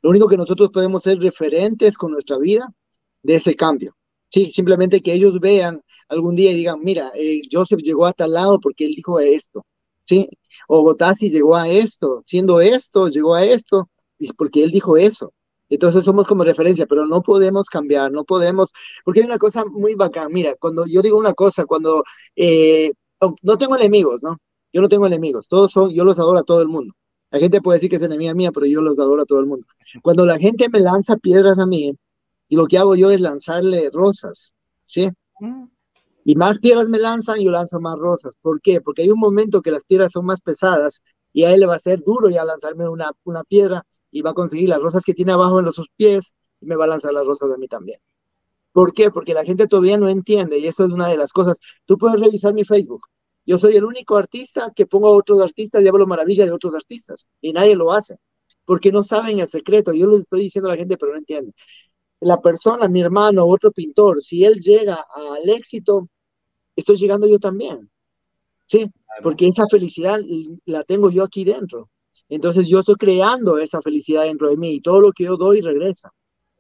Lo 0.01 0.09
único 0.09 0.27
que 0.27 0.37
nosotros 0.37 0.69
podemos 0.71 1.03
ser 1.03 1.19
referentes 1.19 1.97
con 1.97 2.11
nuestra 2.11 2.37
vida 2.37 2.67
de 3.23 3.35
ese 3.35 3.55
cambio. 3.55 3.95
Sí, 4.29 4.51
simplemente 4.51 5.01
que 5.01 5.13
ellos 5.13 5.39
vean 5.39 5.81
algún 6.07 6.35
día 6.35 6.51
y 6.51 6.55
digan, 6.55 6.79
mira, 6.81 7.11
eh, 7.15 7.41
Joseph 7.51 7.81
llegó 7.81 8.05
a 8.05 8.13
tal 8.13 8.33
lado 8.33 8.59
porque 8.59 8.85
él 8.85 8.93
dijo 8.95 9.19
esto, 9.19 9.65
¿sí? 10.05 10.29
O 10.67 10.81
Gotasi 10.83 11.29
llegó 11.29 11.55
a 11.55 11.67
esto, 11.69 12.23
siendo 12.25 12.61
esto, 12.61 13.09
llegó 13.09 13.35
a 13.35 13.45
esto, 13.45 13.89
porque 14.37 14.63
él 14.63 14.71
dijo 14.71 14.97
eso. 14.97 15.33
Entonces 15.69 16.03
somos 16.03 16.27
como 16.27 16.43
referencia, 16.43 16.85
pero 16.87 17.05
no 17.05 17.21
podemos 17.21 17.69
cambiar, 17.69 18.11
no 18.11 18.23
podemos, 18.23 18.71
porque 19.05 19.21
hay 19.21 19.25
una 19.27 19.37
cosa 19.37 19.65
muy 19.65 19.95
bacán. 19.95 20.31
Mira, 20.33 20.55
cuando 20.59 20.85
yo 20.87 21.01
digo 21.01 21.17
una 21.17 21.33
cosa, 21.33 21.65
cuando 21.65 22.03
eh, 22.35 22.91
oh, 23.19 23.35
no 23.43 23.57
tengo 23.57 23.75
enemigos, 23.75 24.23
¿no? 24.23 24.37
Yo 24.73 24.81
no 24.81 24.89
tengo 24.89 25.07
enemigos, 25.07 25.47
todos 25.47 25.71
son, 25.71 25.91
yo 25.91 26.03
los 26.03 26.19
adoro 26.19 26.39
a 26.39 26.43
todo 26.43 26.61
el 26.61 26.67
mundo. 26.67 26.93
La 27.31 27.39
gente 27.39 27.61
puede 27.61 27.77
decir 27.77 27.89
que 27.89 27.97
es 27.97 28.01
enemiga 28.01 28.33
mía, 28.33 28.51
pero 28.51 28.65
yo 28.65 28.81
los 28.81 28.97
adoro 28.97 29.21
a 29.23 29.25
todo 29.25 29.39
el 29.39 29.45
mundo. 29.45 29.65
Cuando 30.01 30.25
la 30.25 30.37
gente 30.39 30.67
me 30.69 30.79
lanza 30.79 31.17
piedras 31.17 31.59
a 31.59 31.65
mí, 31.67 31.95
y 32.49 32.55
lo 32.55 32.65
que 32.65 32.79
hago 32.79 32.95
yo 32.95 33.11
es 33.11 33.21
lanzarle 33.21 33.89
rosas, 33.93 34.53
¿sí? 34.87 35.09
Mm. 35.39 35.65
Y 36.25 36.35
más 36.35 36.59
piedras 36.59 36.89
me 36.89 36.97
lanzan, 36.97 37.39
yo 37.39 37.51
lanzo 37.51 37.79
más 37.79 37.97
rosas. 37.97 38.33
¿Por 38.41 38.59
qué? 38.61 38.81
Porque 38.81 39.03
hay 39.03 39.11
un 39.11 39.19
momento 39.19 39.61
que 39.61 39.71
las 39.71 39.83
piedras 39.83 40.11
son 40.11 40.25
más 40.25 40.41
pesadas 40.41 41.03
y 41.31 41.43
a 41.43 41.53
él 41.53 41.61
le 41.61 41.67
va 41.67 41.75
a 41.75 41.79
ser 41.79 42.01
duro 42.03 42.29
ya 42.29 42.43
lanzarme 42.43 42.89
una, 42.89 43.11
una 43.23 43.43
piedra 43.43 43.85
y 44.11 44.21
va 44.21 44.31
a 44.31 44.33
conseguir 44.33 44.69
las 44.69 44.81
rosas 44.81 45.05
que 45.05 45.13
tiene 45.13 45.31
abajo 45.31 45.59
en 45.59 45.65
los, 45.65 45.75
sus 45.75 45.87
pies 45.95 46.35
y 46.59 46.65
me 46.65 46.75
va 46.75 46.85
a 46.85 46.87
lanzar 46.87 47.13
las 47.13 47.25
rosas 47.25 47.51
a 47.51 47.57
mí 47.57 47.67
también. 47.67 47.99
¿Por 48.71 48.93
qué? 48.93 49.11
Porque 49.11 49.33
la 49.33 49.45
gente 49.45 49.67
todavía 49.67 49.97
no 49.97 50.09
entiende 50.09 50.57
y 50.57 50.67
eso 50.67 50.85
es 50.85 50.91
una 50.91 51.07
de 51.07 51.17
las 51.17 51.31
cosas. 51.31 51.59
Tú 51.85 51.97
puedes 51.97 52.19
revisar 52.19 52.53
mi 52.53 52.65
Facebook. 52.65 53.07
Yo 53.45 53.57
soy 53.57 53.75
el 53.75 53.85
único 53.85 54.17
artista 54.17 54.71
que 54.75 54.85
pongo 54.85 55.07
a 55.07 55.11
otros 55.11 55.41
artistas 55.41 55.83
y 55.83 55.87
hablo 55.87 56.05
maravilla 56.05 56.45
de 56.45 56.51
otros 56.51 56.73
artistas 56.75 57.27
y 57.41 57.53
nadie 57.53 57.75
lo 57.75 57.91
hace 57.91 58.17
porque 58.69 58.91
no 58.91 59.03
saben 59.03 59.39
el 59.39 59.49
secreto. 59.49 59.93
Yo 59.93 60.05
les 60.05 60.19
estoy 60.19 60.41
diciendo 60.41 60.69
a 60.69 60.73
la 60.73 60.77
gente, 60.77 60.95
pero 60.95 61.13
no 61.13 61.17
entienden. 61.17 61.55
La 62.21 62.41
persona, 62.41 62.87
mi 62.87 63.01
hermano, 63.01 63.45
otro 63.45 63.71
pintor, 63.71 64.21
si 64.21 64.43
él 64.43 64.59
llega 64.59 65.05
al 65.13 65.47
éxito, 65.49 66.09
estoy 66.75 66.97
llegando 66.97 67.27
yo 67.27 67.39
también. 67.39 67.89
Sí, 68.65 68.91
porque 69.23 69.47
esa 69.47 69.67
felicidad 69.67 70.19
la 70.65 70.83
tengo 70.83 71.09
yo 71.09 71.23
aquí 71.23 71.43
dentro. 71.43 71.89
Entonces 72.29 72.67
yo 72.67 72.79
estoy 72.79 72.95
creando 72.95 73.57
esa 73.57 73.81
felicidad 73.81 74.23
dentro 74.23 74.49
de 74.49 74.57
mí 74.57 74.73
y 74.73 74.81
todo 74.81 75.01
lo 75.01 75.11
que 75.11 75.23
yo 75.23 75.37
doy 75.37 75.61
regresa. 75.61 76.11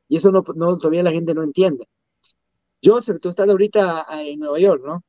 Y 0.07 0.17
eso 0.17 0.31
no, 0.31 0.43
no 0.55 0.77
todavía 0.77 1.03
la 1.03 1.11
gente 1.11 1.35
no 1.35 1.43
entiende. 1.43 1.87
Joseph, 2.83 3.19
tú 3.21 3.29
estás 3.29 3.47
ahorita 3.47 4.07
en 4.23 4.39
Nueva 4.39 4.59
York, 4.59 4.83
¿no? 4.83 5.03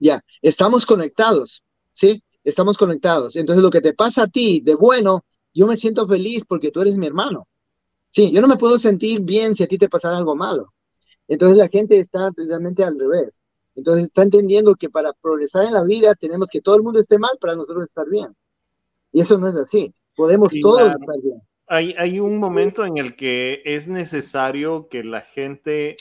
Ya, 0.00 0.20
estamos 0.40 0.84
conectados, 0.84 1.62
¿sí? 1.92 2.22
Estamos 2.42 2.76
conectados. 2.76 3.36
Entonces 3.36 3.62
lo 3.62 3.70
que 3.70 3.80
te 3.80 3.94
pasa 3.94 4.24
a 4.24 4.28
ti 4.28 4.60
de 4.60 4.74
bueno, 4.74 5.24
yo 5.54 5.68
me 5.68 5.76
siento 5.76 6.08
feliz 6.08 6.44
porque 6.48 6.72
tú 6.72 6.80
eres 6.80 6.96
mi 6.96 7.06
hermano. 7.06 7.46
Sí, 8.12 8.30
yo 8.30 8.40
no 8.40 8.48
me 8.48 8.56
puedo 8.56 8.78
sentir 8.78 9.20
bien 9.20 9.54
si 9.54 9.64
a 9.64 9.66
ti 9.66 9.78
te 9.78 9.88
pasara 9.88 10.18
algo 10.18 10.36
malo. 10.36 10.72
Entonces 11.26 11.56
la 11.56 11.68
gente 11.68 11.98
está 11.98 12.30
precisamente 12.30 12.84
al 12.84 12.98
revés. 12.98 13.40
Entonces 13.74 14.04
está 14.06 14.22
entendiendo 14.22 14.74
que 14.74 14.90
para 14.90 15.12
progresar 15.14 15.64
en 15.64 15.72
la 15.72 15.82
vida 15.82 16.14
tenemos 16.14 16.48
que 16.48 16.60
todo 16.60 16.76
el 16.76 16.82
mundo 16.82 17.00
esté 17.00 17.18
mal 17.18 17.38
para 17.40 17.54
nosotros 17.54 17.84
estar 17.84 18.08
bien. 18.08 18.28
Y 19.12 19.22
eso 19.22 19.38
no 19.38 19.48
es 19.48 19.56
así. 19.56 19.94
Podemos 20.14 20.52
todos 20.60 20.92
estar 20.92 21.20
bien. 21.22 21.40
Hay, 21.66 21.94
hay 21.96 22.20
un 22.20 22.36
momento 22.36 22.84
en 22.84 22.98
el 22.98 23.16
que 23.16 23.62
es 23.64 23.88
necesario 23.88 24.88
que 24.88 25.04
la 25.04 25.22
gente... 25.22 25.96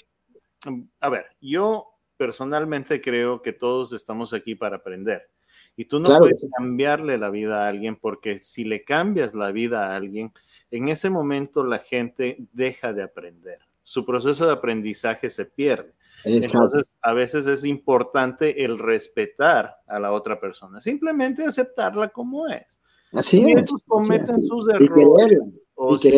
A 1.00 1.10
ver, 1.10 1.26
yo 1.40 1.88
personalmente 2.18 3.02
creo 3.02 3.42
que 3.42 3.54
todos 3.54 3.94
estamos 3.94 4.34
aquí 4.34 4.54
para 4.56 4.76
aprender. 4.76 5.30
Y 5.78 5.86
tú 5.86 6.00
no 6.00 6.18
puedes 6.18 6.46
cambiarle 6.58 7.18
la 7.18 7.30
vida 7.30 7.64
a 7.64 7.70
alguien 7.70 7.96
porque 7.96 8.38
si 8.38 8.66
le 8.66 8.84
cambias 8.84 9.34
la 9.34 9.52
vida 9.52 9.88
a 9.88 9.96
alguien, 9.96 10.34
en 10.72 10.90
ese 10.90 11.10
momento 11.10 11.64
la 11.64 11.80
gente 11.80 12.38
deja 12.54 12.94
de 12.94 13.04
aprender. 13.04 13.60
Su 13.84 14.06
proceso 14.06 14.46
de 14.46 14.54
aprendizaje 14.54 15.30
se 15.30 15.46
pierde. 15.46 15.94
Entonces, 16.24 16.92
a 17.02 17.14
veces 17.14 17.46
es 17.48 17.66
importante 17.66 18.64
el 18.64 18.78
respetar 18.78 19.76
a 19.88 20.00
la 20.00 20.12
otra 20.12 20.40
persona, 20.40 20.80
simplemente 20.80 21.44
aceptarla 21.44 22.10
como 22.10 22.48
es. 22.48 22.80
Así 23.12 23.38
si 23.38 23.52
es. 23.52 23.62
ellos 23.62 23.84
cometen 23.88 24.44
sus 24.44 24.70
errores 24.70 25.40
o 25.76 25.98
si 25.98 26.14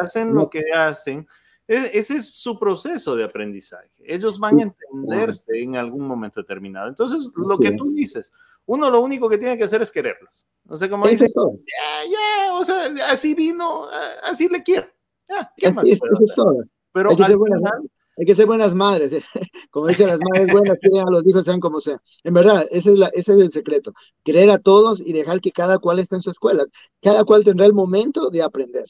hacen 0.00 0.34
lo 0.34 0.48
que 0.50 0.62
hacen, 0.74 1.26
e, 1.66 1.90
ese 1.94 2.16
es 2.16 2.34
su 2.34 2.58
proceso 2.58 3.16
de 3.16 3.24
aprendizaje. 3.24 3.90
Ellos 3.98 4.38
van 4.38 4.58
a 4.58 4.62
entenderse 4.64 5.58
en 5.60 5.76
algún 5.76 6.06
momento 6.06 6.40
determinado. 6.40 6.88
Entonces, 6.88 7.28
lo 7.34 7.56
que 7.56 7.72
tú 7.72 7.84
dices, 7.94 8.32
uno 8.66 8.90
lo 8.90 9.00
único 9.00 9.28
que 9.28 9.38
tiene 9.38 9.56
que 9.56 9.64
hacer 9.64 9.82
es 9.82 9.90
quererlos. 9.90 10.45
No 10.68 10.76
sé 10.76 10.90
cómo 10.90 11.06
dices, 11.06 11.32
ya, 11.34 12.10
ya, 12.10 12.54
o 12.54 12.64
sea, 12.64 12.86
así 13.08 13.34
vino, 13.34 13.86
así 14.22 14.48
le 14.48 14.62
quiero. 14.62 14.88
Ya, 15.28 15.68
así 15.68 15.92
es, 15.92 16.00
eso 16.02 16.24
es 16.26 16.34
todo. 16.34 16.64
Pero 16.92 17.10
hay 17.10 17.16
que, 17.16 17.24
ser 17.24 17.36
buenas, 17.36 17.62
hay 18.18 18.26
que 18.26 18.34
ser 18.34 18.46
buenas 18.46 18.74
madres, 18.74 19.12
¿eh? 19.12 19.22
como 19.70 19.86
dicen 19.86 20.08
las 20.08 20.20
madres 20.30 20.52
buenas, 20.52 20.80
quieren 20.80 21.06
a 21.06 21.10
los 21.10 21.26
hijos 21.26 21.44
sean 21.44 21.60
como 21.60 21.80
sean. 21.80 22.00
En 22.24 22.34
verdad, 22.34 22.66
ese 22.70 22.92
es, 22.92 22.98
la, 22.98 23.08
ese 23.08 23.34
es 23.34 23.40
el 23.40 23.50
secreto. 23.50 23.92
Querer 24.24 24.50
a 24.50 24.58
todos 24.58 25.00
y 25.00 25.12
dejar 25.12 25.40
que 25.40 25.52
cada 25.52 25.78
cual 25.78 25.98
esté 25.98 26.16
en 26.16 26.22
su 26.22 26.30
escuela. 26.30 26.64
Cada 27.02 27.24
cual 27.24 27.44
tendrá 27.44 27.66
el 27.66 27.74
momento 27.74 28.30
de 28.30 28.42
aprender. 28.42 28.86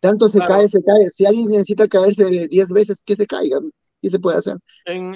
Tanto 0.00 0.28
se 0.28 0.38
cae, 0.38 0.68
se 0.68 0.82
cae. 0.82 1.10
Si 1.10 1.26
alguien 1.26 1.48
necesita 1.48 1.86
caerse 1.88 2.24
10 2.24 2.68
veces, 2.68 3.02
que 3.02 3.16
se 3.16 3.26
caiga. 3.26 3.60
¿Qué 4.00 4.08
se 4.08 4.18
puede 4.18 4.38
hacer? 4.38 4.56
En, 4.86 5.12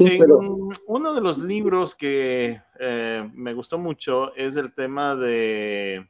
uno 0.86 1.14
de 1.14 1.20
los 1.20 1.38
libros 1.38 1.94
que 1.94 2.60
eh, 2.78 3.30
me 3.32 3.54
gustó 3.54 3.78
mucho 3.78 4.34
es 4.34 4.56
el 4.56 4.74
tema 4.74 5.16
de 5.16 6.06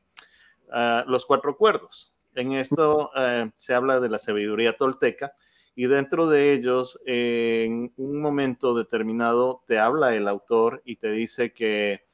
ah, 0.72 1.04
los 1.06 1.24
cuatro 1.24 1.56
cuerdos. 1.56 2.12
En 2.34 2.52
esto 2.52 3.10
eh, 3.16 3.50
se 3.56 3.74
habla 3.74 4.00
de 4.00 4.08
la 4.08 4.18
sabiduría 4.18 4.76
tolteca 4.76 5.34
y 5.76 5.86
dentro 5.86 6.28
de 6.28 6.52
ellos, 6.52 7.00
en 7.04 7.92
un 7.96 8.20
momento 8.20 8.74
determinado, 8.74 9.64
te 9.66 9.78
habla 9.78 10.14
el 10.14 10.28
autor 10.28 10.82
y 10.84 10.96
te 10.96 11.10
dice 11.10 11.52
que 11.52 12.04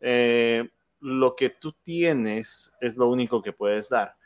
eh, 0.00 0.68
lo 1.00 1.34
que 1.34 1.50
tú 1.50 1.72
tienes 1.82 2.76
es 2.80 2.96
lo 2.96 3.08
único 3.08 3.40
que 3.40 3.54
puedes 3.54 3.88
dar, 3.88 4.16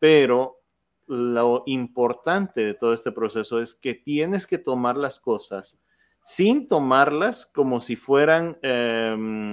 pero 0.00 0.63
lo 1.06 1.62
importante 1.66 2.64
de 2.64 2.74
todo 2.74 2.94
este 2.94 3.12
proceso 3.12 3.60
es 3.60 3.74
que 3.74 3.94
tienes 3.94 4.46
que 4.46 4.58
tomar 4.58 4.96
las 4.96 5.20
cosas 5.20 5.82
sin 6.22 6.68
tomarlas 6.68 7.44
como 7.44 7.80
si 7.80 7.96
fueran 7.96 8.58
em, 8.62 9.52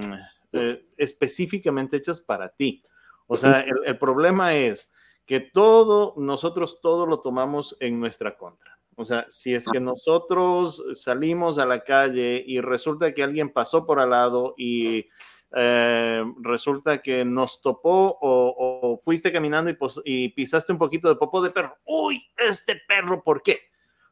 eh, 0.52 0.86
específicamente 0.96 1.98
hechas 1.98 2.20
para 2.20 2.48
ti. 2.48 2.82
O 3.26 3.36
sea, 3.36 3.60
el, 3.60 3.98
problema 3.98 4.54
es 4.54 4.90
que 5.26 5.40
todo, 5.40 6.14
nosotros 6.16 6.80
todo 6.80 7.06
lo 7.06 7.20
tomamos 7.20 7.76
en 7.80 8.00
nuestra 8.00 8.36
contra. 8.36 8.78
O 8.96 9.04
sea, 9.04 9.26
si 9.28 9.54
es 9.54 9.66
que 9.68 9.80
nosotros 9.80 10.82
salimos 10.94 11.58
a 11.58 11.64
la 11.64 11.82
calle 11.82 12.42
y 12.46 12.60
resulta 12.60 13.14
que 13.14 13.22
alguien 13.22 13.50
pasó 13.50 13.86
por 13.86 14.00
al 14.00 14.10
lado 14.10 14.54
y 14.58 15.06
eh, 15.54 16.24
resulta 16.40 17.02
que 17.02 17.24
nos 17.24 17.60
topó 17.60 18.18
o, 18.20 19.00
fuiste 19.04 19.32
caminando 19.32 19.70
y, 20.04 20.28
pisaste 20.30 20.72
un 20.72 20.78
poquito 20.78 21.08
de 21.08 21.16
popo 21.16 21.42
de 21.42 21.50
perro. 21.50 21.76
Uy, 21.84 22.22
este 22.36 22.80
perro, 22.86 23.22
¿por 23.22 23.42
qué? 23.42 23.58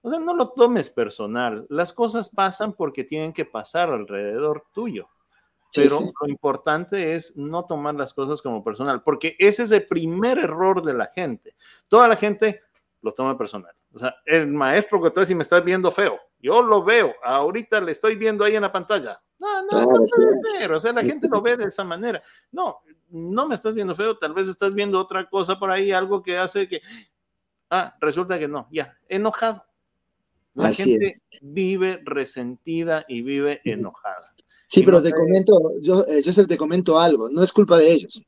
O 0.02 0.10
sea, 0.10 0.18
no 0.18 0.34
lo 0.34 0.50
tomes 0.50 0.90
personal. 0.90 1.66
Las 1.68 1.92
cosas 1.92 2.28
pasan 2.28 2.72
porque 2.72 3.04
tienen 3.04 3.32
que 3.32 3.44
pasar 3.44 3.90
alrededor 3.90 4.66
tuyo. 4.72 5.08
Pero 5.72 6.00
lo 6.00 6.28
importante 6.28 7.14
es 7.14 7.36
no 7.36 7.64
tomar 7.64 7.94
las 7.94 8.12
cosas 8.12 8.42
como 8.42 8.64
personal, 8.64 9.02
porque 9.02 9.36
ese 9.38 9.62
es 9.62 9.70
el 9.70 9.86
primer 9.86 10.38
error 10.38 10.82
de 10.82 10.94
la 10.94 11.06
gente. 11.06 11.54
Toda 11.86 12.08
la 12.08 12.16
gente 12.16 12.62
lo 13.02 13.12
toma 13.12 13.38
personal. 13.38 13.72
O 13.94 13.98
sea, 13.98 14.16
el 14.26 14.48
maestro 14.48 15.00
que 15.00 15.10
tú 15.10 15.24
si 15.24 15.34
me 15.34 15.42
estás 15.42 15.64
viendo 15.64 15.92
feo, 15.92 16.18
yo 16.42 16.62
lo 16.62 16.82
veo, 16.82 17.14
ahorita 17.22 17.80
le 17.80 17.92
estoy 17.92 18.16
viendo 18.16 18.44
ahí 18.44 18.56
en 18.56 18.62
la 18.62 18.72
pantalla. 18.72 19.20
No, 19.38 19.62
no, 19.62 19.80
no 19.80 19.88
puede 19.88 20.06
ser. 20.58 20.72
O 20.72 20.80
sea, 20.80 20.92
la 20.92 21.02
gente 21.02 21.28
lo 21.28 21.40
ve 21.40 21.56
de 21.56 21.64
esa 21.64 21.82
manera. 21.82 22.22
No, 22.52 22.80
no 23.08 23.46
me 23.48 23.54
estás 23.54 23.74
viendo 23.74 23.96
feo, 23.96 24.18
tal 24.18 24.34
vez 24.34 24.48
estás 24.48 24.74
viendo 24.74 25.00
otra 25.00 25.28
cosa 25.28 25.58
por 25.58 25.70
ahí, 25.70 25.92
algo 25.92 26.22
que 26.22 26.36
hace 26.36 26.68
que. 26.68 26.80
Ah, 27.70 27.94
resulta 28.00 28.38
que 28.38 28.48
no, 28.48 28.68
ya, 28.70 28.98
enojado. 29.08 29.64
La 30.54 30.72
gente 30.72 31.08
vive 31.40 32.00
resentida 32.04 33.04
y 33.08 33.22
vive 33.22 33.60
enojada. 33.64 34.34
Sí, 34.66 34.82
pero 34.82 35.02
te 35.02 35.12
comento, 35.12 35.72
yo, 35.82 36.04
eh, 36.06 36.22
Joseph, 36.24 36.46
te 36.46 36.56
comento 36.56 36.98
algo, 36.98 37.28
no 37.28 37.42
es 37.42 37.52
culpa 37.52 37.76
de 37.76 37.92
ellos. 37.92 38.22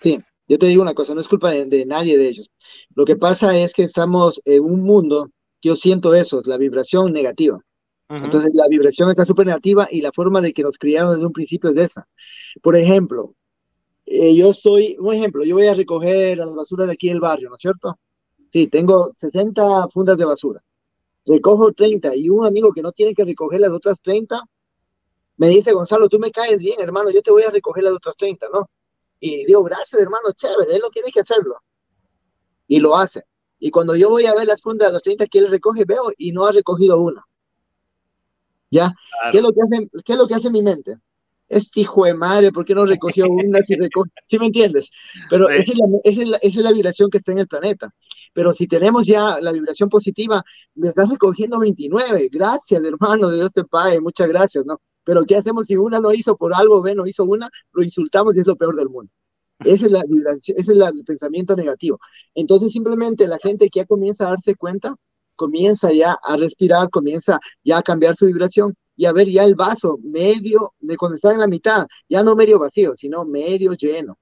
Sí, 0.00 0.20
yo 0.46 0.56
te 0.56 0.66
digo 0.66 0.82
una 0.82 0.94
cosa, 0.94 1.14
no 1.14 1.20
es 1.20 1.26
culpa 1.26 1.50
de, 1.50 1.84
nadie 1.84 2.16
de 2.16 2.28
ellos. 2.28 2.50
Lo 2.94 3.04
que 3.04 3.16
pasa 3.16 3.56
es 3.58 3.74
que 3.74 3.82
estamos 3.82 4.40
en 4.44 4.62
un 4.62 4.82
mundo, 4.84 5.30
yo 5.62 5.76
siento 5.76 6.14
eso, 6.14 6.38
es 6.38 6.46
la 6.46 6.56
vibración 6.56 7.12
negativa. 7.12 7.60
Entonces 8.08 8.52
la 8.54 8.68
vibración 8.68 9.10
está 9.10 9.24
súper 9.24 9.46
negativa 9.46 9.88
y 9.90 10.00
la 10.00 10.12
forma 10.12 10.40
de 10.40 10.52
que 10.52 10.62
nos 10.62 10.78
criaron 10.78 11.14
desde 11.14 11.26
un 11.26 11.32
principio 11.32 11.70
es 11.70 11.76
esa. 11.76 12.06
Por 12.62 12.76
ejemplo, 12.76 13.34
eh, 14.04 14.34
yo 14.34 14.50
estoy, 14.50 14.96
un 15.00 15.12
ejemplo, 15.12 15.42
yo 15.42 15.56
voy 15.56 15.66
a 15.66 15.74
recoger 15.74 16.38
la 16.38 16.46
basura 16.46 16.86
de 16.86 16.92
aquí 16.92 17.08
del 17.08 17.18
barrio, 17.18 17.48
¿no 17.48 17.56
es 17.56 17.62
cierto? 17.62 17.98
Sí, 18.52 18.68
tengo 18.68 19.12
60 19.16 19.88
fundas 19.88 20.16
de 20.16 20.24
basura. 20.24 20.60
Recojo 21.24 21.72
30 21.72 22.14
y 22.14 22.28
un 22.28 22.46
amigo 22.46 22.72
que 22.72 22.82
no 22.82 22.92
tiene 22.92 23.12
que 23.12 23.24
recoger 23.24 23.60
las 23.60 23.72
otras 23.72 24.00
30 24.00 24.40
me 25.36 25.48
dice, 25.48 25.72
Gonzalo, 25.72 26.08
tú 26.08 26.18
me 26.18 26.30
caes 26.30 26.58
bien, 26.58 26.80
hermano, 26.80 27.10
yo 27.10 27.22
te 27.22 27.30
voy 27.30 27.42
a 27.42 27.50
recoger 27.50 27.84
las 27.84 27.92
otras 27.92 28.16
30, 28.16 28.48
¿no? 28.52 28.70
Y 29.20 29.44
digo, 29.44 29.62
gracias, 29.62 30.00
hermano, 30.00 30.32
chévere, 30.32 30.74
él 30.74 30.80
lo 30.80 30.90
tiene 30.90 31.10
que 31.12 31.20
hacerlo. 31.20 31.56
Y 32.68 32.78
lo 32.78 32.96
hace. 32.96 33.24
Y 33.58 33.70
cuando 33.70 33.96
yo 33.96 34.10
voy 34.10 34.26
a 34.26 34.34
ver 34.34 34.46
las 34.46 34.60
fundas 34.60 34.88
de 34.88 34.92
los 34.92 35.02
30 35.02 35.26
que 35.26 35.38
él 35.38 35.50
recoge, 35.50 35.84
veo 35.84 36.12
y 36.16 36.32
no 36.32 36.46
ha 36.46 36.52
recogido 36.52 37.00
una. 37.00 37.24
¿Ya? 38.70 38.92
¿Qué, 39.30 39.38
es 39.38 39.44
lo 39.44 39.52
que 39.52 39.60
hace, 39.62 39.88
¿Qué 40.04 40.12
es 40.12 40.18
lo 40.18 40.26
que 40.26 40.34
hace 40.34 40.50
mi 40.50 40.62
mente? 40.62 40.96
Este 41.48 41.80
hijo 41.80 42.04
de 42.04 42.14
madre, 42.14 42.50
¿por 42.50 42.64
qué 42.64 42.74
no 42.74 42.84
recogió 42.84 43.26
una 43.30 43.60
si 43.62 44.38
me 44.38 44.46
entiendes? 44.46 44.90
Pero 45.30 45.48
esa, 45.48 45.72
es 45.72 45.78
la, 45.78 45.86
esa, 46.02 46.22
es 46.22 46.28
la, 46.28 46.36
esa, 46.38 46.58
es 46.58 46.64
la, 46.64 46.72
vibración 46.72 47.08
que 47.08 47.18
está 47.18 47.32
en 47.32 47.38
el 47.38 47.46
planeta. 47.46 47.94
Pero 48.32 48.52
si 48.52 48.66
tenemos 48.66 49.06
ya 49.06 49.38
la 49.40 49.52
vibración 49.52 49.88
positiva, 49.88 50.44
me 50.74 50.88
estás 50.88 51.08
recogiendo 51.08 51.58
29. 51.58 52.28
Gracias, 52.30 52.84
hermano, 52.84 53.30
Dios 53.30 53.52
te 53.52 53.64
pague, 53.64 54.00
muchas 54.00 54.28
gracias, 54.28 54.66
¿no? 54.66 54.80
Pero 55.04 55.24
¿qué 55.24 55.36
hacemos 55.36 55.68
si 55.68 55.76
una 55.76 56.00
no 56.00 56.12
hizo 56.12 56.36
por 56.36 56.52
algo, 56.52 56.82
ve, 56.82 56.94
no 56.94 57.06
hizo 57.06 57.24
una, 57.24 57.48
lo 57.72 57.82
insultamos 57.84 58.36
y 58.36 58.40
es 58.40 58.46
lo 58.46 58.56
peor 58.56 58.74
del 58.74 58.88
mundo? 58.88 59.10
Esa 59.60 59.86
es 59.86 59.92
la 59.92 60.02
ese 60.02 60.52
es 60.56 60.68
el 60.68 61.04
pensamiento 61.04 61.56
negativo. 61.56 61.98
Entonces 62.34 62.72
simplemente 62.72 63.26
la 63.26 63.38
gente 63.38 63.68
que 63.70 63.80
ya 63.80 63.86
comienza 63.86 64.26
a 64.26 64.30
darse 64.30 64.54
cuenta, 64.54 64.94
comienza 65.34 65.92
ya 65.92 66.18
a 66.22 66.36
respirar, 66.36 66.90
comienza 66.90 67.40
ya 67.64 67.78
a 67.78 67.82
cambiar 67.82 68.16
su 68.16 68.26
vibración, 68.26 68.74
y 68.96 69.04
a 69.04 69.12
ver 69.12 69.28
ya 69.28 69.44
el 69.44 69.54
vaso 69.54 69.98
medio, 70.02 70.72
de 70.80 70.96
cuando 70.96 71.16
está 71.16 71.32
en 71.32 71.40
la 71.40 71.46
mitad, 71.46 71.86
ya 72.08 72.22
no 72.22 72.34
medio 72.34 72.58
vacío, 72.58 72.96
sino 72.96 73.24
medio 73.24 73.74
lleno. 73.74 74.18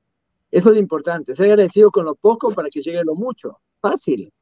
Eso 0.51 0.73
es 0.73 0.79
importante, 0.79 1.35
ser 1.35 1.47
agradecido 1.47 1.91
con 1.91 2.05
lo 2.05 2.15
poco 2.15 2.51
para 2.53 2.69
que 2.69 2.83
llegue 2.83 3.03
lo 3.05 3.15
mucho. 3.15 3.59
Fácil. 3.81 4.33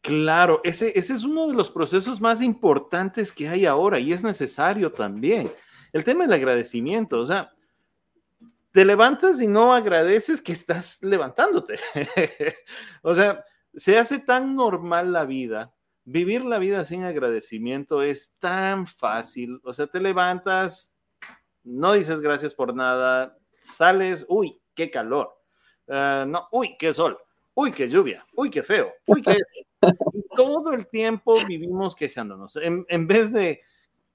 Claro, 0.00 0.60
ese, 0.64 0.98
ese 0.98 1.14
es 1.14 1.24
uno 1.24 1.48
de 1.48 1.54
los 1.54 1.70
procesos 1.70 2.20
más 2.20 2.42
importantes 2.42 3.32
que 3.32 3.48
hay 3.48 3.64
ahora 3.64 3.98
y 3.98 4.12
es 4.12 4.22
necesario 4.22 4.92
también. 4.92 5.50
El 5.92 6.04
tema 6.04 6.24
del 6.24 6.34
agradecimiento, 6.34 7.20
o 7.20 7.26
sea, 7.26 7.52
te 8.74 8.84
levantas 8.84 9.40
y 9.40 9.46
no 9.46 9.72
agradeces 9.72 10.42
que 10.42 10.50
estás 10.50 11.00
levantándote. 11.00 11.78
o 13.02 13.14
sea, 13.14 13.44
se 13.72 13.96
hace 13.96 14.18
tan 14.18 14.56
normal 14.56 15.12
la 15.12 15.24
vida. 15.24 15.72
Vivir 16.04 16.44
la 16.44 16.58
vida 16.58 16.84
sin 16.84 17.04
agradecimiento 17.04 18.02
es 18.02 18.34
tan 18.40 18.88
fácil. 18.88 19.60
O 19.62 19.72
sea, 19.72 19.86
te 19.86 20.00
levantas, 20.00 20.98
no 21.62 21.92
dices 21.92 22.20
gracias 22.20 22.52
por 22.52 22.74
nada, 22.74 23.38
sales, 23.60 24.26
uy, 24.28 24.60
qué 24.74 24.90
calor. 24.90 25.32
Ah, 25.86 26.24
no, 26.26 26.48
uy, 26.50 26.74
qué 26.76 26.92
sol. 26.92 27.16
Uy, 27.54 27.70
qué 27.70 27.88
lluvia. 27.88 28.26
Uy, 28.34 28.50
qué 28.50 28.64
feo. 28.64 28.92
Uy, 29.06 29.22
qué... 29.22 29.38
todo 30.36 30.72
el 30.72 30.88
tiempo 30.88 31.38
vivimos 31.46 31.94
quejándonos. 31.94 32.56
en 32.56 33.06
vez 33.06 33.32
de 33.32 33.60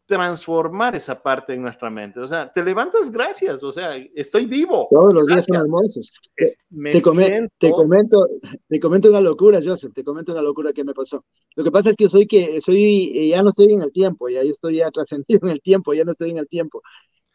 transformar 0.10 0.96
esa 0.96 1.22
parte 1.22 1.54
en 1.54 1.62
nuestra 1.62 1.92
mente. 1.92 2.20
O 2.20 2.28
sea, 2.28 2.52
te 2.52 2.64
levantas 2.64 3.12
gracias, 3.12 3.62
o 3.62 3.72
sea, 3.72 3.96
estoy 4.16 4.48
vivo. 4.48 4.88
Todos 4.90 5.14
los 5.14 5.28
días 5.28 5.46
son 5.46 5.58
hermosos. 5.58 6.12
te, 6.36 7.02
comento, 7.04 7.54
te, 7.60 7.72
comento, 7.72 8.28
te 8.68 8.80
comento 8.80 9.10
una 9.10 9.22
locura, 9.22 9.60
Joseph, 9.64 9.94
te 9.94 10.04
comento 10.04 10.32
una 10.32 10.42
locura 10.42 10.74
que 10.74 10.84
me 10.84 10.96
pasó. 10.96 11.24
Lo 11.56 11.64
que 11.64 11.70
pasa 11.70 11.92
es 11.92 11.96
que 11.96 12.10
soy 12.10 12.26
que 12.26 12.60
soy, 12.60 13.12
eh, 13.16 13.30
ya 13.30 13.44
no 13.44 13.50
estoy 13.50 13.72
en 13.72 13.84
el 13.84 13.92
tiempo, 13.92 14.30
ya 14.30 14.44
yo 14.44 14.50
estoy 14.50 14.78
ya 14.78 14.90
trascendido 14.92 15.42
en 15.44 15.50
el 15.50 15.62
tiempo, 15.62 15.94
ya 15.94 16.04
no 16.04 16.14
estoy 16.14 16.32
en 16.32 16.40
el 16.40 16.48
tiempo. 16.48 16.82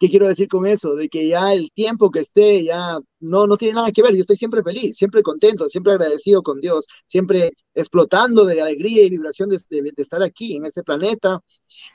¿Qué 0.04 0.10
quiero 0.10 0.28
decir 0.28 0.48
con 0.48 0.66
eso? 0.66 0.94
De 0.94 1.08
que 1.08 1.28
ya 1.28 1.54
el 1.54 1.70
tiempo 1.72 2.10
que 2.10 2.20
esté 2.20 2.62
ya 2.62 2.98
no, 3.20 3.46
no 3.46 3.56
tiene 3.56 3.76
nada 3.76 3.90
que 3.90 4.02
ver. 4.02 4.14
Yo 4.14 4.20
estoy 4.20 4.36
siempre 4.36 4.62
feliz, 4.62 4.98
siempre 4.98 5.22
contento, 5.22 5.70
siempre 5.70 5.94
agradecido 5.94 6.42
con 6.42 6.60
Dios, 6.60 6.86
siempre 7.06 7.52
explotando 7.72 8.44
de 8.44 8.60
alegría 8.60 9.02
y 9.02 9.08
vibración 9.08 9.48
de, 9.48 9.56
de, 9.70 9.92
estar 9.96 10.22
aquí 10.22 10.56
en 10.56 10.66
este 10.66 10.82
planeta, 10.82 11.40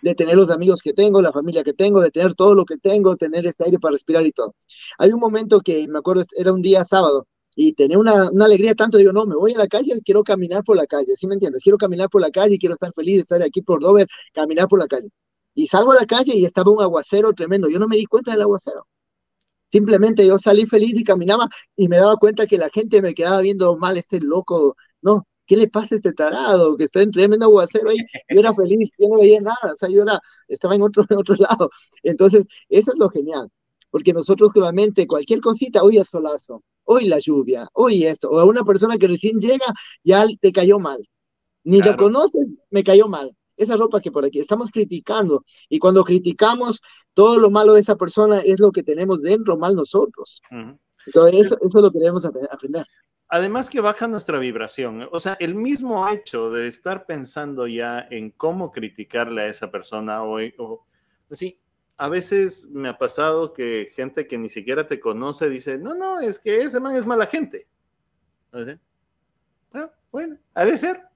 de 0.02 0.16
tener 0.16 0.38
los 0.38 0.50
amigos 0.50 0.82
que 0.82 0.94
tengo, 0.94 1.22
la 1.22 1.32
familia 1.32 1.64
que 1.64 1.74
tengo, 1.74 2.02
de 2.02 2.10
tener 2.10 2.34
todo 2.34 2.56
lo 2.56 2.66
que 2.66 2.78
tengo, 2.78 3.16
tener 3.16 3.46
este 3.46 3.66
aire 3.66 3.78
para 3.78 3.92
respirar 3.92 4.26
y 4.26 4.32
todo. 4.32 4.56
Hay 4.98 5.12
un 5.12 5.20
momento 5.20 5.62
que 5.62 5.88
me 5.88 6.00
acuerdo, 6.00 6.24
era 6.36 6.52
un 6.52 6.64
día 6.64 6.84
sábado, 6.86 7.28
y 7.56 7.74
tenía 7.74 8.00
una, 8.00 8.32
una, 8.32 8.46
alegría 8.46 8.74
tanto, 8.74 8.98
digo, 8.98 9.12
no, 9.14 9.28
me 9.28 9.36
voy 9.36 9.54
a 9.54 9.60
la 9.60 9.68
calle, 9.68 10.02
quiero 10.04 10.24
caminar 10.24 10.64
por 10.64 10.78
la 10.78 10.88
calle, 10.88 11.14
¿sí 11.16 11.28
me 11.28 11.36
entiendes? 11.36 11.62
Quiero 11.62 11.78
caminar 11.78 12.10
por 12.10 12.22
la 12.22 12.32
calle, 12.32 12.58
quiero 12.58 12.74
estar 12.74 12.92
feliz 12.92 13.18
de 13.18 13.22
estar 13.22 13.44
aquí 13.44 13.62
por 13.62 13.82
Dover, 13.82 14.08
caminar 14.34 14.68
por 14.68 14.80
la 14.80 14.88
calle. 14.88 15.10
Y 15.54 15.68
salgo 15.68 15.92
a 15.92 15.96
la 15.96 16.06
calle 16.06 16.36
y 16.36 16.46
estaba 16.46 16.72
un 16.72 16.82
aguacero 16.82 17.34
tremendo. 17.34 17.70
Yo 17.70 17.80
no 17.80 17.88
me 17.88 17.98
di 17.98 18.06
cuenta 18.06 18.32
del 18.32 18.42
aguacero. 18.42 18.88
Simplemente 19.72 20.26
yo 20.26 20.40
salí 20.40 20.66
feliz 20.66 20.96
y 20.96 21.04
caminaba 21.04 21.48
y 21.76 21.88
me 21.88 21.98
daba 21.98 22.18
cuenta 22.18 22.48
que 22.48 22.58
la 22.58 22.70
gente 22.70 23.02
me 23.02 23.14
quedaba 23.14 23.42
viendo 23.42 23.78
mal, 23.78 23.98
este 23.98 24.20
loco, 24.20 24.76
no, 25.02 25.28
¿qué 25.46 25.58
le 25.58 25.68
pasa 25.70 25.96
a 25.96 25.98
este 25.98 26.14
tarado 26.14 26.76
que 26.76 26.86
está 26.86 27.02
en 27.02 27.12
tremendo 27.12 27.46
aguacero 27.46 27.90
ahí? 27.92 27.98
Yo 28.30 28.40
era 28.40 28.54
feliz, 28.56 28.90
yo 28.98 29.08
no 29.10 29.20
veía 29.20 29.42
nada, 29.42 29.74
o 29.74 29.76
sea, 29.76 29.90
yo 29.90 30.02
era, 30.04 30.20
estaba 30.48 30.76
en 30.76 30.82
otro, 30.82 31.06
en 31.10 31.18
otro 31.18 31.36
lado. 31.36 31.70
Entonces, 32.04 32.46
eso 32.70 32.94
es 32.94 32.98
lo 33.00 33.10
genial, 33.10 33.50
porque 33.92 34.14
nosotros 34.14 34.52
claramente 34.52 35.06
cualquier 35.08 35.40
cosita, 35.42 35.84
hoy 35.84 36.00
es 36.00 36.10
solazo, 36.10 36.64
hoy 36.86 37.06
la 37.06 37.20
lluvia, 37.20 37.68
hoy 37.74 38.06
esto, 38.06 38.30
o 38.32 38.40
a 38.40 38.46
una 38.46 38.64
persona 38.64 38.98
que 38.98 39.08
recién 39.08 39.40
llega, 39.40 39.66
ya 40.04 40.26
te 40.42 40.52
cayó 40.52 40.80
mal. 40.80 41.08
Ni 41.64 41.80
lo 41.80 41.96
conoces, 41.98 42.54
me 42.72 42.84
cayó 42.84 43.08
mal 43.08 43.36
esa 43.60 43.76
ropa 43.76 44.02
que 44.02 44.12
por 44.12 44.26
aquí 44.26 44.40
estamos 44.40 44.72
criticando. 44.72 45.44
Y 45.70 45.80
cuando 45.80 46.04
criticamos, 46.04 46.82
todo 47.14 47.38
lo 47.38 47.50
malo 47.50 47.74
de 47.74 47.82
esa 47.82 47.96
persona 47.96 48.40
es 48.40 48.60
lo 48.60 48.72
que 48.72 48.84
tenemos 48.84 49.22
dentro, 49.22 49.58
mal 49.58 49.76
nosotros. 49.76 50.42
Entonces, 51.06 51.46
eso, 51.46 51.58
es 51.62 51.74
lo 51.74 51.92
que 51.92 52.00
debemos 52.00 52.26
aprender. 52.26 52.86
Además 53.28 53.70
que 53.70 53.82
baja 53.82 54.08
nuestra 54.08 54.40
vibración. 54.40 55.08
O 55.12 55.20
sea, 55.20 55.38
el 55.40 55.54
mismo 55.54 56.08
hecho 56.10 56.50
de 56.50 56.68
estar 56.68 57.06
pensando 57.06 57.68
ya 57.68 58.08
en 58.10 58.32
cómo 58.32 58.72
criticarle 58.72 59.44
a 59.44 59.48
esa 59.48 59.70
persona 59.70 60.24
hoy, 60.24 60.54
o 60.58 60.84
así, 61.30 61.60
a 61.98 62.08
veces 62.08 62.70
me 62.72 62.90
ha 62.90 62.98
pasado 62.98 63.54
que 63.54 63.92
gente 63.94 64.26
que 64.26 64.38
ni 64.38 64.50
siquiera 64.50 64.88
te 64.88 65.00
conoce 65.00 65.50
dice, 65.50 65.78
no, 65.78 65.94
no, 65.94 66.22
es 66.22 66.40
que 66.40 66.62
ese 66.62 66.80
man 66.80 66.96
es 66.96 67.06
mala 67.06 67.28
gente. 67.28 67.68
Ah, 69.74 69.92
bueno, 70.12 70.38
ha 70.56 70.66
de 70.66 70.78
ser 70.78 71.09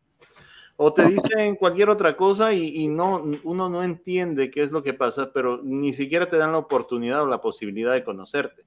o 0.77 0.93
te 0.93 1.05
dicen 1.07 1.55
cualquier 1.55 1.89
otra 1.89 2.15
cosa 2.15 2.53
y, 2.53 2.87
no, 2.87 3.23
uno 3.43 3.69
no 3.69 3.83
entiende 3.83 4.51
qué 4.51 4.61
es 4.61 4.71
lo 4.71 4.83
que 4.83 4.93
pasa, 4.93 5.31
pero 5.33 5.61
ni 5.63 5.93
siquiera 5.93 6.29
te 6.29 6.37
dan 6.37 6.51
la 6.51 6.57
oportunidad 6.57 7.23
o 7.23 7.27
la 7.27 7.41
posibilidad 7.41 7.93
de 7.93 8.03
conocerte. 8.03 8.63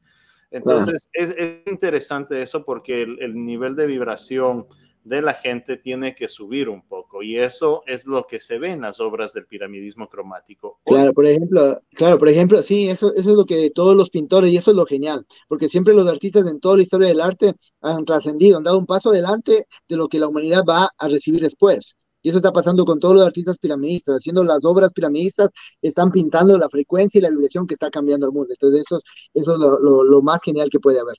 Entonces, 0.50 1.10
es, 1.12 1.34
interesante 1.66 2.40
eso 2.40 2.64
porque 2.64 3.02
el, 3.02 3.44
nivel 3.44 3.74
de 3.74 3.86
vibración 3.86 4.66
de 5.06 5.22
la 5.22 5.34
gente 5.34 5.76
tiene 5.76 6.16
que 6.16 6.26
subir 6.26 6.68
un 6.68 6.82
poco 6.82 7.22
y 7.22 7.38
eso 7.38 7.84
es 7.86 8.06
lo 8.06 8.26
que 8.26 8.40
se 8.40 8.58
ve 8.58 8.72
en 8.72 8.80
las 8.80 8.98
obras 8.98 9.32
del 9.32 9.46
piramidismo 9.46 10.08
cromático. 10.08 10.80
Claro, 10.84 11.12
por 11.12 11.26
ejemplo, 11.26 11.80
claro, 11.90 12.18
por 12.18 12.28
ejemplo, 12.28 12.60
sí, 12.64 12.88
eso, 12.88 13.14
eso 13.14 13.30
es 13.30 13.36
lo 13.36 13.44
que 13.44 13.70
todos 13.70 13.96
los 13.96 14.10
pintores 14.10 14.52
y 14.52 14.56
eso 14.56 14.72
es 14.72 14.76
lo 14.76 14.84
genial, 14.84 15.24
porque 15.46 15.68
siempre 15.68 15.94
los 15.94 16.08
artistas 16.08 16.44
en 16.46 16.58
toda 16.58 16.78
la 16.78 16.82
historia 16.82 17.06
del 17.06 17.20
arte 17.20 17.54
han 17.82 18.04
trascendido, 18.04 18.56
han 18.56 18.64
dado 18.64 18.78
un 18.78 18.86
paso 18.86 19.10
adelante 19.10 19.68
de 19.88 19.96
lo 19.96 20.08
que 20.08 20.18
la 20.18 20.26
humanidad 20.26 20.64
va 20.68 20.90
a 20.98 21.08
recibir 21.08 21.40
después. 21.40 21.96
Y 22.22 22.30
eso 22.30 22.38
está 22.38 22.52
pasando 22.52 22.84
con 22.84 22.98
todos 22.98 23.14
los 23.14 23.24
artistas 23.24 23.60
piramidistas, 23.60 24.16
haciendo 24.16 24.42
las 24.42 24.64
obras 24.64 24.92
piramidistas, 24.92 25.50
están 25.80 26.10
pintando 26.10 26.58
la 26.58 26.68
frecuencia 26.68 27.18
y 27.18 27.22
la 27.22 27.30
vibración 27.30 27.68
que 27.68 27.74
está 27.74 27.88
cambiando 27.88 28.26
el 28.26 28.32
mundo. 28.32 28.52
Entonces, 28.52 28.80
eso, 28.80 29.00
eso 29.34 29.52
es 29.52 29.58
lo, 29.60 30.02
lo, 30.02 30.22
más 30.22 30.42
genial 30.42 30.68
que 30.68 30.80
puede 30.80 30.98
haber. 30.98 31.14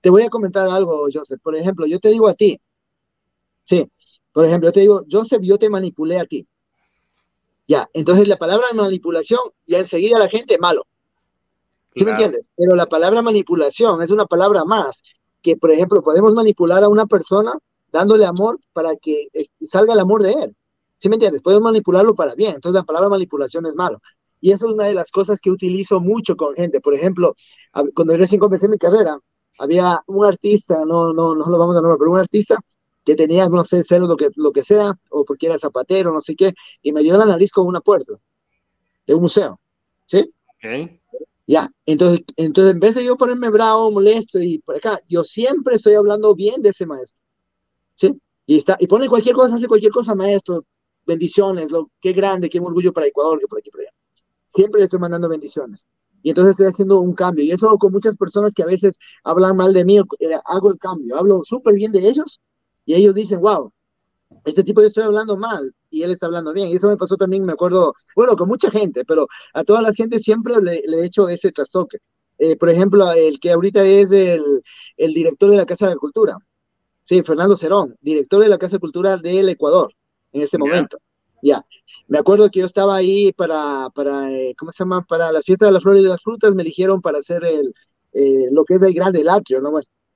Te 0.00 0.10
voy 0.10 0.22
a 0.22 0.30
comentar 0.30 0.68
algo, 0.68 1.08
Joseph. 1.12 1.40
Por 1.42 1.56
ejemplo, 1.56 1.86
yo 1.86 1.98
te 1.98 2.10
digo 2.10 2.28
a 2.28 2.34
ti, 2.34 2.60
sí, 3.64 3.90
por 4.32 4.44
ejemplo, 4.46 4.68
yo 4.68 4.72
te 4.72 4.80
digo, 4.80 5.02
Joseph, 5.10 5.42
yo 5.42 5.58
te 5.58 5.68
manipulé 5.68 6.18
a 6.18 6.26
ti. 6.26 6.46
Ya, 7.68 7.88
entonces 7.92 8.26
la 8.26 8.36
palabra 8.36 8.66
manipulación, 8.74 9.40
ya 9.66 9.78
enseguida 9.78 10.18
la 10.18 10.28
gente, 10.28 10.58
malo. 10.58 10.86
¿Sí 11.94 12.04
me 12.04 12.12
entiendes? 12.12 12.50
Pero 12.56 12.74
la 12.74 12.86
palabra 12.86 13.20
manipulación 13.22 14.02
es 14.02 14.10
una 14.10 14.26
palabra 14.26 14.64
más, 14.64 15.02
que 15.42 15.56
por 15.56 15.70
ejemplo 15.70 16.02
podemos 16.02 16.32
manipular 16.32 16.82
a 16.82 16.88
una 16.88 17.06
persona 17.06 17.52
dándole 17.92 18.24
amor 18.24 18.58
para 18.72 18.96
que 18.96 19.28
eh, 19.34 19.46
salga 19.68 19.92
el 19.92 20.00
amor 20.00 20.22
de 20.22 20.32
él. 20.32 20.56
¿Sí 20.98 21.08
me 21.08 21.16
entiendes? 21.16 21.42
Puedes 21.42 21.60
manipularlo 21.60 22.14
para 22.14 22.34
bien. 22.34 22.54
Entonces 22.54 22.80
la 22.80 22.84
palabra 22.84 23.10
manipulación 23.10 23.66
es 23.66 23.74
malo. 23.74 23.98
Y 24.40 24.52
eso 24.52 24.66
es 24.66 24.72
una 24.72 24.86
de 24.86 24.94
las 24.94 25.10
cosas 25.10 25.40
que 25.40 25.50
utilizo 25.50 26.00
mucho 26.00 26.36
con 26.36 26.54
gente. 26.54 26.80
Por 26.80 26.94
ejemplo, 26.94 27.34
cuando 27.94 28.16
recién 28.16 28.40
comencé 28.40 28.68
mi 28.68 28.78
carrera, 28.78 29.18
había 29.58 30.00
un 30.06 30.24
artista, 30.24 30.84
no, 30.84 31.12
no, 31.12 31.34
no 31.34 31.46
lo 31.46 31.58
vamos 31.58 31.76
a 31.76 31.80
nombrar, 31.80 31.98
pero 31.98 32.10
un 32.10 32.18
artista 32.18 32.56
que 33.04 33.16
tenía, 33.16 33.48
no 33.48 33.64
sé, 33.64 33.82
celos, 33.82 34.08
lo 34.08 34.16
que, 34.16 34.28
lo 34.36 34.52
que 34.52 34.64
sea, 34.64 34.98
o 35.10 35.24
porque 35.24 35.46
era 35.46 35.58
zapatero, 35.58 36.12
no 36.12 36.20
sé 36.20 36.36
qué, 36.36 36.54
y 36.82 36.92
me 36.92 37.02
dio 37.02 37.16
la 37.16 37.24
nariz 37.24 37.52
con 37.52 37.66
una 37.66 37.80
puerta 37.80 38.14
de 39.06 39.14
un 39.14 39.22
museo. 39.22 39.60
¿Sí? 40.06 40.32
Okay. 40.58 41.00
Ya, 41.46 41.70
entonces, 41.86 42.24
entonces 42.36 42.74
en 42.74 42.80
vez 42.80 42.94
de 42.94 43.04
yo 43.04 43.16
ponerme 43.16 43.50
bravo, 43.50 43.90
molesto 43.90 44.38
y 44.38 44.58
por 44.58 44.76
acá, 44.76 45.00
yo 45.08 45.24
siempre 45.24 45.76
estoy 45.76 45.94
hablando 45.94 46.34
bien 46.34 46.62
de 46.62 46.70
ese 46.70 46.86
maestro. 46.86 47.18
¿sí? 47.96 48.20
Y, 48.46 48.58
está, 48.58 48.76
y 48.78 48.86
pone 48.86 49.08
cualquier 49.08 49.34
cosa, 49.34 49.56
hace 49.56 49.66
cualquier 49.66 49.92
cosa, 49.92 50.14
maestro, 50.14 50.64
bendiciones, 51.04 51.70
lo, 51.70 51.90
qué 52.00 52.12
grande, 52.12 52.48
qué 52.48 52.60
orgullo 52.60 52.92
para 52.92 53.08
Ecuador, 53.08 53.40
que 53.40 53.46
por 53.48 53.58
aquí, 53.58 53.70
por 53.70 53.80
allá. 53.80 53.90
Siempre 54.48 54.80
le 54.80 54.84
estoy 54.84 55.00
mandando 55.00 55.28
bendiciones. 55.28 55.86
Y 56.22 56.28
entonces 56.28 56.52
estoy 56.52 56.66
haciendo 56.66 57.00
un 57.00 57.14
cambio. 57.14 57.44
Y 57.44 57.50
eso 57.50 57.76
con 57.78 57.92
muchas 57.92 58.16
personas 58.16 58.52
que 58.54 58.62
a 58.62 58.66
veces 58.66 58.96
hablan 59.24 59.56
mal 59.56 59.72
de 59.72 59.84
mí, 59.84 59.98
eh, 59.98 60.04
hago 60.44 60.70
el 60.70 60.78
cambio, 60.78 61.16
hablo 61.16 61.42
súper 61.44 61.74
bien 61.74 61.90
de 61.90 62.08
ellos 62.08 62.40
y 62.84 62.94
ellos 62.94 63.14
dicen, 63.14 63.40
wow, 63.40 63.72
este 64.44 64.64
tipo 64.64 64.80
yo 64.80 64.88
estoy 64.88 65.04
hablando 65.04 65.36
mal 65.36 65.74
y 65.90 66.02
él 66.02 66.12
está 66.12 66.26
hablando 66.26 66.52
bien. 66.52 66.68
Y 66.68 66.74
eso 66.74 66.88
me 66.88 66.96
pasó 66.96 67.16
también, 67.16 67.44
me 67.44 67.52
acuerdo, 67.52 67.94
bueno, 68.16 68.36
con 68.36 68.48
mucha 68.48 68.70
gente, 68.70 69.04
pero 69.04 69.26
a 69.54 69.64
toda 69.64 69.82
la 69.82 69.92
gente 69.92 70.20
siempre 70.20 70.54
le, 70.62 70.82
le 70.86 71.00
he 71.00 71.06
hecho 71.06 71.28
ese 71.28 71.52
trastoque. 71.52 71.98
Eh, 72.38 72.56
por 72.56 72.70
ejemplo, 72.70 73.12
el 73.12 73.38
que 73.40 73.52
ahorita 73.52 73.84
es 73.84 74.10
el, 74.12 74.42
el 74.96 75.14
director 75.14 75.50
de 75.50 75.56
la 75.58 75.66
Casa 75.66 75.86
de 75.86 75.94
la 75.94 75.98
Cultura, 75.98 76.36
Sí, 77.04 77.22
Fernando 77.22 77.56
Cerón, 77.56 77.96
director 78.00 78.40
de 78.40 78.48
la 78.48 78.58
Casa 78.58 78.78
Cultural 78.78 79.20
del 79.22 79.48
Ecuador 79.48 79.92
en 80.32 80.42
este 80.42 80.58
momento. 80.58 80.98
Ya. 81.42 81.64
Me 82.06 82.18
acuerdo 82.18 82.48
que 82.50 82.60
yo 82.60 82.66
estaba 82.66 82.96
ahí 82.96 83.32
para, 83.32 83.90
para 83.90 84.30
eh, 84.30 84.54
¿cómo 84.56 84.72
se 84.72 84.84
llama? 84.84 85.04
Para 85.04 85.32
las 85.32 85.44
fiestas 85.44 85.68
de 85.68 85.72
las 85.72 85.82
flores 85.82 86.00
y 86.00 86.04
de 86.04 86.10
las 86.10 86.22
frutas, 86.22 86.54
me 86.54 86.62
eligieron 86.62 87.00
para 87.00 87.18
hacer 87.18 87.44
el, 87.44 87.74
eh, 88.12 88.48
lo 88.52 88.64
que 88.64 88.74
es 88.74 88.82
el 88.82 88.94
grande, 88.94 89.20
el 89.20 89.28
atrio, 89.28 89.60
¿no? 89.60 89.72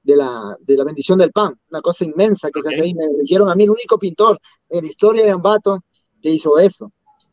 De 0.07 0.16
la, 0.16 0.57
de 0.61 0.76
la 0.76 0.84
bendición 0.84 1.18
del 1.18 1.32
pan, 1.32 1.59
una 1.70 1.80
cosa 1.80 2.04
inmensa 2.04 2.50
que 2.50 2.62
se 2.62 2.68
hace 2.68 2.82
ahí. 2.82 2.94
Me 2.94 3.07
eligieron 3.07 3.48
a 3.48 3.54
mí 3.54 3.64
el 3.64 3.70
único 3.70 3.98
pintor 3.98 4.38
en 4.70 4.84
la 4.84 4.90
historia 4.90 5.24
de 5.24 5.30
Ambato 5.30 5.80
que 6.22 6.30
hizo 6.30 6.59
eso. 6.59 6.92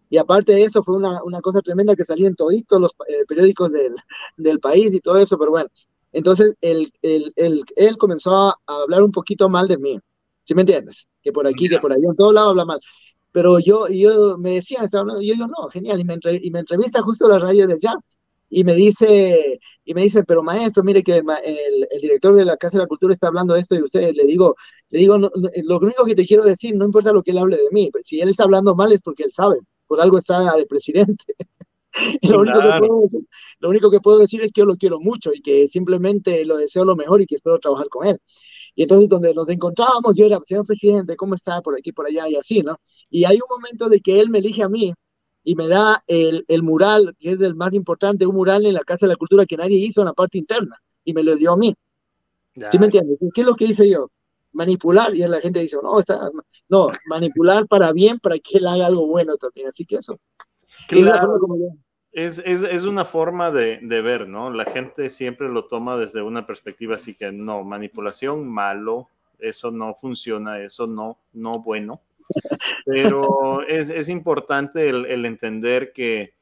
Y 0.09 0.17
aparte 0.17 0.53
de 0.53 0.63
eso, 0.63 0.84
fue 0.84 0.95
una, 0.95 1.24
una 1.24 1.39
cosa 1.39 1.61
tremenda 1.61 1.95
que 1.95 2.05
salía 2.05 2.28
en 2.28 2.36
toditos 2.36 2.82
los 2.82 2.91
eh, 3.07 3.26
periódicos 3.28 3.71
del, 3.71 3.95
del 4.38 4.59
país 4.59 4.93
y 4.93 4.99
todo 4.99 5.17
eso, 5.17 5.38
pero 5.38 5.51
bueno, 5.51 5.69
entonces, 6.11 6.55
él, 6.61 6.91
él, 7.01 7.34
él, 7.76 7.97
comenzó 7.97 8.36
a, 8.36 8.57
hablar 8.67 9.01
un 9.01 9.11
poquito 9.11 9.49
mal 9.49 9.67
de 9.67 9.78
mí. 9.78 9.99
¿Sí 10.45 10.53
me 10.53 10.61
entiendes? 10.61 11.07
Que 11.21 11.32
por 11.32 11.47
aquí, 11.47 11.67
que 11.67 11.80
por 11.80 11.91
allá, 11.91 12.07
en 12.09 12.15
todos 12.15 12.34
lados 12.34 12.51
habla 12.51 12.65
mal. 12.65 12.80
pero 13.32 13.59
yo, 13.59 13.88
yo 13.88 14.38
me 14.38 14.55
decían, 14.55 14.88
yo 14.91 15.19
digo, 15.19 15.47
no, 15.47 15.69
genial, 15.69 15.99
y 15.99 16.03
me, 16.03 16.19
y 16.41 16.51
me 16.51 16.59
entrevista 16.59 17.01
justo 17.01 17.28
la 17.28 17.39
radio 17.39 17.65
de 17.67 17.74
allá, 17.74 17.95
y 18.56 18.64
me 18.64 18.76
dice, 18.76 19.60
y 19.84 19.93
me 19.95 20.04
dice, 20.04 20.24
pero 20.24 20.43
maestro, 20.43 20.84
mire 20.84 21.01
que 21.01 21.14
el, 21.14 21.26
el, 21.91 22.01
director 22.01 22.36
de 22.36 22.45
la 22.45 22.56
Casa 22.56 22.78
de 22.78 22.84
la 22.84 22.88
Cultura 22.88 23.12
está 23.12 23.28
hablando 23.28 23.56
de 23.56 23.62
esto 23.62 23.74
y 23.74 23.82
usted 23.82 24.14
le 24.14 24.26
digo, 24.26 24.56
le 24.91 24.99
digo, 24.99 25.18
lo 25.18 25.78
único 25.80 26.06
que 26.06 26.14
te 26.14 26.28
quiero 26.28 26.43
decir, 26.43 26.76
no 26.76 26.86
importa 26.86 27.12
lo 27.12 27.24
que 27.24 27.32
él 27.32 27.39
hable 27.39 27.58
de 27.58 27.70
mí, 27.72 27.89
si 28.06 28.22
él 28.22 28.30
está 28.30 28.43
hablando 28.43 28.76
mal 28.76 28.91
es 28.91 29.01
porque 29.01 29.24
él 29.24 29.32
sabe, 29.34 29.58
por 29.88 29.99
algo 29.99 30.20
está 30.20 30.56
de 30.56 30.68
presidente. 30.68 31.26
lo, 32.22 32.41
único 32.41 32.60
que 32.60 32.80
puedo 32.80 33.01
decir, 33.01 33.22
lo 33.60 33.70
único 33.70 33.89
que 33.89 33.99
puedo 34.01 34.20
decir 34.20 34.41
es 34.43 34.51
que 34.51 34.62
yo 34.62 34.66
lo 34.66 34.78
quiero 34.78 34.99
mucho 34.99 35.34
y 35.34 35.41
que 35.41 35.68
simplemente 35.68 36.45
lo 36.45 36.58
deseo 36.58 36.86
lo 36.86 36.95
mejor 36.95 37.24
y 37.24 37.26
que 37.26 37.36
espero 37.36 37.58
trabajar 37.58 37.89
con 37.89 38.06
él. 38.06 38.20
Y 38.76 38.84
entonces 38.84 39.10
donde 39.10 39.34
nos 39.34 39.49
encontrábamos, 39.49 40.16
yo 40.16 40.28
era, 40.28 40.39
señor 40.45 40.68
presidente, 40.68 41.16
¿cómo 41.16 41.34
está? 41.34 41.60
Por 41.62 41.76
aquí, 41.76 41.91
por 41.91 42.06
allá 42.06 42.30
y 42.30 42.36
así, 42.36 42.62
¿no? 42.62 42.78
Y 43.10 43.26
hay 43.26 43.38
un 43.38 43.49
momento 43.49 43.89
de 43.89 43.99
que 43.99 44.20
él 44.20 44.30
me 44.30 44.39
elige 44.39 44.62
a 44.62 44.70
mí 44.70 44.93
y 45.44 45.56
me 45.56 45.68
da 45.68 46.04
el, 46.08 46.46
el, 46.48 46.64
mural, 46.64 47.16
que 47.20 47.32
es 47.32 47.41
el 47.41 47.56
más 47.56 47.74
importante, 47.74 48.26
un 48.26 48.36
mural 48.36 48.66
en 48.66 48.74
la 48.74 48.84
Casa 48.84 49.06
de 49.06 49.12
la 49.12 49.18
Cultura 49.18 49.46
que 49.46 49.58
nadie 49.58 49.78
hizo 49.78 50.02
en 50.02 50.08
la 50.08 50.14
parte 50.14 50.38
interna, 50.38 50.82
y 51.04 51.14
me 51.14 51.24
lo 51.24 51.36
dio 51.36 51.52
a 51.52 51.58
mí. 51.58 51.76
¿Sí 52.72 52.80
me 52.80 52.86
entiendes? 52.86 53.20
¿Qué 53.34 53.41
es 53.41 53.48
lo 53.48 53.56
que 53.56 53.66
hice 53.66 53.89
yo? 53.89 54.10
Manipular, 54.54 55.14
y 55.16 55.20
la 55.20 55.41
gente 55.41 55.60
dice, 55.60 55.78
no, 55.82 56.00
está, 56.00 56.30
no, 56.70 56.89
manipular 57.08 57.68
para 57.68 57.91
bien, 57.91 58.20
para 58.20 58.38
que 58.38 58.58
él 58.58 58.68
haga 58.68 58.86
algo 58.86 59.08
bueno 59.08 59.36
también, 59.38 59.68
así 59.68 59.86
que 59.86 59.98
eso. 59.98 60.20
Claro, 60.88 61.39
es, 62.12 62.38
es, 62.39 62.62
es, 62.62 62.84
una 62.84 63.06
forma 63.06 63.50
de, 63.50 63.80
de, 63.82 64.02
ver, 64.02 64.28
¿no? 64.28 64.52
La 64.52 64.66
gente 64.66 65.10
siempre 65.10 65.50
lo 65.50 65.66
toma 65.66 65.98
desde 65.98 66.22
una 66.22 66.46
perspectiva 66.46 66.96
así 66.96 67.16
que 67.16 67.32
no, 67.32 67.64
manipulación, 67.64 68.48
malo, 68.48 69.08
eso 69.39 69.72
no 69.72 69.96
funciona, 69.96 70.64
eso 70.64 70.88
no, 70.88 71.18
no 71.34 71.60
bueno. 71.60 72.02
Pero 72.86 73.65
es, 73.67 73.89
es 73.89 74.09
importante 74.09 74.89
el, 74.89 75.26
entender 75.26 75.93
que 75.93 76.34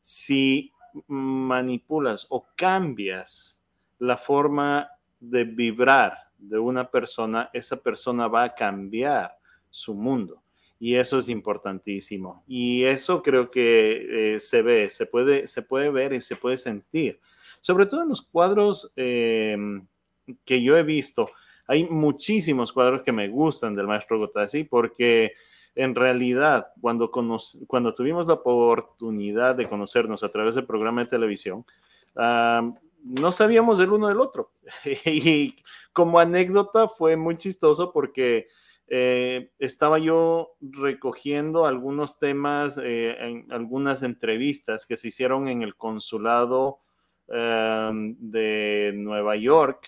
si 0.00 0.72
manipulas 1.06 2.26
o 2.30 2.46
cambias 2.56 3.60
la 3.98 4.16
forma 4.16 4.88
de 5.20 5.44
vibrar 5.44 6.16
de 6.38 6.58
una 6.58 6.90
persona, 6.90 7.50
esa 7.52 7.76
persona 7.76 8.28
va 8.28 8.44
a 8.44 8.54
cambiar 8.54 9.36
su 9.68 9.94
mundo. 9.94 10.42
Y 10.78 10.94
eso 10.94 11.18
es 11.18 11.28
importantísimo. 11.28 12.42
Y 12.48 12.84
eso 12.84 13.22
creo 13.22 13.50
que 13.50 14.34
eh, 14.34 14.40
se 14.40 14.62
ve, 14.62 14.88
se 14.88 15.04
puede, 15.04 15.46
se 15.46 15.62
puede 15.62 15.90
ver 15.90 16.14
y 16.14 16.22
se 16.22 16.36
puede 16.36 16.56
sentir. 16.56 17.20
Sobre 17.60 17.84
todo 17.84 18.02
en 18.02 18.08
los 18.08 18.22
cuadros 18.22 18.90
eh, 18.96 19.56
que 20.44 20.62
yo 20.62 20.78
he 20.78 20.82
visto 20.82 21.28
hay 21.66 21.84
muchísimos 21.84 22.72
cuadros 22.72 23.02
que 23.02 23.12
me 23.12 23.28
gustan 23.28 23.74
del 23.74 23.86
maestro 23.86 24.18
Gotasi 24.18 24.64
porque 24.64 25.32
en 25.74 25.94
realidad 25.94 26.68
cuando, 26.80 27.10
tuvimos 27.10 28.26
la 28.26 28.34
oportunidad 28.34 29.54
de 29.54 29.68
conocernos 29.68 30.22
a 30.22 30.28
través 30.28 30.54
del 30.54 30.66
programa 30.66 31.02
de 31.02 31.10
televisión, 31.10 31.64
no 32.16 33.32
sabíamos 33.32 33.80
el 33.80 33.92
uno 33.92 34.08
del 34.08 34.20
otro. 34.20 34.52
y 35.06 35.56
como 35.92 36.18
anécdota 36.18 36.88
fue 36.88 37.16
muy 37.16 37.36
chistoso 37.36 37.92
porque 37.92 38.48
eh, 38.88 39.52
estaba 39.58 39.98
yo 39.98 40.56
recogiendo 40.60 41.66
algunos 41.66 42.18
temas 42.18 42.76
eh, 42.82 43.16
en 43.20 43.46
algunas 43.52 44.02
entrevistas 44.02 44.86
que 44.86 44.96
se 44.96 45.08
hicieron 45.08 45.48
en 45.48 45.62
el 45.62 45.76
consulado 45.76 46.80
de 47.32 48.92
Nueva 48.96 49.36
York 49.36 49.86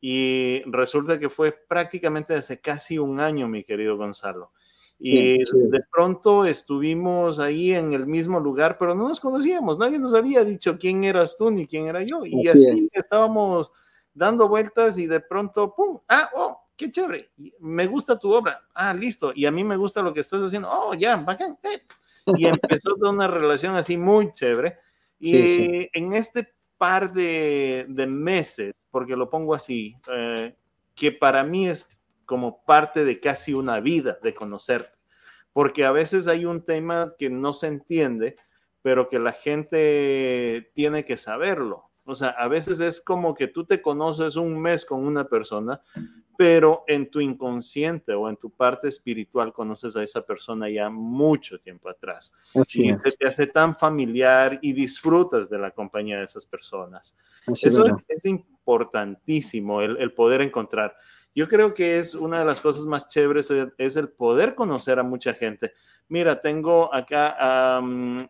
y 0.00 0.62
resulta 0.66 1.18
que 1.18 1.28
fue 1.28 1.52
prácticamente 1.52 2.34
hace 2.34 2.60
casi 2.60 2.98
un 2.98 3.20
año, 3.20 3.48
mi 3.48 3.64
querido 3.64 3.96
Gonzalo. 3.96 4.52
Y 5.00 5.38
de 5.38 5.80
pronto 5.92 6.44
estuvimos 6.44 7.38
ahí 7.38 7.72
en 7.72 7.92
el 7.92 8.06
mismo 8.06 8.40
lugar, 8.40 8.78
pero 8.78 8.96
no 8.96 9.06
nos 9.06 9.20
conocíamos, 9.20 9.78
nadie 9.78 9.98
nos 9.98 10.12
había 10.12 10.44
dicho 10.44 10.76
quién 10.76 11.04
eras 11.04 11.36
tú 11.38 11.50
ni 11.50 11.68
quién 11.68 11.86
era 11.86 12.02
yo. 12.02 12.26
Y 12.26 12.46
así, 12.48 12.88
estábamos 12.94 13.70
dando 14.12 14.48
vueltas 14.48 14.98
y 14.98 15.06
de 15.06 15.20
pronto, 15.20 15.72
¡pum! 15.74 16.00
¡Ah, 16.08 16.28
oh! 16.34 16.60
¡Qué 16.76 16.90
chévere! 16.90 17.30
Me 17.60 17.86
gusta 17.86 18.18
tu 18.18 18.32
obra. 18.32 18.60
Ah, 18.74 18.92
listo. 18.92 19.32
Y 19.34 19.46
a 19.46 19.50
mí 19.50 19.62
me 19.62 19.76
gusta 19.76 20.02
lo 20.02 20.12
que 20.12 20.20
estás 20.20 20.42
haciendo. 20.42 20.68
¡Oh, 20.70 20.94
ya! 20.94 21.16
Bacán. 21.16 21.58
Eh. 21.62 21.82
Y 22.36 22.46
empezó 22.46 22.94
toda 22.94 23.10
una 23.10 23.26
relación 23.26 23.74
así 23.74 23.96
muy 23.96 24.32
chévere. 24.32 24.78
Y 25.20 25.88
en 25.92 26.12
este 26.12 26.54
par 26.78 27.12
de, 27.12 27.86
meses 28.08 28.74
porque 28.90 29.16
lo 29.16 29.28
pongo 29.28 29.54
así, 29.54 29.96
eh, 30.10 30.54
que 30.94 31.12
para 31.12 31.44
mí 31.44 31.68
es 31.68 31.88
como 32.24 32.64
parte 32.64 33.04
de 33.04 33.20
casi 33.20 33.52
una 33.52 33.80
vida 33.80 34.18
de 34.22 34.34
conocerte, 34.34 34.96
porque 35.52 35.84
a 35.84 35.92
veces 35.92 36.26
hay 36.26 36.46
un 36.46 36.64
tema 36.64 37.14
que 37.18 37.28
no 37.28 37.52
se 37.52 37.66
entiende, 37.66 38.36
pero 38.82 39.08
que 39.08 39.18
la 39.18 39.32
gente 39.32 40.70
tiene 40.74 41.04
que 41.04 41.16
saberlo. 41.16 41.87
O 42.08 42.16
sea, 42.16 42.30
a 42.30 42.48
veces 42.48 42.80
es 42.80 43.00
como 43.00 43.34
que 43.34 43.48
tú 43.48 43.64
te 43.64 43.82
conoces 43.82 44.36
un 44.36 44.58
mes 44.58 44.84
con 44.84 45.06
una 45.06 45.24
persona, 45.24 45.80
pero 46.38 46.84
en 46.86 47.10
tu 47.10 47.20
inconsciente 47.20 48.14
o 48.14 48.28
en 48.28 48.36
tu 48.36 48.48
parte 48.48 48.88
espiritual 48.88 49.52
conoces 49.52 49.94
a 49.96 50.02
esa 50.02 50.22
persona 50.22 50.70
ya 50.70 50.88
mucho 50.88 51.58
tiempo 51.58 51.90
atrás. 51.90 52.32
y 52.54 52.92
se 52.96 53.16
te 53.16 53.28
hace 53.28 53.48
tan 53.48 53.76
familiar 53.76 54.58
y 54.62 54.72
disfrutas 54.72 55.50
de 55.50 55.58
la 55.58 55.70
compañía 55.72 56.18
de 56.18 56.24
esas 56.24 56.46
personas. 56.46 57.16
Eso 57.46 57.84
es, 58.08 58.24
importantísimo, 58.24 59.82
el, 59.82 60.12
poder 60.12 60.40
encontrar. 60.40 60.96
Yo 61.34 61.48
creo 61.48 61.74
que 61.74 61.98
es 61.98 62.14
una 62.14 62.40
de 62.40 62.44
las 62.44 62.60
cosas 62.60 62.84
más 62.86 63.08
chéveres, 63.08 63.52
es 63.78 63.96
el 63.96 64.08
poder 64.08 64.54
conocer 64.54 64.98
a 64.98 65.02
mucha 65.02 65.34
gente. 65.34 65.72
Mira, 66.08 66.40
tengo 66.40 66.92
acá, 66.92 67.80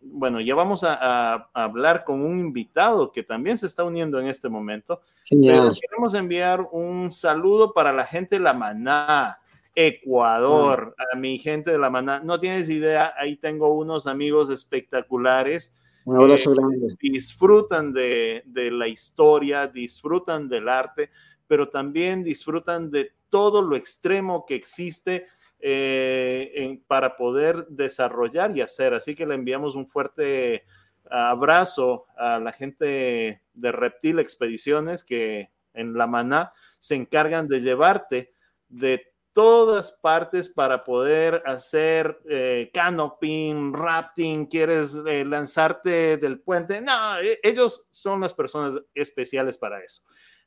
bueno, 0.02 0.40
ya 0.40 0.54
vamos 0.56 0.82
a, 0.84 1.48
hablar 1.54 2.04
con 2.04 2.20
un 2.22 2.38
invitado 2.40 3.12
que 3.12 3.22
también 3.22 3.56
se 3.56 3.66
está 3.66 3.84
uniendo 3.84 4.18
en 4.18 4.26
este 4.26 4.48
momento. 4.48 5.00
queremos 5.30 6.14
enviar 6.14 6.66
un 6.72 7.12
saludo 7.12 7.72
para 7.72 7.92
la 7.92 8.04
gente 8.04 8.36
de 8.36 8.42
La 8.42 8.52
Maná, 8.52 9.38
Ecuador, 9.76 10.96
a 11.12 11.16
mi 11.16 11.38
gente 11.38 11.70
de 11.70 11.78
La 11.78 11.88
Maná. 11.88 12.18
No 12.18 12.40
tienes 12.40 12.68
idea, 12.68 13.14
ahí 13.16 13.36
tengo 13.36 13.72
unos 13.72 14.08
amigos 14.08 14.50
espectaculares. 14.50 15.78
Un 16.04 16.16
abrazo 16.16 16.52
grande. 16.54 16.96
Disfrutan 17.00 17.92
de, 17.92 18.42
de 18.44 18.72
la 18.72 18.88
historia, 18.88 19.68
disfrutan 19.68 20.48
del 20.48 20.68
arte, 20.68 21.10
pero 21.48 21.70
también 21.70 22.22
disfrutan 22.22 22.90
de 22.90 23.12
todo 23.28 23.62
lo 23.62 23.74
extremo 23.74 24.46
que 24.46 24.54
existe 24.54 25.26
eh, 25.58 26.80
para 26.86 27.16
poder 27.16 27.66
desarrollar 27.68 28.56
y 28.56 28.60
hacer. 28.60 28.94
Así 28.94 29.16
que 29.16 29.26
le 29.26 29.34
enviamos 29.34 29.74
un 29.74 29.88
fuerte 29.88 30.64
abrazo 31.10 32.06
a 32.16 32.38
la 32.38 32.52
gente 32.52 33.42
de 33.54 33.72
Reptil 33.72 34.18
Expediciones 34.18 35.02
que 35.02 35.50
en 35.74 35.94
la 35.94 36.06
maná 36.06 36.52
se 36.78 36.94
encargan 36.94 37.48
de 37.48 37.60
llevarte 37.60 38.32
de 38.68 39.12
todas 39.32 39.92
partes 39.92 40.48
para 40.48 40.82
poder 40.82 41.42
hacer 41.46 42.18
eh, 42.28 42.70
canoping, 42.74 43.72
rafting, 43.72 44.46
quieres 44.46 44.96
eh, 45.06 45.24
lanzarte 45.24 46.16
del 46.16 46.40
puente. 46.40 46.80
No, 46.80 47.20
e, 47.20 47.38
ellos 47.42 47.86
son 47.90 48.20
las 48.20 48.34
personas 48.34 48.80
especiales 48.94 49.56
para 49.56 49.82
eso. 49.82 50.02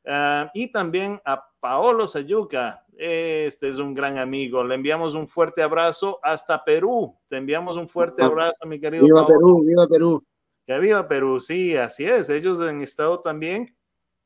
Ah, 0.06 0.50
y 0.54 0.72
también 0.72 1.22
a 1.26 1.44
Paolo 1.60 2.08
Sayuca, 2.08 2.86
este 2.98 3.70
es 3.70 3.78
un 3.78 3.94
gran 3.94 4.18
amigo. 4.18 4.64
Le 4.64 4.76
enviamos 4.76 5.14
un 5.14 5.28
fuerte 5.28 5.62
abrazo 5.62 6.20
hasta 6.24 6.64
Perú. 6.64 7.16
Te 7.28 7.38
enviamos 7.38 7.78
un 7.78 7.88
fuerte 7.88 8.24
abrazo, 8.24 8.66
mi 8.66 8.80
querido. 8.80 9.06
Viva 9.06 9.26
Perú, 9.26 9.64
viva 9.66 9.88
Perú. 9.88 10.24
Que 10.66 10.80
viva 10.80 11.08
Perú, 11.08 11.40
sí, 11.40 11.76
así 11.76 12.06
es. 12.06 12.30
Ellos 12.30 12.60
han 12.62 12.82
estado 12.82 13.20
también 13.22 13.76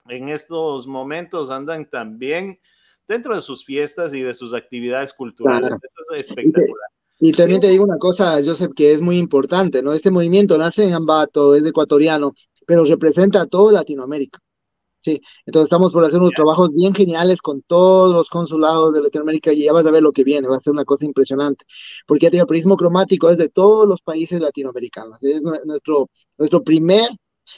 en 0.08 0.30
estos 0.30 0.88
momentos, 0.88 1.50
andan 1.50 1.90
también 1.90 2.60
dentro 3.08 3.36
de 3.36 3.42
sus 3.42 3.64
fiestas 3.64 4.14
y 4.14 4.22
de 4.22 4.34
sus 4.34 4.54
actividades 4.54 5.14
culturales. 5.14 5.72
Eso 5.72 6.14
es 6.14 6.30
espectacular. 6.30 6.90
Y, 7.18 7.32
también 7.32 7.62
te 7.62 7.70
digo 7.70 7.86
una 7.86 7.98
cosa, 7.98 8.42
Joseph, 8.44 8.74
que 8.76 8.92
es 8.92 9.00
muy 9.00 9.18
importante, 9.18 9.82
¿no? 9.82 9.94
Este 9.94 10.12
movimiento 10.12 10.58
nace 10.58 10.84
en 10.84 10.94
Ambato, 10.94 11.56
es 11.56 11.66
ecuatoriano, 11.66 12.34
pero 12.68 12.84
representa 12.84 13.42
a 13.42 13.46
toda 13.46 13.72
Latinoamérica. 13.72 14.40
Sí, 15.06 15.22
entonces 15.46 15.68
estamos 15.68 15.94
por 15.94 16.04
hacer 16.04 16.20
unos 16.20 16.34
trabajos 16.34 16.74
bien 16.74 16.96
geniales 16.96 17.40
con 17.40 17.62
todos 17.62 18.12
los 18.12 18.28
consulados 18.28 18.92
de 18.92 19.04
Latinoamérica 19.04 19.54
y 19.54 19.64
ya 19.66 19.72
vas 19.72 19.86
a 19.86 19.92
ver 19.92 20.02
lo 20.02 20.12
que 20.12 20.24
viene, 20.24 20.48
va 20.48 20.58
a 20.58 20.60
ser 20.60 20.74
una 20.74 20.84
cosa 20.84 21.06
impresionante, 21.06 21.64
porque 22.08 22.28
ya 22.32 22.42
el 22.42 22.48
prismo 22.48 22.76
cromático 22.76 23.30
es 23.30 23.38
de 23.38 23.50
todos 23.50 23.88
los 23.88 24.02
países 24.02 24.42
latinoamericanos, 24.42 25.20
es 25.22 25.44
nuestro, 25.44 26.10
nuestro 26.40 26.64
primer, 26.64 27.08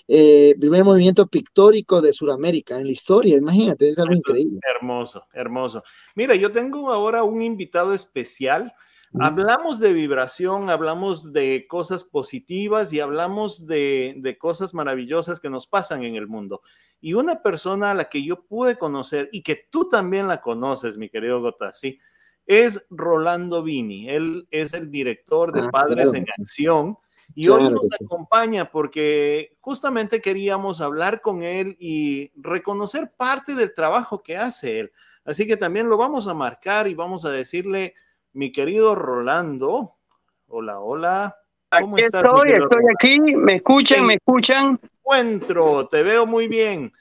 eh, 0.09 0.55
primer 0.59 0.83
movimiento 0.83 1.25
pictórico 1.27 2.01
de 2.01 2.11
Sudamérica 2.11 2.77
en 2.77 2.87
la 2.87 2.91
historia, 2.91 3.37
imagínate, 3.37 3.91
es 3.91 3.97
algo 3.97 4.13
increíble. 4.13 4.59
hermoso, 4.75 5.23
hermoso. 5.31 5.83
Mira, 6.17 6.35
yo 6.35 6.51
tengo 6.51 6.91
ahora 6.91 7.23
un 7.23 7.41
invitado 7.41 7.93
especial. 7.93 8.73
Hablamos 9.19 9.79
de 9.79 9.93
vibración, 9.93 10.69
hablamos 10.69 11.31
de 11.31 11.65
cosas 11.67 12.03
positivas 12.03 12.91
y 12.91 12.99
hablamos 12.99 13.65
de, 13.65 14.15
de, 14.17 14.37
cosas 14.37 14.73
maravillosas 14.73 15.39
que 15.39 15.49
nos 15.49 15.65
pasan 15.65 16.03
en 16.03 16.15
el 16.15 16.27
mundo. 16.27 16.61
Y 16.99 17.13
una 17.13 17.41
persona 17.41 17.91
a 17.91 17.93
la 17.93 18.09
que 18.09 18.23
yo 18.23 18.43
pude 18.43 18.77
conocer 18.77 19.29
y 19.31 19.43
que 19.43 19.67
tú 19.69 19.87
también 19.89 20.27
la 20.27 20.41
conoces, 20.41 20.97
mi 20.97 21.09
querido 21.09 21.41
Gotasi, 21.41 21.99
es 22.47 22.85
Rolando 22.89 23.61
Vini. 23.61 24.09
Él 24.09 24.47
es 24.51 24.73
el 24.73 24.89
director 24.89 25.51
de 25.51 25.61
ah, 25.61 25.69
Padres 25.71 26.13
en 26.13 26.23
Acción 26.37 26.97
y 27.35 27.49
hoy 27.49 27.69
nos 27.69 27.87
acompaña 28.01 28.71
porque 28.71 29.57
justamente 29.59 30.21
queríamos 30.21 30.81
hablar 30.81 31.21
con 31.21 31.43
él 31.43 31.75
y 31.79 32.31
reconocer 32.35 33.11
parte 33.15 33.53
del 33.53 33.73
trabajo 33.73 34.23
que 34.23 34.37
hace 34.37 34.79
él. 34.79 34.91
Así 35.25 35.45
que 35.45 35.57
también 35.57 35.89
lo 35.89 35.97
vamos 35.97 36.27
a 36.27 36.33
marcar 36.33 36.87
y 36.87 36.93
vamos 36.93 37.25
a 37.25 37.29
decirle, 37.29 37.95
mi 38.33 38.51
querido 38.51 38.95
Rolando, 38.95 39.95
hola, 40.47 40.79
hola. 40.79 41.35
¿Cómo 41.69 41.93
aquí 41.93 42.01
estoy, 42.01 42.51
estoy 42.51 42.83
aquí, 42.93 43.19
me 43.19 43.55
escuchan, 43.55 44.05
me 44.05 44.15
escuchan. 44.15 44.79
Encuentro, 44.99 45.87
te 45.87 46.03
veo 46.03 46.25
muy 46.25 46.47
bien. 46.47 46.93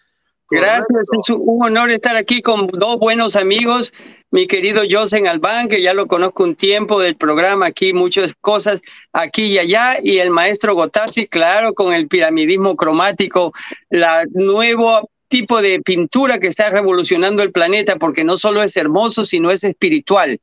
Gracias, 0.48 1.08
es 1.18 1.28
un 1.30 1.64
honor 1.64 1.90
estar 1.90 2.14
aquí 2.14 2.40
con 2.40 2.68
dos 2.68 3.00
buenos 3.00 3.34
amigos, 3.34 3.92
mi 4.30 4.46
querido 4.46 4.82
Josen 4.88 5.26
Albán, 5.26 5.66
que 5.66 5.82
ya 5.82 5.92
lo 5.92 6.06
conozco 6.06 6.44
un 6.44 6.54
tiempo 6.54 7.00
del 7.00 7.16
programa, 7.16 7.66
aquí 7.66 7.92
muchas 7.92 8.32
cosas 8.40 8.80
aquí 9.12 9.46
y 9.46 9.58
allá, 9.58 9.96
y 10.00 10.18
el 10.18 10.30
maestro 10.30 10.76
Gotazzi, 10.76 11.26
claro, 11.26 11.74
con 11.74 11.92
el 11.94 12.06
piramidismo 12.06 12.76
cromático, 12.76 13.52
la 13.90 14.24
nuevo 14.34 15.10
tipo 15.26 15.60
de 15.60 15.80
pintura 15.80 16.38
que 16.38 16.46
está 16.46 16.70
revolucionando 16.70 17.42
el 17.42 17.50
planeta, 17.50 17.96
porque 17.96 18.22
no 18.22 18.36
solo 18.36 18.62
es 18.62 18.76
hermoso, 18.76 19.24
sino 19.24 19.50
es 19.50 19.64
espiritual. 19.64 20.38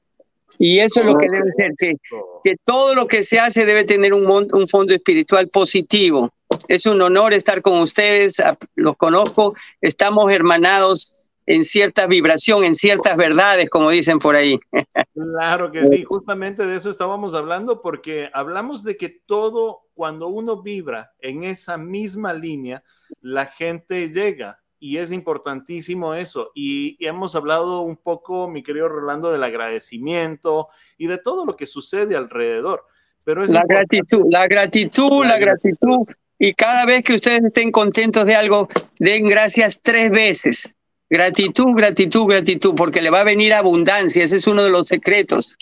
Y 0.58 0.80
eso 0.80 1.00
es 1.00 1.06
lo 1.06 1.18
que 1.18 1.28
debe 1.30 1.52
ser, 1.52 1.72
que, 1.78 1.96
que 2.44 2.56
todo 2.64 2.96
lo 2.96 3.08
que 3.08 3.24
se 3.24 3.40
hace 3.40 3.66
debe 3.66 3.84
tener 3.84 4.14
un, 4.14 4.26
un 4.26 4.68
fondo 4.68 4.94
espiritual 4.94 5.48
positivo. 5.50 6.32
Es 6.68 6.86
un 6.86 7.02
honor 7.02 7.34
estar 7.34 7.62
con 7.62 7.80
ustedes, 7.82 8.42
los 8.76 8.96
conozco, 8.98 9.56
estamos 9.82 10.32
hermanados 10.32 11.14
en 11.46 11.64
cierta 11.64 12.08
vibración, 12.08 12.64
en 12.64 12.76
ciertas 12.76 13.18
verdades, 13.18 13.70
como 13.70 13.90
dicen 13.90 14.20
por 14.20 14.36
ahí. 14.36 14.60
Claro 15.14 15.72
que 15.72 15.84
sí, 15.86 16.04
justamente 16.08 16.66
de 16.66 16.76
eso 16.76 16.90
estábamos 16.90 17.34
hablando, 17.34 17.82
porque 17.82 18.30
hablamos 18.34 18.84
de 18.84 18.98
que 18.98 19.10
todo, 19.10 19.82
cuando 19.94 20.28
uno 20.28 20.62
vibra 20.62 21.14
en 21.20 21.44
esa 21.44 21.78
misma 21.78 22.34
línea, 22.34 22.84
la 23.22 23.46
gente 23.46 24.10
llega 24.10 24.63
y 24.84 24.98
es 24.98 25.14
importantísimo 25.14 26.14
eso. 26.14 26.52
Y, 26.54 26.98
hemos 27.00 27.36
hablado 27.36 27.80
un 27.80 27.96
poco, 27.96 28.50
mi 28.50 28.64
querido 28.64 28.90
Rolando, 28.90 29.32
del 29.32 29.42
agradecimiento 29.42 30.68
y 30.98 31.08
de 31.08 31.18
todo 31.18 31.46
lo 31.46 31.56
que 31.56 31.68
sucede 31.68 32.18
alrededor. 32.18 32.84
Pero 33.24 33.46
es 33.46 33.50
la 33.50 33.64
gratitud, 33.66 34.26
la 34.30 34.46
gratitud, 34.46 35.24
la 35.24 35.40
gratitud. 35.40 36.00
Y 36.38 36.54
cada 36.54 36.86
vez 36.86 37.06
que 37.06 37.14
ustedes 37.14 37.46
estén 37.46 37.72
contentos 37.72 38.26
de 38.26 38.36
algo, 38.36 38.68
den 39.00 39.26
gracias 39.26 39.82
tres 39.82 40.12
veces. 40.12 40.76
Gratitud, 41.10 41.74
gratitud, 41.74 42.26
gratitud, 42.28 42.76
porque 42.76 43.02
le 43.02 43.10
va 43.10 43.22
a 43.22 43.24
venir 43.24 43.54
abundancia. 43.54 44.26
Ese 44.26 44.36
es 44.36 44.48
uno 44.48 44.66
de 44.66 44.70
los 44.70 44.88
secretos. 44.88 45.56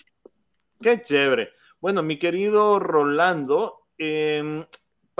Qué 0.82 1.00
chévere. 1.00 1.50
Bueno, 1.80 2.02
mi 2.02 2.18
querido 2.18 2.80
Rolando, 2.80 3.86
eh, 4.00 4.66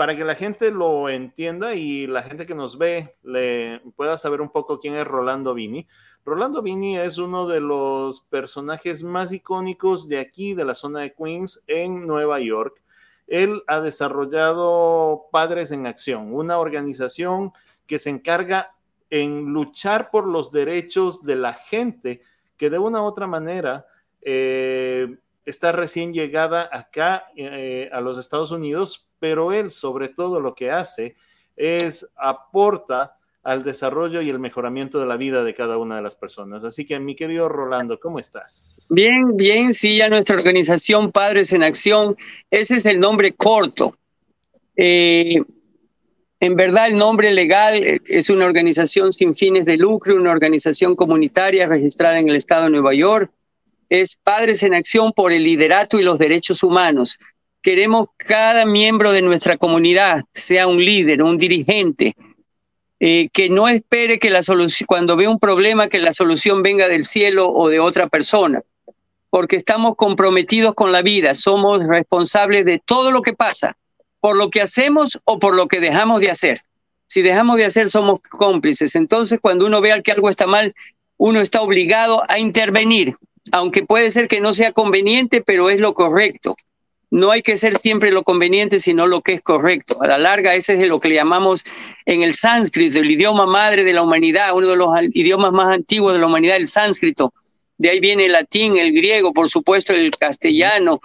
para 0.02 0.16
que 0.16 0.24
la 0.24 0.34
gente 0.34 0.72
lo 0.72 1.08
entienda 1.08 1.76
y 1.76 2.08
la 2.08 2.24
gente 2.24 2.44
que 2.44 2.56
nos 2.56 2.76
ve 2.76 3.14
le 3.22 3.80
pueda 3.94 4.18
saber 4.18 4.40
un 4.40 4.50
poco 4.50 4.80
quién 4.80 4.96
es 4.96 5.06
Rolando 5.06 5.54
Vini. 5.54 5.86
Rolando 6.24 6.60
Vini 6.60 6.98
es 6.98 7.18
uno 7.18 7.46
de 7.46 7.60
los 7.60 8.20
personajes 8.22 9.04
más 9.04 9.30
icónicos 9.30 10.08
de 10.08 10.18
aquí, 10.18 10.54
de 10.54 10.64
la 10.64 10.74
zona 10.74 11.02
de 11.02 11.14
Queens, 11.14 11.62
en 11.68 12.04
Nueva 12.04 12.40
York. 12.40 12.82
Él 13.28 13.62
ha 13.68 13.80
desarrollado 13.80 15.26
Padres 15.30 15.70
en 15.70 15.86
Acción, 15.86 16.34
una 16.34 16.58
organización 16.58 17.52
que 17.86 18.00
se 18.00 18.10
encarga 18.10 18.74
en 19.08 19.52
luchar 19.52 20.10
por 20.10 20.26
los 20.26 20.50
derechos 20.50 21.22
de 21.22 21.36
la 21.36 21.54
gente 21.54 22.22
que 22.56 22.70
de 22.70 22.78
una 22.80 23.02
u 23.02 23.04
otra 23.04 23.28
manera 23.28 23.86
eh, 24.20 25.16
está 25.44 25.72
recién 25.72 26.12
llegada 26.12 26.68
acá 26.70 27.26
eh, 27.36 27.88
a 27.92 28.00
los 28.00 28.18
Estados 28.18 28.50
Unidos, 28.50 29.08
pero 29.18 29.52
él 29.52 29.70
sobre 29.70 30.08
todo 30.08 30.40
lo 30.40 30.54
que 30.54 30.70
hace 30.70 31.16
es 31.56 32.08
aporta 32.16 33.16
al 33.42 33.64
desarrollo 33.64 34.22
y 34.22 34.30
el 34.30 34.38
mejoramiento 34.38 35.00
de 35.00 35.06
la 35.06 35.16
vida 35.16 35.42
de 35.42 35.54
cada 35.54 35.76
una 35.76 35.96
de 35.96 36.02
las 36.02 36.14
personas. 36.14 36.62
Así 36.62 36.86
que, 36.86 36.98
mi 37.00 37.16
querido 37.16 37.48
Rolando, 37.48 37.98
¿cómo 37.98 38.20
estás? 38.20 38.86
Bien, 38.88 39.36
bien, 39.36 39.74
sí, 39.74 39.96
ya 39.96 40.08
nuestra 40.08 40.36
organización 40.36 41.10
Padres 41.10 41.52
en 41.52 41.64
Acción, 41.64 42.16
ese 42.50 42.76
es 42.76 42.86
el 42.86 43.00
nombre 43.00 43.32
corto. 43.32 43.96
Eh, 44.76 45.42
en 46.38 46.56
verdad, 46.56 46.86
el 46.86 46.94
nombre 46.94 47.32
legal 47.32 48.00
es 48.04 48.30
una 48.30 48.46
organización 48.46 49.12
sin 49.12 49.34
fines 49.34 49.64
de 49.64 49.76
lucro, 49.76 50.16
una 50.16 50.30
organización 50.30 50.94
comunitaria 50.96 51.66
registrada 51.66 52.18
en 52.18 52.28
el 52.28 52.36
estado 52.36 52.64
de 52.64 52.70
Nueva 52.70 52.94
York. 52.94 53.30
Es 53.92 54.16
Padres 54.16 54.62
en 54.62 54.72
Acción 54.72 55.12
por 55.12 55.32
el 55.32 55.42
liderato 55.42 55.98
y 55.98 56.02
los 56.02 56.18
derechos 56.18 56.62
humanos 56.62 57.18
queremos 57.60 58.08
cada 58.16 58.64
miembro 58.64 59.12
de 59.12 59.20
nuestra 59.20 59.58
comunidad 59.58 60.24
sea 60.32 60.66
un 60.66 60.82
líder, 60.82 61.22
un 61.22 61.36
dirigente, 61.36 62.16
eh, 63.00 63.28
que 63.34 63.50
no 63.50 63.68
espere 63.68 64.18
que 64.18 64.30
la 64.30 64.40
solución, 64.40 64.86
cuando 64.86 65.14
ve 65.14 65.28
un 65.28 65.38
problema, 65.38 65.88
que 65.88 65.98
la 65.98 66.14
solución 66.14 66.62
venga 66.62 66.88
del 66.88 67.04
cielo 67.04 67.50
o 67.50 67.68
de 67.68 67.80
otra 67.80 68.08
persona, 68.08 68.62
porque 69.28 69.56
estamos 69.56 69.94
comprometidos 69.96 70.72
con 70.74 70.90
la 70.90 71.02
vida, 71.02 71.34
somos 71.34 71.86
responsables 71.86 72.64
de 72.64 72.78
todo 72.78 73.10
lo 73.10 73.20
que 73.20 73.34
pasa, 73.34 73.76
por 74.20 74.36
lo 74.36 74.48
que 74.48 74.62
hacemos 74.62 75.20
o 75.24 75.38
por 75.38 75.54
lo 75.54 75.68
que 75.68 75.80
dejamos 75.80 76.22
de 76.22 76.30
hacer. 76.30 76.60
Si 77.06 77.20
dejamos 77.20 77.58
de 77.58 77.66
hacer, 77.66 77.90
somos 77.90 78.20
cómplices. 78.30 78.96
Entonces, 78.96 79.38
cuando 79.38 79.66
uno 79.66 79.82
vea 79.82 80.00
que 80.00 80.12
algo 80.12 80.30
está 80.30 80.46
mal, 80.46 80.74
uno 81.18 81.42
está 81.42 81.60
obligado 81.60 82.22
a 82.28 82.38
intervenir, 82.38 83.16
aunque 83.50 83.84
puede 83.84 84.10
ser 84.10 84.28
que 84.28 84.40
no 84.40 84.54
sea 84.54 84.72
conveniente, 84.72 85.42
pero 85.42 85.70
es 85.70 85.80
lo 85.80 85.94
correcto 85.94 86.56
no 87.12 87.30
hay 87.30 87.42
que 87.42 87.58
ser 87.58 87.78
siempre 87.78 88.10
lo 88.10 88.22
conveniente, 88.22 88.80
sino 88.80 89.06
lo 89.06 89.20
que 89.20 89.34
es 89.34 89.42
correcto. 89.42 90.02
A 90.02 90.08
la 90.08 90.16
larga, 90.16 90.54
ese 90.54 90.80
es 90.80 90.88
lo 90.88 90.98
que 90.98 91.08
le 91.08 91.16
llamamos 91.16 91.62
en 92.06 92.22
el 92.22 92.32
sánscrito, 92.32 92.98
el 92.98 93.10
idioma 93.10 93.44
madre 93.44 93.84
de 93.84 93.92
la 93.92 94.02
humanidad, 94.02 94.56
uno 94.56 94.68
de 94.68 94.76
los 94.76 94.88
idiomas 95.12 95.52
más 95.52 95.74
antiguos 95.74 96.14
de 96.14 96.20
la 96.20 96.26
humanidad, 96.26 96.56
el 96.56 96.68
sánscrito. 96.68 97.34
De 97.76 97.90
ahí 97.90 98.00
viene 98.00 98.24
el 98.24 98.32
latín, 98.32 98.78
el 98.78 98.94
griego, 98.94 99.34
por 99.34 99.50
supuesto, 99.50 99.92
el 99.92 100.10
castellano, 100.12 101.02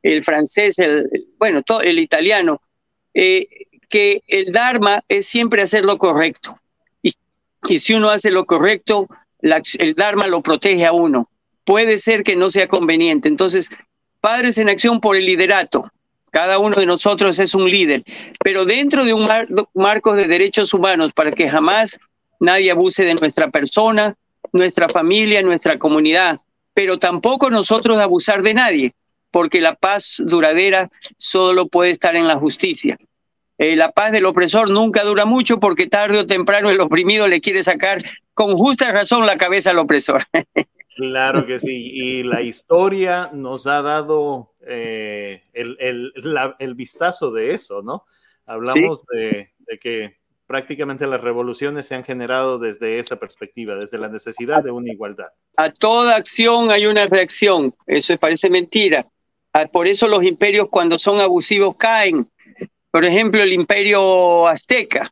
el 0.00 0.22
francés, 0.22 0.78
el, 0.78 1.10
bueno, 1.40 1.62
todo, 1.62 1.80
el 1.80 1.98
italiano. 1.98 2.62
Eh, 3.12 3.48
que 3.90 4.22
el 4.28 4.52
Dharma 4.52 5.02
es 5.08 5.26
siempre 5.26 5.62
hacer 5.62 5.84
lo 5.84 5.98
correcto. 5.98 6.54
Y, 7.02 7.14
y 7.68 7.80
si 7.80 7.94
uno 7.94 8.10
hace 8.10 8.30
lo 8.30 8.44
correcto, 8.44 9.08
el 9.42 9.94
Dharma 9.96 10.28
lo 10.28 10.40
protege 10.40 10.86
a 10.86 10.92
uno. 10.92 11.28
Puede 11.68 11.98
ser 11.98 12.22
que 12.22 12.34
no 12.34 12.48
sea 12.48 12.66
conveniente. 12.66 13.28
Entonces, 13.28 13.68
Padres 14.22 14.56
en 14.56 14.70
Acción 14.70 15.00
por 15.00 15.16
el 15.16 15.26
liderato. 15.26 15.84
Cada 16.30 16.58
uno 16.58 16.74
de 16.74 16.86
nosotros 16.86 17.38
es 17.40 17.54
un 17.54 17.70
líder, 17.70 18.02
pero 18.42 18.64
dentro 18.64 19.04
de 19.04 19.12
un 19.12 19.28
marco 19.74 20.14
de 20.14 20.26
derechos 20.28 20.72
humanos 20.72 21.12
para 21.12 21.30
que 21.30 21.46
jamás 21.46 21.98
nadie 22.40 22.70
abuse 22.70 23.04
de 23.04 23.12
nuestra 23.16 23.50
persona, 23.50 24.16
nuestra 24.50 24.88
familia, 24.88 25.42
nuestra 25.42 25.78
comunidad, 25.78 26.38
pero 26.72 26.98
tampoco 26.98 27.50
nosotros 27.50 28.00
abusar 28.00 28.40
de 28.40 28.54
nadie, 28.54 28.94
porque 29.30 29.60
la 29.60 29.74
paz 29.74 30.22
duradera 30.24 30.88
solo 31.18 31.68
puede 31.68 31.90
estar 31.90 32.16
en 32.16 32.26
la 32.26 32.36
justicia. 32.36 32.96
Eh, 33.58 33.76
la 33.76 33.92
paz 33.92 34.12
del 34.12 34.24
opresor 34.24 34.70
nunca 34.70 35.04
dura 35.04 35.26
mucho 35.26 35.60
porque 35.60 35.86
tarde 35.86 36.20
o 36.20 36.26
temprano 36.26 36.70
el 36.70 36.80
oprimido 36.80 37.28
le 37.28 37.42
quiere 37.42 37.62
sacar 37.62 38.02
con 38.32 38.56
justa 38.56 38.90
razón 38.90 39.26
la 39.26 39.36
cabeza 39.36 39.72
al 39.72 39.78
opresor. 39.78 40.22
Claro 40.98 41.46
que 41.46 41.60
sí, 41.60 41.80
y 41.92 42.24
la 42.24 42.42
historia 42.42 43.30
nos 43.32 43.68
ha 43.68 43.82
dado 43.82 44.54
eh, 44.66 45.44
el, 45.52 46.74
vistazo 46.74 47.30
de 47.30 47.54
eso, 47.54 47.82
¿no? 47.82 48.04
Hablamos 48.46 49.06
de, 49.12 49.52
que 49.80 50.16
prácticamente 50.48 51.06
las 51.06 51.20
revoluciones 51.20 51.86
se 51.86 51.94
han 51.94 52.02
generado 52.02 52.58
desde 52.58 52.98
esa 52.98 53.14
perspectiva, 53.14 53.76
desde 53.76 53.96
la 53.96 54.08
necesidad 54.08 54.64
de 54.64 54.72
una 54.72 54.90
igualdad. 54.90 55.28
A 55.56 55.70
toda 55.70 56.16
acción 56.16 56.72
hay 56.72 56.86
una 56.86 57.06
reacción, 57.06 57.72
eso 57.86 58.16
parece 58.18 58.50
mentira. 58.50 59.06
Ah, 59.52 59.66
por 59.66 59.86
eso 59.86 60.08
los 60.08 60.24
imperios 60.24 60.66
cuando 60.68 60.98
son 60.98 61.20
abusivos 61.20 61.76
caen. 61.76 62.28
Por 62.90 63.04
ejemplo, 63.04 63.40
el 63.40 63.52
imperio 63.52 64.48
azteca 64.48 65.08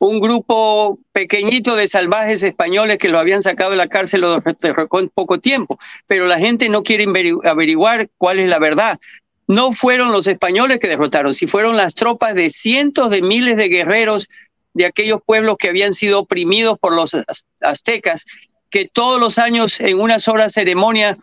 un 0.00 0.18
grupo 0.18 0.98
pequeñito 1.12 1.76
de 1.76 1.86
salvajes 1.86 2.42
españoles 2.42 2.96
que 2.96 3.10
lo 3.10 3.18
habían 3.18 3.42
sacado 3.42 3.72
de 3.72 3.76
la 3.76 3.86
cárcel 3.86 4.24
en 4.24 5.08
poco 5.10 5.38
tiempo, 5.38 5.78
pero 6.06 6.24
la 6.24 6.38
gente 6.38 6.70
no 6.70 6.82
quiere 6.82 7.04
averiguar 7.44 8.08
cuál 8.16 8.38
es 8.40 8.48
la 8.48 8.58
verdad. 8.58 8.98
No 9.46 9.72
fueron 9.72 10.10
los 10.10 10.26
españoles 10.26 10.78
que 10.78 10.88
derrotaron, 10.88 11.34
si 11.34 11.46
fueron 11.46 11.76
las 11.76 11.94
tropas 11.94 12.34
de 12.34 12.48
cientos 12.48 13.10
de 13.10 13.20
miles 13.20 13.58
de 13.58 13.68
guerreros 13.68 14.28
de 14.72 14.86
aquellos 14.86 15.20
pueblos 15.24 15.56
que 15.58 15.68
habían 15.68 15.92
sido 15.92 16.20
oprimidos 16.20 16.78
por 16.78 16.94
los 16.94 17.14
aztecas, 17.60 18.24
que 18.70 18.86
todos 18.86 19.20
los 19.20 19.38
años 19.38 19.80
en 19.80 20.00
una 20.00 20.18
sola 20.18 20.48
ceremonia 20.48 21.18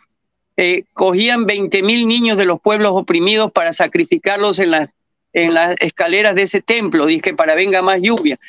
eh, 0.55 0.83
cogían 0.93 1.47
20 1.47 1.81
mil 1.81 2.07
niños 2.07 2.37
de 2.37 2.45
los 2.45 2.59
pueblos 2.59 2.91
oprimidos 2.93 3.51
para 3.51 3.73
sacrificarlos 3.73 4.59
en, 4.59 4.71
en 5.33 5.53
las 5.53 5.75
escaleras 5.79 6.35
de 6.35 6.43
ese 6.43 6.61
templo, 6.61 7.05
dije, 7.05 7.33
para 7.33 7.55
venga 7.55 7.81
más 7.81 8.01
lluvia. 8.01 8.39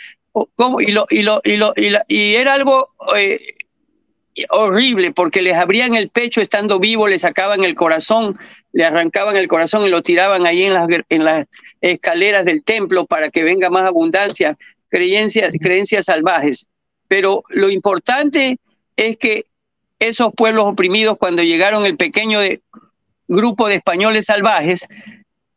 Y, 2.09 2.35
era 2.35 2.55
algo 2.55 2.91
eh, 3.17 3.39
horrible 4.51 5.13
porque 5.13 5.43
les 5.43 5.57
abrían 5.57 5.95
el 5.95 6.11
pecho 6.11 6.41
estando 6.41 6.79
vivos, 6.79 7.11
les 7.11 7.23
sacaban 7.23 7.65
el 7.65 7.75
corazón, 7.75 8.39
le 8.73 8.85
arrancaban 8.85 9.37
el 9.37 9.49
corazón 9.49 9.85
y 9.85 9.89
lo 9.89 10.03
tiraban 10.03 10.47
ahí 10.47 10.65
en 10.65 10.75
las, 10.75 10.89
en 11.09 11.25
las 11.25 11.47
escaleras 11.81 12.45
del 12.45 12.63
templo 12.63 13.07
para 13.07 13.31
que 13.31 13.45
venga 13.45 13.71
más 13.71 13.83
abundancia, 13.83 14.57
creencias, 14.89 15.53
creencias 15.61 16.07
salvajes. 16.07 16.69
Pero 17.09 17.43
lo 17.49 17.71
importante 17.71 18.59
es 18.97 19.17
que 19.17 19.45
esos 19.99 20.29
pueblos 20.37 20.67
oprimidos, 20.67 21.19
cuando 21.19 21.43
llegaron 21.43 21.85
el 21.87 21.97
pequeño 21.97 22.41
grupo 23.27 23.67
de 23.69 23.77
españoles 23.77 24.27
salvajes, 24.27 24.87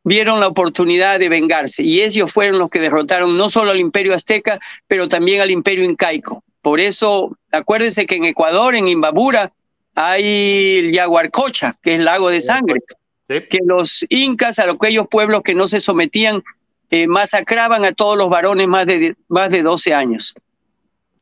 vieron 0.04 0.40
la 0.40 0.48
oportunidad 0.48 1.20
de 1.20 1.30
vengarse 1.30 1.84
y 1.84 2.02
ellos 2.02 2.32
fueron 2.32 2.60
los 2.60 2.70
que 2.70 2.80
derrotaron 2.80 3.38
no 3.38 3.50
solo 3.50 3.72
al 3.72 3.80
imperio 3.80 4.14
azteca, 4.14 4.60
pero 4.88 5.08
también 5.08 5.42
al 5.42 5.52
imperio 5.52 5.84
incaico. 5.84 6.44
Por 6.62 6.80
eso, 6.80 7.38
acuérdense 7.52 8.06
que 8.06 8.16
en 8.16 8.26
Ecuador, 8.26 8.76
en 8.76 8.88
Imbabura, 8.88 9.52
hay 9.96 10.80
el 10.80 10.92
Yaguarcocha, 10.92 11.78
que 11.82 11.96
es 11.96 12.00
lago 12.00 12.30
de 12.30 12.42
sangre, 12.42 12.80
que 13.28 13.60
los 13.66 14.06
incas, 14.10 14.60
a 14.60 14.70
aquellos 14.70 15.08
pueblos 15.08 15.42
que 15.42 15.56
no 15.56 15.68
se 15.68 15.80
sometían, 15.80 16.44
eh, 16.90 17.08
masacraban 17.08 17.86
a 17.86 17.94
todos 17.94 18.18
los 18.18 18.30
varones 18.30 18.68
más 18.68 18.86
de, 18.86 19.16
más 19.28 19.50
de 19.50 19.64
12 19.64 19.94
años. 19.94 20.36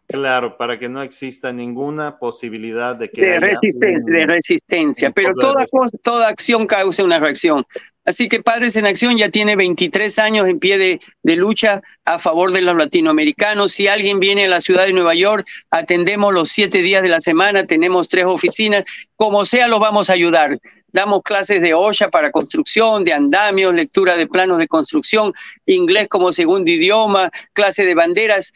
Claro, 0.07 0.57
para 0.57 0.79
que 0.79 0.89
no 0.89 1.03
exista 1.03 1.53
ninguna 1.53 2.17
posibilidad 2.17 2.95
de 2.95 3.11
que... 3.11 3.21
De, 3.21 3.39
resistencia, 3.39 4.13
de 4.13 4.25
resistencia, 4.25 5.11
pero 5.11 5.35
toda, 5.35 5.63
toda 6.01 6.27
acción 6.27 6.65
causa 6.65 7.03
una 7.03 7.19
reacción. 7.19 7.63
Así 8.09 8.27
que 8.27 8.41
Padres 8.41 8.75
en 8.75 8.87
Acción 8.87 9.19
ya 9.19 9.29
tiene 9.29 9.55
23 9.55 10.17
años 10.17 10.47
en 10.47 10.57
pie 10.57 10.79
de, 10.79 11.35
lucha 11.35 11.83
a 12.05 12.17
favor 12.17 12.51
de 12.51 12.63
los 12.63 12.75
latinoamericanos. 12.75 13.71
Si 13.73 13.87
alguien 13.87 14.19
viene 14.19 14.45
a 14.45 14.47
la 14.47 14.61
ciudad 14.61 14.87
de 14.87 14.93
Nueva 14.93 15.13
York, 15.13 15.45
atendemos 15.69 16.33
los 16.33 16.49
siete 16.49 16.81
días 16.81 17.03
de 17.03 17.09
la 17.09 17.21
semana, 17.21 17.67
tenemos 17.67 18.07
tres 18.07 18.25
oficinas, 18.25 18.83
como 19.15 19.45
sea 19.45 19.67
los 19.67 19.79
vamos 19.79 20.09
a 20.09 20.13
ayudar. 20.13 20.57
Damos 20.87 21.21
clases 21.21 21.61
de 21.61 21.75
OSHA 21.75 22.09
para 22.09 22.31
construcción, 22.31 23.03
de 23.03 23.13
andamios, 23.13 23.75
lectura 23.75 24.15
de 24.15 24.25
planos 24.25 24.57
de 24.57 24.67
construcción, 24.67 25.31
inglés 25.67 26.07
como 26.09 26.31
segundo 26.31 26.71
idioma, 26.71 27.29
clase 27.53 27.85
de 27.85 27.93
banderas. 27.93 28.51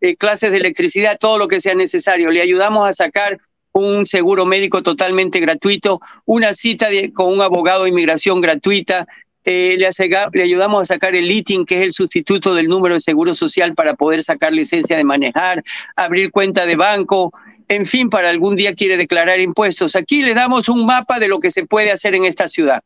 Eh, 0.00 0.16
clases 0.16 0.50
de 0.50 0.58
electricidad, 0.58 1.18
todo 1.18 1.36
lo 1.38 1.46
que 1.46 1.60
sea 1.60 1.74
necesario. 1.74 2.30
Le 2.30 2.40
ayudamos 2.40 2.88
a 2.88 2.92
sacar 2.94 3.38
un 3.74 4.06
seguro 4.06 4.46
médico 4.46 4.82
totalmente 4.82 5.40
gratuito, 5.40 6.00
una 6.24 6.52
cita 6.52 6.86
con 7.12 7.32
un 7.32 7.42
abogado 7.42 7.84
de 7.84 7.90
inmigración 7.90 8.40
gratuita. 8.40 9.06
Eh, 9.44 9.76
le, 9.76 9.88
le, 10.32 10.42
ayudamos 10.42 10.82
a 10.82 10.94
sacar 10.94 11.14
el 11.14 11.30
ITIN, 11.30 11.66
que 11.66 11.76
es 11.76 11.82
el 11.82 11.92
sustituto 11.92 12.54
del 12.54 12.66
número 12.66 12.94
de 12.94 13.00
seguro 13.00 13.34
social 13.34 13.74
para 13.74 13.94
poder 13.94 14.22
sacar 14.22 14.52
licencia 14.52 14.96
de 14.96 15.04
manejar, 15.04 15.62
abrir 15.96 16.30
cuenta 16.30 16.64
de 16.64 16.76
banco, 16.76 17.32
en 17.68 17.84
fin, 17.84 18.08
para 18.08 18.30
algún 18.30 18.56
día 18.56 18.74
quiere 18.74 18.96
declarar 18.96 19.40
impuestos. 19.40 19.96
Aquí 19.96 20.22
le 20.22 20.34
damos 20.34 20.68
un 20.68 20.86
mapa 20.86 21.18
de 21.18 21.28
lo 21.28 21.38
que 21.38 21.50
se 21.50 21.66
puede 21.66 21.90
hacer 21.90 22.14
en 22.14 22.24
esta 22.24 22.48
ciudad. 22.48 22.82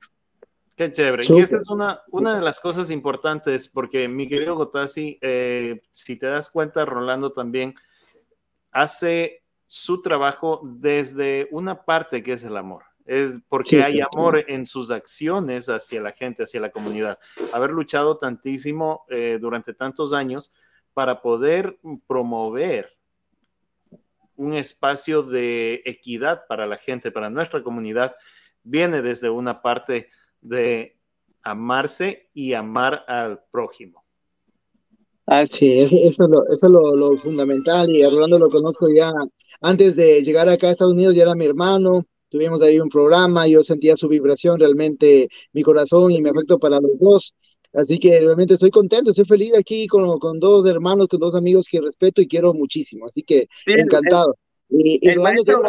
Qué 0.75 0.91
chévere. 0.91 1.25
Y 1.29 1.41
esa 1.41 1.59
es 1.59 1.69
una, 1.69 2.01
una 2.11 2.37
de 2.37 2.43
las 2.43 2.61
cosas 2.61 2.91
importantes, 2.91 3.69
porque 3.69 4.09
mi 4.09 4.29
querido 4.29 4.55
Gotasi, 4.55 5.19
eh, 5.21 5.83
si 5.91 6.17
te 6.17 6.27
das 6.27 6.49
cuenta, 6.51 6.85
Rolando 6.85 7.33
también 7.33 7.75
hace 8.71 9.43
su 9.69 10.03
trabajo 10.03 10.61
desde 10.65 11.47
una 11.51 11.85
parte 11.85 12.23
que 12.23 12.33
es 12.33 12.43
el 12.43 12.57
amor. 12.57 12.85
Es 13.05 13.41
porque 13.49 13.83
hay 13.83 14.01
amor 14.01 14.45
en 14.49 14.67
sus 14.67 14.91
acciones 14.91 15.69
hacia 15.69 16.01
la 16.03 16.13
gente, 16.13 16.43
hacia 16.43 16.61
la 16.61 16.71
comunidad. 16.71 17.19
Haber 17.53 17.71
luchado 17.71 18.19
tantísimo 18.19 19.05
eh, 19.09 19.39
durante 19.41 19.73
tantos 19.73 20.13
años 20.13 20.55
para 20.93 21.23
poder 21.23 21.79
promover 22.07 22.99
un 24.37 24.55
espacio 24.55 25.23
de 25.23 25.83
equidad 25.85 26.47
para 26.49 26.67
la 26.67 26.77
gente, 26.77 27.11
para 27.11 27.31
nuestra 27.31 27.63
comunidad, 27.63 28.15
viene 28.63 29.01
desde 29.03 29.31
una 29.31 29.63
parte 29.63 30.11
de 30.41 30.99
amarse 31.43 32.31
y 32.35 32.53
amar 32.53 33.05
al 33.09 33.43
prójimo. 33.51 34.05
Así, 35.31 35.79
eso, 35.81 35.95
eso, 35.97 36.25
es, 36.25 36.31
lo, 36.31 36.49
eso 36.51 36.67
es 36.67 36.73
lo, 36.73 37.19
fundamental 37.19 37.95
y 37.95 38.03
a 38.03 38.09
Rolando 38.09 38.39
lo 38.39 38.49
conozco 38.49 38.87
ya 38.89 39.13
antes 39.61 39.95
de 39.95 40.23
llegar 40.23 40.49
acá 40.49 40.69
a 40.69 40.71
Estados 40.71 40.95
Unidos, 40.95 41.15
ya 41.15 41.25
era 41.25 41.35
mi 41.35 41.45
hermano, 41.45 42.07
tuvimos 42.31 42.63
ahí 42.63 42.81
un 42.81 42.89
programa, 42.89 43.47
yo 43.47 43.63
sentía 43.63 43.95
su 43.99 44.09
vibración, 44.09 44.59
realmente 44.59 45.29
mi 45.53 45.63
corazón 45.63 46.13
y 46.13 46.23
mi 46.23 46.31
afecto 46.31 46.59
para 46.59 46.81
los 46.81 46.99
dos. 46.99 47.35
Así 47.75 47.99
que 47.99 48.19
realmente 48.21 48.55
estoy 48.55 48.71
contento, 48.71 49.11
estoy 49.11 49.27
feliz 49.27 49.53
aquí 49.55 49.87
con, 49.87 50.19
con 50.19 50.41
dos 50.41 50.67
hermanos, 50.67 51.09
con 51.09 51.21
dos 51.21 51.35
amigos 51.35 51.67
que 51.71 51.83
respeto 51.83 52.23
y 52.23 52.27
quiero 52.27 52.55
muchísimo. 52.55 53.05
Así 53.05 53.23
que 53.23 53.49
encantado. 53.67 54.35
y, 54.71 55.07
y 55.07 55.15
Rolando, 55.15 55.61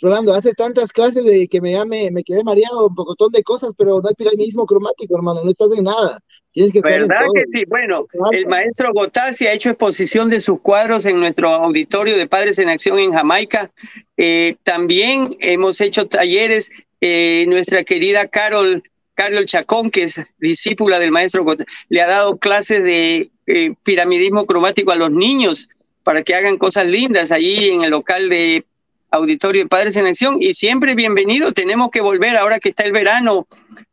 Rolando, 0.00 0.34
haces 0.34 0.54
tantas 0.54 0.92
clases 0.92 1.24
de 1.24 1.48
que 1.48 1.60
me, 1.60 1.82
me, 1.86 2.10
me 2.10 2.22
quedé 2.22 2.44
mareado, 2.44 2.88
un 2.88 2.94
pocotón 2.94 3.32
de 3.32 3.42
cosas, 3.42 3.70
pero 3.78 4.00
no 4.00 4.08
hay 4.08 4.14
piramismo 4.14 4.66
cromático, 4.66 5.16
hermano, 5.16 5.42
no 5.42 5.50
estás 5.50 5.70
en 5.76 5.84
nada. 5.84 6.18
Tienes 6.56 6.72
que 6.72 6.80
¿Verdad 6.80 7.26
que 7.34 7.44
sí? 7.50 7.64
Bueno, 7.68 8.06
el 8.30 8.46
maestro 8.46 8.90
Gotasi 8.94 9.46
ha 9.46 9.52
hecho 9.52 9.70
exposición 9.70 10.30
de 10.30 10.40
sus 10.40 10.60
cuadros 10.60 11.04
en 11.04 11.18
nuestro 11.18 11.48
auditorio 11.48 12.16
de 12.16 12.26
Padres 12.26 12.58
en 12.58 12.70
Acción 12.70 12.98
en 12.98 13.12
Jamaica. 13.12 13.70
Eh, 14.16 14.56
también 14.62 15.28
hemos 15.40 15.80
hecho 15.82 16.06
talleres. 16.06 16.70
Eh, 17.02 17.44
nuestra 17.46 17.82
querida 17.84 18.26
Carol, 18.26 18.82
Carol 19.14 19.44
Chacón, 19.44 19.90
que 19.90 20.04
es 20.04 20.34
discípula 20.38 20.98
del 20.98 21.10
maestro 21.10 21.44
Gotasi, 21.44 21.70
le 21.90 22.00
ha 22.00 22.06
dado 22.06 22.38
clases 22.38 22.82
de 22.82 23.30
eh, 23.46 23.74
piramidismo 23.82 24.46
cromático 24.46 24.92
a 24.92 24.96
los 24.96 25.10
niños 25.10 25.68
para 26.04 26.22
que 26.22 26.34
hagan 26.34 26.56
cosas 26.56 26.86
lindas 26.86 27.32
allí 27.32 27.68
en 27.68 27.84
el 27.84 27.90
local 27.90 28.30
de 28.30 28.64
Auditorio 29.10 29.62
de 29.62 29.68
Padres 29.68 29.96
en 29.96 30.06
Acción 30.06 30.38
y 30.40 30.54
siempre 30.54 30.94
bienvenido. 30.94 31.52
Tenemos 31.52 31.90
que 31.90 32.00
volver 32.00 32.36
ahora 32.36 32.58
que 32.58 32.70
está 32.70 32.84
el 32.84 32.92
verano 32.92 33.46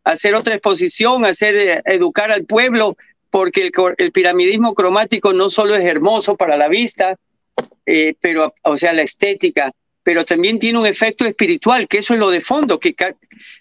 a 0.03 0.11
hacer 0.11 0.35
otra 0.35 0.55
exposición, 0.55 1.25
a 1.25 1.29
hacer 1.29 1.55
eh, 1.55 1.81
educar 1.85 2.31
al 2.31 2.45
pueblo, 2.45 2.97
porque 3.29 3.71
el, 3.97 4.11
piramidismo 4.11 4.73
cromático 4.73 5.33
no 5.33 5.49
solo 5.49 5.75
es 5.75 5.85
hermoso 5.85 6.35
para 6.35 6.57
la 6.57 6.67
vista, 6.67 7.17
eh, 7.85 8.15
pero 8.19 8.53
o 8.63 8.77
sea 8.77 8.93
la 8.93 9.01
estética, 9.01 9.71
pero 10.03 10.25
también 10.25 10.59
tiene 10.59 10.79
un 10.79 10.85
efecto 10.85 11.25
espiritual, 11.25 11.87
que 11.87 11.99
eso 11.99 12.13
es 12.13 12.19
lo 12.19 12.29
de 12.29 12.41
fondo, 12.41 12.79
que 12.79 12.95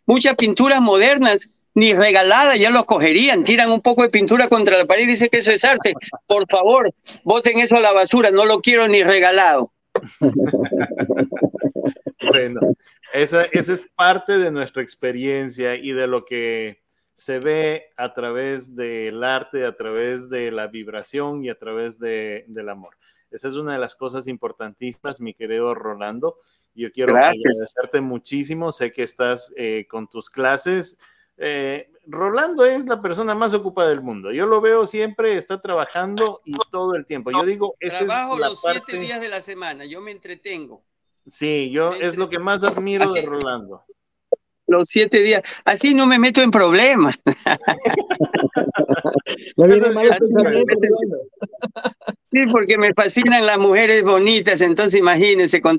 muchas 0.07 0.35
pinturas 0.37 0.81
modernas 0.81 1.61
ni 1.75 1.95
regaladas 1.95 2.59
ya 2.59 2.71
lo 2.71 2.85
cogerían, 2.85 3.45
tiran 3.45 3.71
un 3.71 3.81
poco 3.81 4.03
de 4.03 4.11
pintura 4.11 4.49
contra 4.49 4.77
la 4.77 4.85
pared 4.85 5.05
y 5.05 5.13
dicen 5.13 5.29
que 5.31 5.39
eso 5.39 5.53
es 5.53 5.65
arte. 5.65 5.95
Por 6.27 6.47
favor, 6.51 6.93
voten 7.25 7.59
eso 7.59 7.77
a 7.77 7.81
la 7.81 7.93
basura, 7.93 8.31
no 8.31 8.45
lo 8.45 8.61
quiero 8.61 8.89
ni 8.89 9.03
regalado. 9.03 9.73
bueno, 12.31 12.61
esa, 13.13 13.45
es 13.45 13.89
parte 13.95 14.39
de 14.39 14.51
nuestra 14.51 14.83
experiencia 14.83 15.77
y 15.77 15.93
de 15.93 16.07
lo 16.07 16.25
que 16.25 16.83
se 17.15 17.39
ve 17.39 17.91
a 17.97 18.15
través 18.15 18.75
del 18.75 19.23
arte, 19.23 19.65
a 19.65 19.77
través 19.77 20.29
de 20.29 20.51
la 20.51 20.67
vibración 20.67 21.45
y 21.45 21.51
a 21.51 21.59
través 21.59 21.99
de, 21.99 22.45
del 22.49 22.69
amor. 22.69 22.97
Esa 23.31 23.49
es 23.49 23.55
una 23.55 23.75
de 23.75 23.79
las 23.79 23.95
cosas 23.95 24.27
importantísimas, 24.27 25.21
mi 25.21 25.35
querido 25.35 25.75
Rolando. 25.75 26.39
Yo 26.75 26.91
quiero 26.91 27.17
agradecerte 27.17 28.01
muchísimo. 28.01 28.73
Sé 28.73 28.93
que 28.93 29.03
estás 29.03 29.53
eh, 29.57 29.87
con 29.89 30.09
tus 30.09 30.31
clases 30.31 30.99
eh, 31.37 31.91
Rolando 32.07 32.65
es 32.65 32.85
la 32.85 33.01
persona 33.01 33.35
más 33.35 33.55
ocupada 33.55 33.89
del 33.89 34.03
mundo. 34.03 34.33
Yo 34.33 34.47
lo 34.47 34.61
veo 34.61 34.87
siempre, 34.87 35.37
está 35.37 35.61
trabajando 35.61 36.41
y 36.45 36.53
todo 36.71 36.97
el 36.97 37.07
tiempo. 37.07 37.31
Yo 37.31 37.45
digo, 37.45 37.77
trabajo 37.79 38.39
los 38.39 38.61
siete 38.61 38.99
días 38.99 39.21
de 39.21 39.29
la 39.29 39.41
semana, 39.41 39.85
yo 39.85 40.01
me 40.01 40.11
entretengo. 40.11 40.83
Sí, 41.29 41.71
yo 41.73 41.93
es 41.93 42.17
lo 42.17 42.29
que 42.29 42.41
más 42.41 42.65
admiro 42.65 43.11
de 43.13 43.23
Rolando. 43.23 43.85
Los 44.67 44.89
siete 44.89 45.23
días, 45.23 45.43
así 45.65 45.95
no 45.95 46.07
me 46.07 46.19
meto 46.19 46.41
en 46.41 46.51
problemas. 46.51 47.21
sí, 52.25 52.47
porque 52.51 52.79
me 52.79 52.93
fascinan 52.95 53.47
las 53.47 53.59
mujeres 53.59 54.03
bonitas, 54.03 54.61
entonces 54.61 54.99
imagínense 54.99 55.61
con 55.61 55.79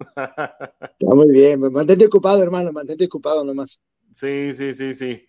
Está 0.00 1.14
muy 1.14 1.30
bien, 1.30 1.60
mantente 1.60 2.06
ocupado, 2.06 2.42
hermano, 2.42 2.72
mantente 2.72 3.04
ocupado 3.04 3.44
nomás. 3.44 3.82
Sí, 4.14 4.52
sí, 4.52 4.74
sí, 4.74 4.94
sí. 4.94 5.26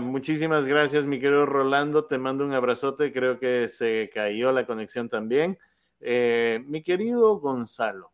muchísimas 0.00 0.66
gracias, 0.66 1.06
mi 1.06 1.18
querido 1.18 1.46
Rolando. 1.46 2.04
Te 2.04 2.18
mando 2.18 2.44
un 2.44 2.52
abrazote. 2.52 3.12
Creo 3.12 3.38
que 3.38 3.68
se 3.68 4.10
cayó 4.12 4.52
la 4.52 4.66
conexión 4.66 5.08
también. 5.08 5.58
Eh, 6.00 6.62
mi 6.66 6.82
querido 6.82 7.38
Gonzalo, 7.38 8.12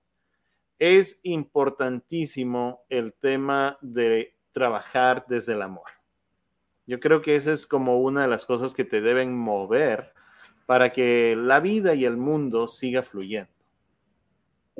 es 0.79 1.21
importantísimo 1.25 2.85
el 2.89 3.15
tema 3.15 3.79
de 3.81 4.35
trabajar 4.53 5.25
desde 5.29 5.55
el 5.55 5.63
amor. 5.63 5.87
Yo 6.87 7.01
creo 7.01 7.21
que 7.21 7.37
esa 7.37 7.53
es 7.53 7.67
como 7.67 8.01
una 8.01 8.23
de 8.23 8.29
las 8.29 8.47
cosas 8.47 8.75
que 8.75 8.85
te 8.85 9.01
deben 9.01 9.37
mover 9.37 10.13
para 10.67 10.93
que 10.93 11.35
la 11.37 11.61
vida 11.61 11.95
y 11.95 12.05
el 12.05 12.17
mundo 12.17 12.69
siga 12.69 13.03
fluyendo. 13.03 13.58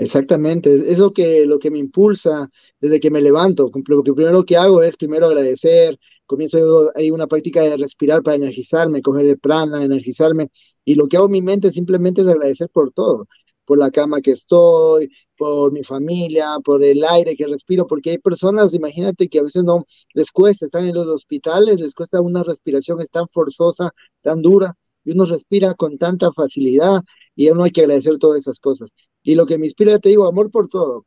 Exactamente, 0.01 0.72
es 0.72 0.96
lo 0.99 1.12
que, 1.12 1.44
lo 1.44 1.59
que 1.59 1.72
me 1.72 1.78
impulsa 1.80 2.49
desde 2.80 3.01
que 3.01 3.11
me 3.11 3.20
levanto. 3.20 3.68
Lo 3.88 4.03
primero 4.05 4.44
que 4.44 4.57
hago 4.57 4.80
es 4.80 4.96
primero 4.96 5.26
agradecer, 5.26 5.99
comienzo 6.24 6.92
hay 6.94 7.11
una 7.11 7.26
práctica 7.26 7.62
de 7.62 7.76
respirar 7.76 8.22
para 8.22 8.36
energizarme, 8.36 9.03
coger 9.03 9.26
el 9.26 9.38
prana, 9.40 9.82
energizarme, 9.84 10.51
y 10.84 10.94
lo 10.94 11.09
que 11.09 11.16
hago 11.16 11.26
en 11.26 11.32
mi 11.32 11.42
mente 11.42 11.72
simplemente 11.72 12.20
es 12.20 12.28
agradecer 12.28 12.68
por 12.72 12.92
todo, 12.92 13.26
por 13.64 13.76
la 13.78 13.90
cama 13.90 14.20
que 14.20 14.30
estoy, 14.32 15.11
por 15.36 15.72
mi 15.72 15.82
familia, 15.82 16.59
por 16.64 16.84
el 16.84 17.05
aire 17.05 17.34
que 17.34 17.49
respiro, 17.49 17.88
porque 17.88 18.11
hay 18.11 18.18
personas, 18.18 18.74
imagínate 18.74 19.28
que 19.28 19.40
a 19.40 19.42
veces 19.42 19.64
no 19.64 19.84
les 20.14 20.30
cuesta, 20.30 20.66
están 20.66 20.86
en 20.86 20.94
los 20.94 21.09
hospitales, 21.09 21.80
les 21.80 21.94
cuesta 21.94 22.20
una 22.20 22.44
respiración, 22.44 23.01
es 23.03 23.11
tan 23.11 23.26
forzosa, 23.32 23.90
tan 24.22 24.42
dura, 24.42 24.76
y 25.05 25.11
uno 25.11 25.24
respira 25.26 25.74
con 25.74 25.99
tanta 25.99 26.30
facilidad 26.32 27.03
y 27.34 27.51
uno 27.51 27.64
hay 27.64 27.72
que 27.72 27.80
agradecer 27.80 28.18
todas 28.18 28.38
esas 28.40 28.61
cosas. 28.61 28.90
Y 29.29 29.35
lo 29.35 29.45
que 29.45 29.59
me 29.59 29.66
inspira, 29.66 29.99
te 29.99 30.09
digo, 30.09 30.26
amor 30.26 30.51
por 30.51 30.68
todo, 30.68 31.05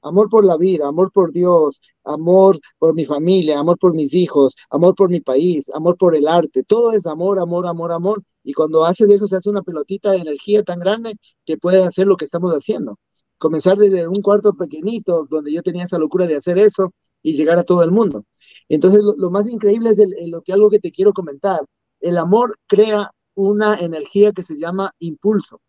amor 0.00 0.28
por 0.30 0.44
la 0.44 0.56
vida, 0.56 0.86
amor 0.86 1.10
por 1.10 1.32
Dios, 1.32 1.80
amor 2.04 2.60
por 2.78 2.94
mi 2.94 3.04
familia, 3.04 3.58
amor 3.58 3.78
por 3.80 3.94
mis 3.94 4.14
hijos, 4.14 4.54
amor 4.70 4.94
por 4.94 5.10
mi 5.10 5.20
país, 5.20 5.68
amor 5.74 5.96
por 5.96 6.14
el 6.14 6.28
arte, 6.28 6.62
todo 6.62 6.92
es 6.92 7.04
amor, 7.04 7.40
amor, 7.40 7.66
amor, 7.66 7.90
amor. 7.90 8.22
Y 8.44 8.52
cuando 8.52 8.84
haces 8.84 9.10
eso 9.10 9.26
se 9.26 9.34
hace 9.34 9.50
una 9.50 9.62
pelotita 9.62 10.12
de 10.12 10.18
energía 10.18 10.62
tan 10.62 10.78
grande 10.78 11.16
que 11.44 11.56
puede 11.58 11.82
hacer 11.82 12.06
lo 12.06 12.16
que 12.16 12.26
estamos 12.26 12.52
haciendo. 12.52 13.00
Comenzar 13.38 13.76
desde 13.76 14.06
un 14.06 14.22
cuarto 14.22 14.54
pequeñito 14.54 15.26
donde 15.28 15.52
yo 15.52 15.60
tenía 15.60 15.82
esa 15.82 15.98
locura 15.98 16.28
de 16.28 16.36
hacer 16.36 16.58
eso 16.58 16.92
y 17.24 17.34
llegar 17.34 17.58
a 17.58 17.64
todo 17.64 17.82
el 17.82 17.90
mundo. 17.90 18.24
Entonces 18.68 19.02
lo, 19.02 19.30
más 19.30 19.48
increíble 19.48 19.90
es 19.90 20.30
lo 20.30 20.42
que 20.42 20.52
algo 20.52 20.70
que 20.70 20.78
te 20.78 20.92
quiero 20.92 21.12
comentar. 21.12 21.60
El 21.98 22.18
amor 22.18 22.56
crea 22.68 23.10
una 23.34 23.74
energía 23.74 24.30
que 24.30 24.44
se 24.44 24.56
llama 24.58 24.92
impulso. 25.00 25.60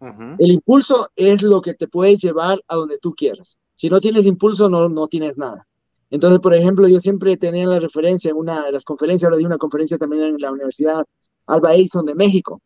El 0.00 0.52
impulso 0.52 1.10
es 1.16 1.42
lo 1.42 1.60
que 1.60 1.74
te 1.74 1.88
puede 1.88 2.16
llevar 2.16 2.60
a 2.68 2.76
donde 2.76 2.98
tú 2.98 3.14
quieras. 3.14 3.58
Si 3.74 3.88
no 3.90 4.00
tienes 4.00 4.26
impulso, 4.26 4.68
no, 4.68 4.88
no 4.88 5.08
tienes 5.08 5.38
nada. 5.38 5.66
Entonces, 6.10 6.40
por 6.40 6.54
ejemplo, 6.54 6.88
yo 6.88 7.00
siempre 7.00 7.36
tenía 7.36 7.66
la 7.66 7.78
referencia 7.78 8.30
en 8.30 8.36
una 8.36 8.64
de 8.64 8.72
las 8.72 8.84
conferencias, 8.84 9.24
ahora 9.24 9.36
di 9.36 9.44
una 9.44 9.58
conferencia 9.58 9.98
también 9.98 10.22
en 10.22 10.36
la 10.38 10.52
Universidad 10.52 11.04
Alba 11.46 11.74
Edison 11.74 12.04
de 12.06 12.14
México, 12.14 12.62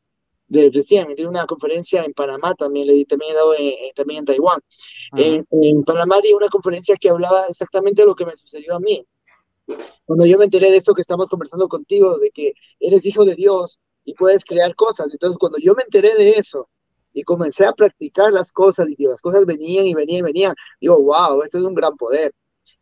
de, 0.47 0.71
recién, 0.73 1.09
di 1.15 1.25
una 1.25 1.47
conferencia 1.47 2.05
en 2.05 2.13
Panamá 2.13 2.55
también, 2.55 2.87
le 2.87 2.93
di, 2.93 3.05
también 3.05 3.33
he 3.33 3.35
dado 3.35 3.55
también 3.95 4.21
en 4.21 4.25
Taiwán. 4.27 4.61
en, 5.17 5.47
en, 5.51 5.85
Panamá 5.85 6.17
di 6.23 6.33
una 6.35 6.49
conferencia 6.49 6.97
que 6.97 7.09
hablaba 7.09 7.47
exactamente 7.49 8.03
de 8.03 8.07
lo 8.07 8.15
que 8.15 8.27
me 8.27 8.37
sucedió 8.37 8.77
a 8.77 8.81
mí. 8.81 9.05
Cuando 10.05 10.27
yo 10.27 10.39
me 10.39 10.45
enteré 10.45 10.71
de 10.71 10.77
esto 10.77 10.95
que 10.95 11.03
estamos 11.03 11.29
conversando 11.29 11.69
contigo, 11.69 12.19
de 12.19 12.31
que 12.31 12.53
eres 12.79 13.05
hijo 13.07 13.25
de 13.25 13.35
Dios 13.35 13.79
y 14.05 14.15
puedes 14.15 14.45
crear 14.45 14.75
cosas, 14.75 15.13
entonces 15.13 15.39
cuando 15.39 15.59
yo 15.59 15.75
me 15.75 15.83
enteré 15.85 16.15
de 16.17 16.33
eso, 16.33 16.69
y 17.13 17.23
comencé 17.23 17.65
a 17.65 17.73
practicar 17.73 18.33
las 18.33 18.53
cosas 18.53 18.89
y 18.89 19.05
las 19.05 19.21
cosas 19.21 19.47
venían 19.47 19.87
y 19.87 19.95
venían 19.95 20.21
y 20.21 20.23
venían. 20.23 20.55
Digo, 20.81 20.99
wow, 21.01 21.43
esto 21.43 21.59
es 21.59 21.65
un 21.65 21.75
gran 21.75 21.97
poder. 21.97 22.33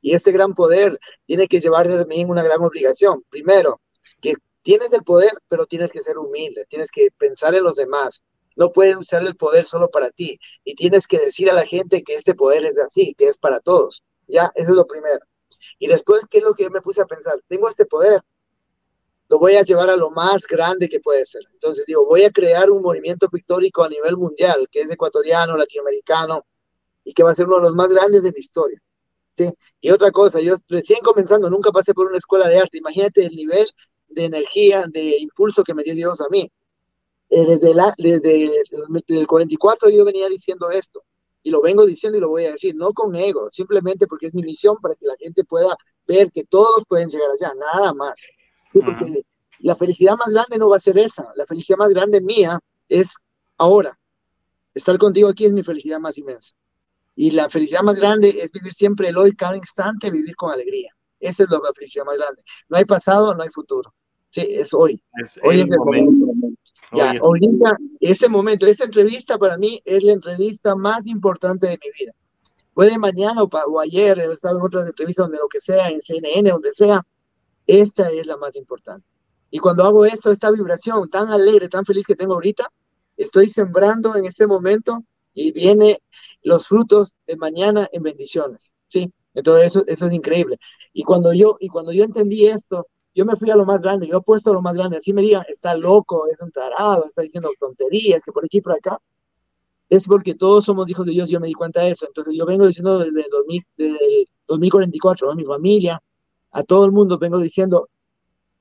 Y 0.01 0.15
este 0.15 0.33
gran 0.33 0.55
poder 0.55 0.99
tiene 1.27 1.49
que 1.49 1.61
llevarte 1.61 1.97
también 1.97 2.31
una 2.31 2.43
gran 2.43 2.61
obligación. 2.63 3.23
Primero, 3.29 3.81
que 4.21 4.35
tienes 4.63 4.93
el 4.93 5.03
poder, 5.03 5.33
pero 5.49 5.67
tienes 5.67 5.93
que 5.93 6.03
ser 6.03 6.19
humilde, 6.19 6.65
tienes 6.69 6.91
que 6.91 7.09
pensar 7.17 7.55
en 7.55 7.65
los 7.65 7.77
demás. 7.77 8.23
No 8.57 8.73
puedes 8.73 8.97
usar 8.97 9.23
el 9.23 9.37
poder 9.37 9.65
solo 9.65 9.91
para 9.91 10.11
ti 10.11 10.39
y 10.65 10.75
tienes 10.75 11.07
que 11.07 11.19
decir 11.19 11.51
a 11.51 11.55
la 11.55 11.67
gente 11.67 12.03
que 12.03 12.15
este 12.15 12.35
poder 12.35 12.65
es 12.65 12.79
así, 12.79 13.15
que 13.17 13.29
es 13.29 13.39
para 13.39 13.61
todos. 13.61 14.03
Ya, 14.27 14.53
eso 14.55 14.71
es 14.71 14.77
lo 14.77 14.87
primero. 14.87 15.21
Y 15.79 15.89
después, 15.89 16.23
¿qué 16.31 16.39
es 16.39 16.45
lo 16.45 16.55
que 16.55 16.65
yo 16.65 16.71
me 16.71 16.81
puse 16.81 17.01
a 17.01 17.07
pensar? 17.07 17.41
Tengo 17.49 17.69
este 17.69 17.87
poder, 17.87 18.23
lo 19.31 19.39
voy 19.39 19.55
a 19.55 19.63
llevar 19.63 19.89
a 19.89 19.97
lo 19.97 20.11
más 20.11 20.45
grande 20.45 20.89
que 20.89 20.99
puede 20.99 21.25
ser. 21.25 21.43
Entonces 21.53 21.87
digo, 21.87 22.05
voy 22.05 22.25
a 22.25 22.33
crear 22.33 22.69
un 22.69 22.83
movimiento 22.83 23.29
pictórico 23.29 23.85
a 23.85 23.89
nivel 23.89 24.17
mundial, 24.17 24.67
que 24.69 24.81
es 24.81 24.91
ecuatoriano, 24.91 25.57
latinoamericano, 25.57 26.45
y 27.05 27.15
que 27.15 27.23
va 27.23 27.31
a 27.31 27.35
ser 27.35 27.47
uno 27.47 27.57
de 27.59 27.63
los 27.63 27.75
más 27.77 27.93
grandes 27.93 28.25
de 28.25 28.33
la 28.33 28.39
historia. 28.39 28.83
¿sí? 29.37 29.49
Y 29.81 29.91
otra 29.93 30.11
cosa, 30.11 30.41
yo 30.41 30.57
recién 30.69 30.99
comenzando, 31.01 31.49
nunca 31.49 31.71
pasé 31.71 31.95
por 31.95 32.09
una 32.09 32.19
escuela 32.19 32.49
de 32.49 32.59
arte, 32.59 32.79
imagínate 32.79 33.25
el 33.25 33.37
nivel 33.37 33.69
de 34.09 34.25
energía, 34.25 34.87
de 34.89 35.19
impulso 35.19 35.63
que 35.63 35.75
me 35.75 35.85
dio 35.85 35.95
Dios 35.95 36.21
a 36.21 36.29
mí. 36.29 36.51
Eh, 37.29 37.47
desde, 37.47 37.73
la, 37.73 37.95
desde 37.97 38.51
el 39.07 39.27
44 39.29 39.91
yo 39.91 40.05
venía 40.05 40.29
diciendo 40.29 40.71
esto, 40.71 41.05
y 41.45 41.51
lo 41.51 41.63
vengo 41.63 41.87
diciendo 41.87 42.19
y 42.19 42.21
lo 42.21 42.31
voy 42.31 42.47
a 42.47 42.53
decir, 42.53 42.75
no 42.75 42.93
con 42.93 43.15
ego, 43.15 43.49
simplemente 43.49 44.09
porque 44.09 44.27
es 44.27 44.35
mi 44.35 44.43
misión 44.43 44.77
para 44.83 44.97
que 44.97 45.07
la 45.07 45.15
gente 45.17 45.45
pueda 45.45 45.77
ver 46.09 46.33
que 46.33 46.45
todos 46.47 46.83
pueden 46.89 47.09
llegar 47.09 47.31
allá, 47.31 47.55
nada 47.55 47.95
más 47.95 48.21
porque 48.73 49.25
la 49.61 49.77
felicidad 49.77 50.17
más 50.17 50.33
grande 50.33 50.59
no 50.59 50.69
va 50.69 50.77
a 50.77 50.81
ser 50.81 50.99
esa. 50.99 51.29
La 51.37 51.47
felicidad 51.47 51.79
más 51.79 51.93
grande 51.93 52.21
mía 52.21 52.59
es 52.89 53.15
ahora. 53.59 53.99
Estar 54.75 54.97
contigo 54.99 55.29
aquí 55.29 55.45
es 55.45 55.53
mi 55.53 55.63
felicidad 55.63 55.99
más 55.99 56.17
inmensa. 56.19 56.55
Y 57.17 57.33
la 57.33 57.51
felicidad 57.51 57.83
más 57.83 57.99
grande 57.99 58.29
es 58.29 58.51
vivir 58.53 58.73
siempre 58.73 59.09
el 59.09 59.19
hoy, 59.19 59.35
cada 59.35 59.57
instante, 59.57 60.11
vivir 60.11 60.37
con 60.37 60.53
alegría. 60.53 60.95
Esa 61.19 61.45
es 61.45 61.51
la 61.51 61.61
felicidad 61.75 62.05
más 62.05 62.17
grande. 62.17 62.43
No 62.69 62.79
hay 62.79 62.85
pasado, 62.85 63.35
no 63.35 63.43
hay 63.43 63.51
futuro. 63.51 63.93
Sí, 64.31 64.43
es 64.49 64.73
hoy. 64.73 65.03
hoy 65.43 65.61
es 65.61 65.67
el 65.67 65.79
momento. 65.79 66.33
Ya, 66.93 67.15
ahorita, 67.21 67.77
este 68.01 68.29
momento, 68.29 68.67
esta 68.67 68.85
entrevista 68.85 69.39
para 69.39 69.57
mí 69.57 69.81
es 69.85 70.03
la 70.03 70.13
entrevista 70.13 70.75
más 70.75 71.07
importante 71.07 71.69
de 71.69 71.79
mi 71.85 71.91
vida. 71.99 72.13
Puede 72.75 72.99
mañana 72.99 73.43
o, 73.43 73.49
o 73.49 73.81
ayer, 73.81 74.19
he 74.19 74.33
estado 74.33 74.59
en 74.59 74.65
otras 74.65 74.87
entrevistas 74.87 75.25
donde 75.25 75.39
lo 75.39 75.49
que 75.49 75.61
sea, 75.61 75.89
en 75.89 76.01
CNN, 76.01 76.51
donde 76.51 76.73
sea, 76.73 77.05
esta 77.67 78.11
es 78.11 78.27
la 78.27 78.37
más 78.37 78.57
importante. 78.57 79.07
Y 79.51 79.59
cuando 79.59 79.85
hago 79.85 80.05
esto, 80.05 80.31
esta 80.31 80.51
vibración 80.51 81.09
tan 81.11 81.29
alegre, 81.29 81.69
tan 81.69 81.85
feliz 81.85 82.07
que 82.07 82.17
tengo 82.17 82.35
ahorita, 82.35 82.71
estoy 83.17 83.49
sembrando 83.49 84.17
en 84.17 84.27
este 84.27 84.47
momento 84.47 85.05
y 85.35 85.53
viene 85.53 86.03
los 86.43 86.67
frutos 86.67 87.15
de 87.27 87.37
mañana 87.37 87.89
en 87.93 88.03
bendiciones, 88.03 88.73
¿sí? 88.87 89.13
Entonces 89.35 89.69
eso, 89.69 89.85
eso 89.87 90.07
es 90.07 90.13
increíble. 90.13 90.59
Y 90.93 91.03
cuando 91.03 91.33
yo 91.33 91.57
y 91.61 91.69
cuando 91.69 91.93
yo 91.93 92.05
entendí 92.05 92.47
esto, 92.47 92.87
yo 93.15 93.25
me 93.25 93.37
fui 93.37 93.51
a 93.51 93.57
lo 93.57 93.65
más 93.65 93.81
grande, 93.81 94.07
yo 94.07 94.19
he 94.19 94.23
puesto 94.23 94.51
a 94.51 94.55
lo 94.55 94.63
más 94.63 94.77
grande, 94.77 94.99
así 94.99 95.13
me 95.13 95.23
digan, 95.23 95.45
está 95.49 95.77
loco, 95.77 96.27
es 96.29 96.41
un 96.41 96.51
tarado, 96.53 97.05
está 97.07 97.23
diciendo 97.23 97.51
tonterías, 97.59 98.23
que 98.25 98.33
por 98.33 98.45
aquí 98.45 98.61
por 98.61 98.73
acá, 98.73 99.01
es 99.89 100.05
porque 100.07 100.35
todos 100.35 100.65
somos 100.65 100.89
hijos 100.89 101.05
de 101.07 101.13
Dios, 101.13 101.29
yo 101.29 101.41
me 101.41 101.49
di 101.49 101.53
cuenta 101.55 101.83
de 101.83 101.91
eso. 101.91 102.07
Entonces 102.07 102.35
yo 102.37 102.47
vengo 102.47 102.67
diciendo 102.67 102.99
desde, 102.99 103.23
el 103.23 103.31
2000, 103.31 103.63
desde 103.77 104.21
el 104.21 104.29
2044, 104.47 105.35
mi 105.35 105.45
familia, 105.45 106.01
a 106.53 106.63
todo 106.63 106.85
el 106.85 106.93
mundo 106.93 107.19
vengo 107.19 107.39
diciendo, 107.39 107.89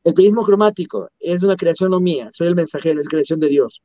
el 0.03 0.13
periodismo 0.13 0.45
cromático 0.45 1.09
es 1.19 1.43
una 1.43 1.55
creación 1.55 1.91
no 1.91 1.99
mía, 1.99 2.29
soy 2.31 2.47
el 2.47 2.55
mensajero, 2.55 3.01
es 3.01 3.07
creación 3.07 3.39
de 3.39 3.49
Dios. 3.49 3.81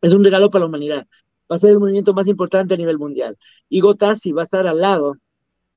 Es 0.00 0.12
un 0.14 0.24
regalo 0.24 0.50
para 0.50 0.60
la 0.60 0.68
humanidad. 0.68 1.06
Va 1.50 1.56
a 1.56 1.58
ser 1.58 1.70
el 1.70 1.78
movimiento 1.78 2.14
más 2.14 2.26
importante 2.26 2.74
a 2.74 2.76
nivel 2.76 2.98
mundial. 2.98 3.36
Y 3.68 3.80
Gotasi 3.80 4.32
va 4.32 4.42
a 4.42 4.44
estar 4.44 4.66
al 4.66 4.80
lado, 4.80 5.16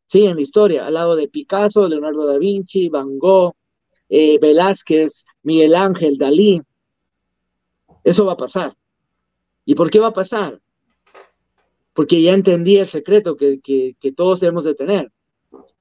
sí, 0.07 0.25
en 0.25 0.35
la 0.35 0.41
historia, 0.41 0.87
al 0.87 0.93
lado 0.93 1.15
de 1.15 1.27
Picasso, 1.27 1.87
Leonardo 1.87 2.25
da 2.25 2.37
Vinci, 2.37 2.89
Van 2.89 3.17
Gogh, 3.19 3.53
eh, 4.09 4.39
Velázquez, 4.39 5.25
Miguel 5.43 5.75
Ángel, 5.75 6.17
Dalí. 6.17 6.61
Eso 8.03 8.25
va 8.25 8.33
a 8.33 8.37
pasar. 8.37 8.75
¿Y 9.65 9.75
por 9.75 9.89
qué 9.89 9.99
va 9.99 10.07
a 10.07 10.13
pasar? 10.13 10.61
Porque 11.93 12.21
ya 12.21 12.33
entendí 12.33 12.77
el 12.77 12.87
secreto 12.87 13.35
que, 13.35 13.59
que, 13.59 13.95
que 13.99 14.11
todos 14.11 14.39
debemos 14.39 14.63
de 14.63 14.75
tener. 14.75 15.11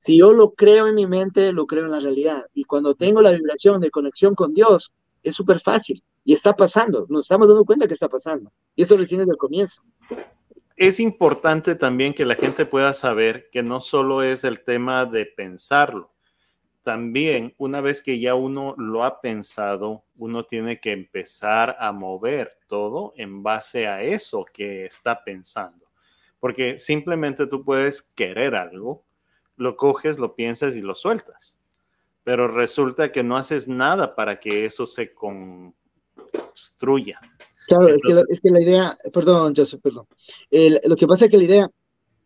Si 0.04 0.18
yo 0.18 0.34
lo 0.34 0.52
creo 0.52 0.86
en 0.86 0.96
mi 0.96 1.06
mente, 1.06 1.50
lo 1.52 1.66
creo 1.66 1.86
en 1.86 1.92
la 1.92 1.98
realidad. 1.98 2.44
Y 2.52 2.64
cuando 2.64 2.94
tengo 2.94 3.22
la 3.22 3.30
vibración 3.30 3.80
de 3.80 3.90
conexión 3.90 4.34
con 4.34 4.52
Dios, 4.52 4.92
es 5.22 5.34
súper 5.34 5.60
fácil. 5.60 6.02
Y 6.26 6.34
está 6.34 6.54
pasando. 6.54 7.06
Nos 7.08 7.22
estamos 7.22 7.48
dando 7.48 7.64
cuenta 7.64 7.88
que 7.88 7.94
está 7.94 8.06
pasando. 8.06 8.52
Y 8.76 8.82
esto 8.82 8.98
recién 8.98 9.20
desde 9.20 9.32
el 9.32 9.38
comienzo. 9.38 9.80
Es 10.76 11.00
importante 11.00 11.74
también 11.74 12.12
que 12.12 12.26
la 12.26 12.34
gente 12.34 12.66
pueda 12.66 12.92
saber 12.92 13.48
que 13.50 13.62
no 13.62 13.80
solo 13.80 14.22
es 14.22 14.44
el 14.44 14.62
tema 14.62 15.06
de 15.06 15.24
pensarlo. 15.24 16.12
También, 16.82 17.54
una 17.56 17.80
vez 17.80 18.02
que 18.02 18.20
ya 18.20 18.34
uno 18.34 18.74
lo 18.76 19.04
ha 19.04 19.22
pensado, 19.22 20.04
uno 20.16 20.44
tiene 20.44 20.80
que 20.80 20.92
empezar 20.92 21.76
a 21.80 21.92
mover 21.92 22.58
todo 22.66 23.14
en 23.16 23.42
base 23.42 23.86
a 23.86 24.02
eso 24.02 24.44
que 24.52 24.84
está 24.84 25.24
pensando. 25.24 25.86
Porque 26.40 26.78
simplemente 26.78 27.46
tú 27.46 27.64
puedes 27.64 28.02
querer 28.02 28.54
algo, 28.54 29.06
lo 29.56 29.76
coges, 29.76 30.18
lo 30.18 30.34
piensas 30.34 30.76
y 30.76 30.80
lo 30.80 30.94
sueltas. 30.94 31.56
Pero 32.22 32.48
resulta 32.48 33.12
que 33.12 33.22
no 33.22 33.36
haces 33.36 33.68
nada 33.68 34.14
para 34.14 34.40
que 34.40 34.64
eso 34.64 34.86
se 34.86 35.12
construya. 35.12 35.74
Claro, 37.66 37.88
es, 37.88 38.02
que 38.02 38.14
la, 38.14 38.24
es, 38.28 38.40
que 38.40 38.50
la, 38.50 38.60
idea, 38.60 38.96
perdón, 39.12 39.54
Joseph, 39.56 39.80
perdón. 39.82 40.06
lo 40.50 40.96
que 40.96 41.06
pasa 41.06 41.26
es 41.26 41.30
que 41.30 41.38
la 41.38 41.44
idea 41.44 41.70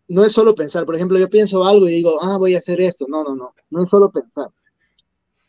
no 0.08 0.24
es 0.24 0.32
solo 0.32 0.54
pensar. 0.54 0.84
Por 0.84 0.94
ejemplo, 0.96 1.18
yo 1.18 1.28
pienso 1.28 1.64
algo 1.64 1.88
y 1.88 1.92
digo, 1.92 2.18
ah, 2.22 2.38
voy 2.38 2.54
a 2.54 2.58
hacer 2.58 2.80
esto. 2.80 3.06
No, 3.08 3.22
no, 3.22 3.36
no. 3.36 3.54
No 3.70 3.84
es 3.84 3.90
solo 3.90 4.10
pensar. 4.10 4.48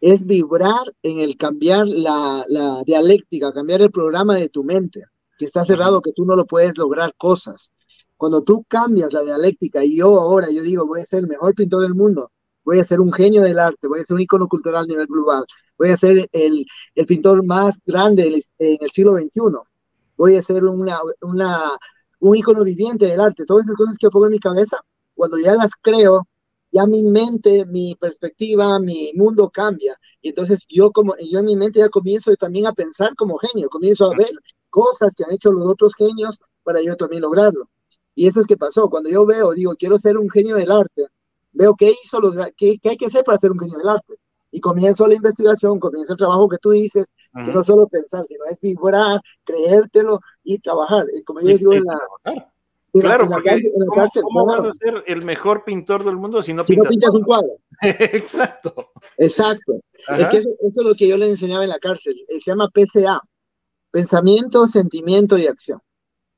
Es 0.01 0.25
vibrar 0.25 0.93
en 1.01 1.19
el 1.19 1.37
cambiar 1.37 1.87
la, 1.87 2.45
la 2.47 2.83
dialéctica, 2.85 3.51
cambiar 3.51 3.81
el 3.81 3.91
programa 3.91 4.35
de 4.35 4.49
tu 4.49 4.63
mente, 4.63 5.03
que 5.37 5.45
está 5.45 5.65
cerrado, 5.65 6.01
que 6.01 6.11
tú 6.13 6.25
no 6.25 6.35
lo 6.35 6.45
puedes 6.45 6.77
lograr 6.77 7.13
cosas. 7.17 7.71
Cuando 8.19 8.43
tú 8.43 8.65
cambias 8.67 9.13
la 9.13 9.21
dialéctica 9.23 9.81
y 9.85 9.95
yo 9.97 10.19
ahora, 10.19 10.49
yo 10.51 10.61
digo, 10.61 10.85
voy 10.85 10.99
a 10.99 11.05
ser 11.05 11.19
el 11.19 11.27
mejor 11.27 11.55
pintor 11.55 11.83
del 11.83 11.95
mundo, 11.95 12.31
voy 12.65 12.79
a 12.79 12.83
ser 12.85 12.99
un 12.99 13.13
genio 13.13 13.41
del 13.43 13.59
arte, 13.59 13.87
voy 13.87 14.01
a 14.01 14.03
ser 14.03 14.15
un 14.15 14.21
icono 14.21 14.49
cultural 14.49 14.83
a 14.83 14.87
nivel 14.87 15.07
global, 15.07 15.45
voy 15.77 15.91
a 15.91 15.97
ser 15.97 16.27
el, 16.33 16.65
el 16.95 17.05
pintor 17.05 17.45
más 17.45 17.79
grande 17.85 18.27
en 18.59 18.77
el 18.81 18.91
siglo 18.91 19.13
XXI, 19.13 19.59
voy 20.17 20.35
a 20.35 20.41
ser 20.41 20.65
una, 20.65 20.97
una, 21.21 21.77
un 22.19 22.35
icono 22.35 22.65
viviente 22.65 23.05
del 23.05 23.21
arte. 23.21 23.45
Todas 23.45 23.65
esas 23.65 23.77
cosas 23.77 23.97
que 23.97 24.09
pongo 24.09 24.25
en 24.25 24.33
mi 24.33 24.39
cabeza, 24.39 24.81
cuando 25.15 25.37
ya 25.37 25.55
las 25.55 25.71
creo, 25.81 26.27
ya 26.73 26.85
mi 26.85 27.03
mente, 27.03 27.65
mi 27.65 27.95
perspectiva, 27.95 28.79
mi 28.79 29.13
mundo 29.15 29.49
cambia. 29.49 29.97
Y 30.21 30.29
entonces 30.29 30.59
yo 30.67 30.91
como 30.91 31.15
yo 31.17 31.39
en 31.39 31.45
mi 31.45 31.55
mente 31.55 31.79
ya 31.79 31.89
comienzo 31.89 32.35
también 32.35 32.67
a 32.67 32.73
pensar 32.73 33.15
como 33.15 33.37
genio, 33.37 33.69
comienzo 33.69 34.11
a 34.11 34.15
ver 34.17 34.31
cosas 34.69 35.15
que 35.15 35.23
han 35.23 35.31
hecho 35.31 35.51
los 35.53 35.65
otros 35.65 35.93
genios 35.95 36.39
para 36.63 36.81
yo 36.81 36.97
también 36.97 37.21
lograrlo. 37.21 37.69
Y 38.19 38.27
eso 38.27 38.41
es 38.41 38.47
que 38.47 38.57
pasó. 38.57 38.89
Cuando 38.89 39.09
yo 39.09 39.25
veo, 39.25 39.53
digo, 39.53 39.73
quiero 39.77 39.97
ser 39.97 40.17
un 40.17 40.29
genio 40.29 40.57
del 40.57 40.69
arte, 40.69 41.05
veo 41.53 41.73
qué 41.73 41.93
hizo 42.03 42.19
los, 42.19 42.35
qué, 42.57 42.77
qué 42.77 42.89
hay 42.89 42.97
que 42.97 43.05
hacer 43.05 43.23
para 43.23 43.37
ser 43.37 43.49
un 43.49 43.59
genio 43.59 43.77
del 43.77 43.87
arte. 43.87 44.15
Y 44.51 44.59
comienzo 44.59 45.07
la 45.07 45.13
investigación, 45.13 45.79
comienza 45.79 46.11
el 46.11 46.17
trabajo 46.17 46.49
que 46.49 46.57
tú 46.57 46.71
dices, 46.71 47.13
que 47.33 47.53
no 47.53 47.63
solo 47.63 47.87
pensar, 47.87 48.25
sino 48.25 48.43
es 48.51 48.59
vibrar, 48.59 49.21
creértelo 49.45 50.19
y 50.43 50.59
trabajar. 50.59 51.05
Como 51.25 51.39
yo 51.39 51.57
digo 51.57 51.71
en 51.71 51.85
la, 51.85 51.97
claro, 52.91 53.29
porque 53.29 53.57
¿cómo, 54.21 54.45
vas 54.47 54.65
a 54.65 54.73
ser 54.73 55.01
el 55.07 55.23
mejor 55.23 55.63
pintor 55.63 56.03
del 56.03 56.17
mundo 56.17 56.43
si 56.43 56.53
no, 56.53 56.65
si 56.65 56.75
pintas, 56.75 57.11
un 57.11 57.23
cuadro? 57.23 57.55
Exacto. 57.81 58.91
Exacto. 59.17 59.79
Es 60.17 60.27
que 60.27 60.39
eso, 60.39 60.49
es 60.61 60.75
lo 60.83 60.93
que 60.93 61.07
yo 61.07 61.15
le 61.15 61.29
enseñaba 61.29 61.63
en 61.63 61.69
la 61.69 61.79
cárcel. 61.79 62.17
Eh, 62.27 62.41
se 62.41 62.51
llama 62.51 62.67
PCA. 62.67 63.21
Pensamiento, 63.91 64.67
sentimiento 64.67 65.37
y 65.37 65.47
acción. 65.47 65.79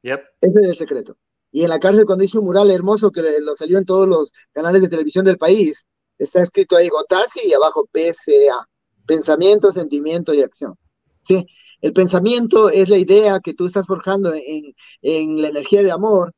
Yep. 0.03 0.21
Ese 0.41 0.59
es 0.59 0.65
el 0.67 0.77
secreto. 0.77 1.17
Y 1.52 1.64
en 1.64 1.70
la 1.70 1.80
cárcel, 1.80 2.06
cuando 2.06 2.24
hice 2.24 2.39
un 2.39 2.45
mural 2.45 2.72
hermoso 2.72 3.12
que 3.12 3.22
lo 3.41 3.56
salió 3.56 3.78
en 3.78 3.86
todos 3.86 4.08
los 4.08 4.32
canales 4.54 4.82
de 4.82 4.89
televisión 4.89 5.26
del 5.26 5.38
país, 5.38 5.86
está 6.18 6.41
escrito 6.41 6.78
ahí 6.78 6.89
Gotasi 6.89 7.41
y 7.45 7.54
abajo 7.54 7.88
PCA. 7.91 8.68
Pensamiento, 9.06 9.74
sentimiento 9.74 10.34
y 10.34 10.41
acción. 10.41 10.76
¿Sí? 11.24 11.45
El 11.82 11.93
pensamiento 11.93 12.70
es 12.70 12.88
la 12.88 12.97
idea 12.97 13.39
que 13.39 13.54
tú 13.54 13.66
estás 13.66 13.86
forjando 13.86 14.34
en, 14.34 14.74
en 15.02 15.41
la 15.41 15.49
energía 15.49 15.84
de 15.84 15.91
amor 15.91 16.34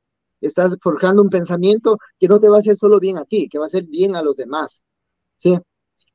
estás 0.48 0.76
forjando 0.82 1.22
un 1.22 1.30
pensamiento 1.30 1.98
que 2.20 2.28
no 2.28 2.40
te 2.40 2.50
va 2.50 2.58
a 2.58 2.60
hacer 2.60 2.76
solo 2.76 3.00
bien 3.00 3.18
a 3.18 3.26
ti, 3.26 3.48
que 3.50 3.58
va 3.58 3.66
a 3.66 3.68
hacer 3.68 3.84
bien 3.84 4.16
a 4.16 4.22
los 4.22 4.36
demás. 4.36 4.84
¿sí? 5.38 5.58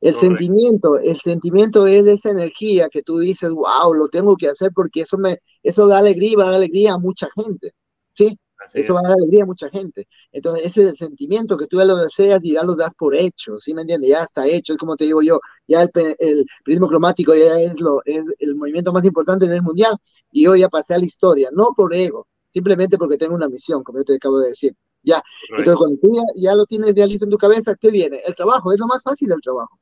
El 0.01 0.15
sentimiento, 0.15 0.99
el 0.99 1.19
sentimiento 1.21 1.87
es 1.87 2.07
esa 2.07 2.31
energía 2.31 2.89
que 2.89 3.03
tú 3.03 3.19
dices, 3.19 3.51
wow, 3.51 3.93
lo 3.95 4.09
tengo 4.09 4.37
que 4.37 4.49
hacer 4.49 4.71
porque 4.75 5.03
eso 5.03 5.19
me, 5.19 5.39
eso 5.63 5.87
da 5.87 5.99
alegría, 5.99 6.37
va 6.37 6.43
a 6.45 6.47
dar 6.47 6.55
alegría 6.55 6.95
a 6.95 6.99
mucha 6.99 7.29
gente, 7.35 7.73
¿sí? 8.15 8.39
Eso 8.75 8.95
va 8.95 9.01
a 9.01 9.03
dar 9.03 9.13
alegría 9.13 9.45
a 9.45 9.47
mucha 9.47 9.69
gente. 9.71 10.07
Entonces, 10.33 10.67
ese 10.67 10.83
es 10.83 10.89
el 10.91 10.97
sentimiento 10.97 11.57
que 11.57 11.67
tú 11.67 11.79
ya 11.79 11.85
lo 11.85 11.97
deseas 11.97 12.45
y 12.45 12.53
ya 12.55 12.63
lo 12.63 12.77
das 12.77 12.95
por 12.95 13.15
hecho, 13.15 13.59
¿sí 13.59 13.75
me 13.75 13.83
entiendes? 13.83 14.11
Ya 14.11 14.23
está 14.23 14.47
hecho, 14.47 14.73
es 14.73 14.79
como 14.79 14.97
te 14.97 15.05
digo 15.05 15.23
yo, 15.23 15.41
ya 15.67 15.83
el, 15.83 16.17
el 16.19 16.47
prismo 16.65 16.89
cromático 16.89 17.35
ya 17.35 17.61
es, 17.61 17.81
lo, 17.81 18.03
es 18.05 18.25
el 18.39 18.55
movimiento 18.55 18.93
más 18.93 19.05
importante 19.05 19.47
en 19.47 19.53
el 19.53 19.63
mundial 19.63 19.97
y 20.33 20.45
yo 20.45 20.57
ya 20.57 20.69
pasé 20.69 20.95
a 20.95 20.99
la 20.99 21.07
historia, 21.07 21.51
no 21.53 21.73
por 21.77 21.95
ego, 21.95 22.27
simplemente 22.53 22.99
porque 22.99 23.19
tengo 23.19 23.35
una 23.35 23.49
misión, 23.49 23.83
como 23.83 23.99
yo 23.99 24.05
te 24.05 24.17
acabo 24.17 24.41
de 24.41 24.51
decir. 24.51 24.75
Ya, 25.03 25.23
entonces 25.51 25.77
cuando 25.77 25.97
tú 26.03 26.17
ya, 26.35 26.55
lo 26.55 26.67
tienes 26.67 26.95
ya 26.95 27.07
listo 27.07 27.25
en 27.25 27.31
tu 27.31 27.39
cabeza, 27.39 27.75
¿qué 27.81 27.91
viene? 27.91 28.21
El 28.27 28.35
trabajo, 28.35 28.73
es 28.73 28.79
lo 28.81 28.87
más 28.87 29.03
fácil 29.03 29.31
el 29.33 29.41
trabajo. 29.41 29.79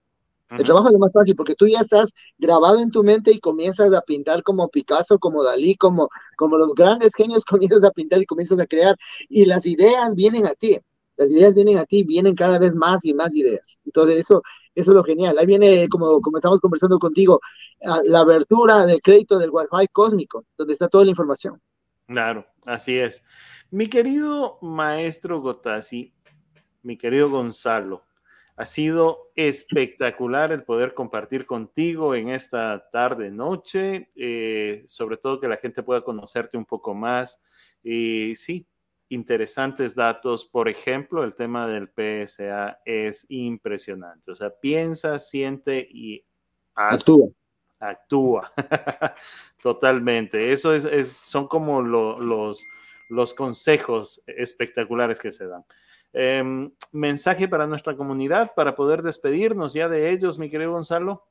El 0.51 0.65
trabajo 0.65 0.87
es 0.87 0.93
lo 0.93 0.99
más 1.01 1.13
fácil 1.13 1.35
porque 1.35 1.57
tú 1.57 1.67
ya 1.67 1.81
estás 1.81 2.13
grabado 2.39 2.79
en 2.79 2.91
tu 2.91 3.03
mente 3.03 3.33
y 3.33 3.41
comienzas 3.41 3.93
a 3.93 4.01
pintar 4.03 4.45
como 4.45 4.69
Picasso, 4.69 5.19
como 5.19 5.43
Dalí, 5.43 5.77
como, 5.77 6.09
como 6.37 6.57
los 6.57 6.73
grandes 6.75 7.15
genios 7.15 7.45
comienzas 7.45 7.83
a 7.83 7.91
pintar 7.91 8.23
y 8.23 8.27
comienzas 8.27 8.61
a 8.61 8.67
crear 8.67 8.97
y 9.29 9.45
las 9.45 9.67
ideas 9.67 10.15
vienen 10.15 10.47
a 10.47 10.55
ti. 10.55 10.79
Las 11.17 11.31
ideas 11.31 11.55
vienen 11.55 11.79
a 11.79 11.87
ti, 11.87 12.05
vienen 12.05 12.35
cada 12.35 12.59
vez 12.59 12.75
más 12.75 13.05
y 13.05 13.15
más 13.15 13.35
ideas. 13.35 13.79
Entonces 13.87 14.19
eso, 14.19 14.43
eso 14.75 14.91
es 14.91 14.95
lo 14.95 15.03
genial. 15.03 15.39
Ahí 15.39 15.47
viene, 15.47 15.89
como, 15.89 16.21
como 16.21 16.37
estamos 16.37 16.61
conversando 16.61 16.99
contigo, 16.99 17.41
la 18.05 18.21
abertura 18.21 18.85
del 18.85 19.01
crédito 19.01 19.39
del 19.39 19.51
Wi-Fi 19.51 19.89
cósmico, 19.93 20.45
donde 20.59 20.75
está 20.75 20.89
toda 20.89 21.05
la 21.05 21.11
información. 21.11 21.61
Claro, 22.07 22.47
así 22.67 22.99
es. 22.99 23.25
Mi 23.71 23.89
querido 23.89 24.59
maestro 24.61 25.41
Gotasi, 25.41 26.13
mi 26.83 26.97
querido 26.97 27.31
Gonzalo, 27.31 28.05
ha 28.57 28.67
sido 28.67 29.31
espectacular 29.35 30.51
el 30.51 30.63
poder 30.63 30.95
compartir 30.95 31.47
contigo 31.47 32.15
en 32.15 32.31
esta 32.31 32.89
tarde, 32.91 33.31
noche, 33.31 34.11
eh, 34.17 34.85
sobre 34.89 35.19
todo 35.19 35.41
que 35.41 35.49
la 35.49 35.59
gente 35.59 35.83
pueda 35.83 36.03
conocerte 36.03 36.57
un 36.57 36.65
poco 36.65 36.95
más. 36.95 37.43
Y 37.83 38.35
sí, 38.37 38.67
interesantes 39.11 39.95
datos. 39.95 40.45
Por 40.47 40.69
ejemplo, 40.69 41.23
el 41.23 41.35
tema 41.35 41.69
del 41.69 41.89
PSA 41.89 42.81
es 42.85 43.27
impresionante. 43.29 44.31
O 44.31 44.35
sea, 44.35 44.51
piensa, 44.51 45.19
siente 45.19 45.87
y 45.91 46.25
actúa 46.75 47.29
actúa. 47.79 48.53
Totalmente. 49.63 50.53
Eso 50.53 50.75
es, 50.75 51.13
son 51.13 51.47
como 51.47 51.83
los, 51.83 52.65
los 53.09 53.35
consejos 53.35 54.23
espectaculares 54.27 55.21
que 55.21 55.33
se 55.33 55.47
dan. 55.47 55.65
Em, 56.19 56.71
mensaje 56.93 57.47
para 57.47 57.67
nuestra 57.67 57.95
comunidad 57.95 58.53
para 58.57 58.75
poder 58.75 59.03
despedirnos 59.03 59.75
ya 59.75 59.87
de 59.91 60.13
ellos, 60.13 60.39
mi 60.39 60.49
querido 60.49 60.73
Gonzalo. 60.73 61.25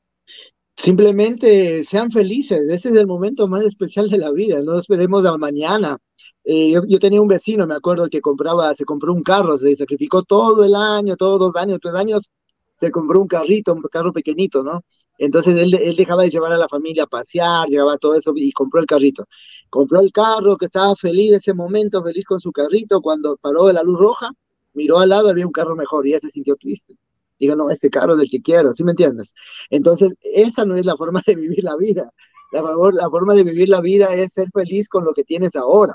Simplemente 0.76 1.82
sean 1.82 2.12
felices, 2.12 2.68
ese 2.68 2.90
es 2.90 2.94
el 2.94 3.08
momento 3.08 3.48
más 3.48 3.64
especial 3.64 4.08
de 4.08 4.18
la 4.18 4.30
vida, 4.30 4.60
no 4.62 4.78
esperemos 4.78 5.24
a 5.26 5.36
mañana. 5.38 5.98
Eh, 6.44 6.70
yo, 6.70 6.82
yo, 6.86 7.00
tenía 7.00 7.20
un 7.20 7.26
vecino, 7.26 7.66
me 7.66 7.74
acuerdo, 7.74 8.08
que 8.08 8.20
compraba, 8.20 8.72
se 8.76 8.84
compró 8.84 9.12
un 9.12 9.24
carro, 9.24 9.56
se 9.58 9.74
sacrificó 9.74 10.22
todo 10.22 10.62
el 10.62 10.76
año, 10.76 11.16
todos 11.16 11.40
dos 11.40 11.56
años, 11.56 11.80
tres 11.82 11.94
años, 11.94 12.30
se 12.78 12.92
compró 12.92 13.20
un 13.20 13.26
carrito, 13.26 13.74
un 13.74 13.82
carro 13.82 14.12
pequeñito, 14.12 14.62
¿no? 14.62 14.82
Entonces 15.18 15.56
él, 15.56 15.74
él 15.74 15.96
dejaba 15.96 16.22
de 16.22 16.30
llevar 16.30 16.52
a 16.52 16.58
la 16.58 16.68
familia 16.68 17.04
a 17.04 17.06
pasear, 17.08 17.66
llevaba 17.66 17.98
todo 17.98 18.14
eso 18.14 18.32
y 18.36 18.52
compró 18.52 18.78
el 18.80 18.86
carrito. 18.86 19.24
Compró 19.68 19.98
el 20.00 20.12
carro, 20.12 20.56
que 20.56 20.66
estaba 20.66 20.94
feliz 20.94 21.32
ese 21.32 21.54
momento, 21.54 22.04
feliz 22.04 22.24
con 22.24 22.38
su 22.38 22.52
carrito. 22.52 23.00
Cuando 23.00 23.36
paró 23.38 23.66
de 23.66 23.72
la 23.72 23.82
luz 23.82 23.98
roja, 23.98 24.30
miró 24.76 24.98
al 24.98 25.08
lado, 25.08 25.28
había 25.28 25.46
un 25.46 25.52
carro 25.52 25.74
mejor 25.74 26.06
y 26.06 26.12
ya 26.12 26.20
se 26.20 26.30
sintió 26.30 26.56
triste. 26.56 26.96
Digo, 27.38 27.56
no, 27.56 27.70
este 27.70 27.90
carro 27.90 28.12
es 28.12 28.18
del 28.18 28.30
que 28.30 28.40
quiero, 28.40 28.72
¿sí 28.72 28.84
me 28.84 28.92
entiendes? 28.92 29.34
Entonces, 29.70 30.14
esa 30.22 30.64
no 30.64 30.76
es 30.76 30.86
la 30.86 30.96
forma 30.96 31.22
de 31.26 31.34
vivir 31.34 31.64
la 31.64 31.76
vida. 31.76 32.10
La, 32.52 32.62
la 32.62 33.10
forma 33.10 33.34
de 33.34 33.44
vivir 33.44 33.68
la 33.68 33.80
vida 33.80 34.14
es 34.14 34.32
ser 34.32 34.48
feliz 34.50 34.88
con 34.88 35.04
lo 35.04 35.12
que 35.12 35.24
tienes 35.24 35.56
ahora. 35.56 35.94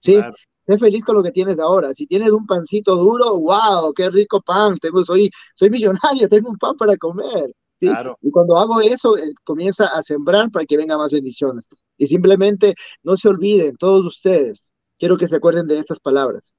¿Sí? 0.00 0.20
Sé 0.62 0.78
feliz 0.78 1.04
con 1.04 1.16
lo 1.16 1.22
que 1.22 1.32
tienes 1.32 1.58
ahora. 1.58 1.94
Si 1.94 2.06
tienes 2.06 2.30
un 2.30 2.46
pancito 2.46 2.94
duro, 2.94 3.38
wow, 3.40 3.92
qué 3.94 4.10
rico 4.10 4.40
pan. 4.42 4.76
Tengo, 4.78 5.02
soy, 5.04 5.30
soy 5.54 5.70
millonario, 5.70 6.28
tengo 6.30 6.50
un 6.50 6.58
pan 6.58 6.76
para 6.76 6.96
comer. 6.96 7.54
Y 7.80 8.30
cuando 8.30 8.58
hago 8.58 8.80
eso, 8.80 9.16
eh, 9.16 9.32
comienza 9.44 9.86
a 9.86 10.02
sembrar 10.02 10.50
para 10.50 10.66
que 10.66 10.76
vengan 10.76 10.98
más 10.98 11.12
bendiciones. 11.12 11.68
Y 11.96 12.06
simplemente 12.06 12.74
no 13.02 13.16
se 13.16 13.28
olviden, 13.28 13.76
todos 13.76 14.04
ustedes, 14.04 14.72
quiero 14.98 15.16
que 15.16 15.28
se 15.28 15.36
acuerden 15.36 15.66
de 15.66 15.78
estas 15.78 16.00
palabras. 16.00 16.54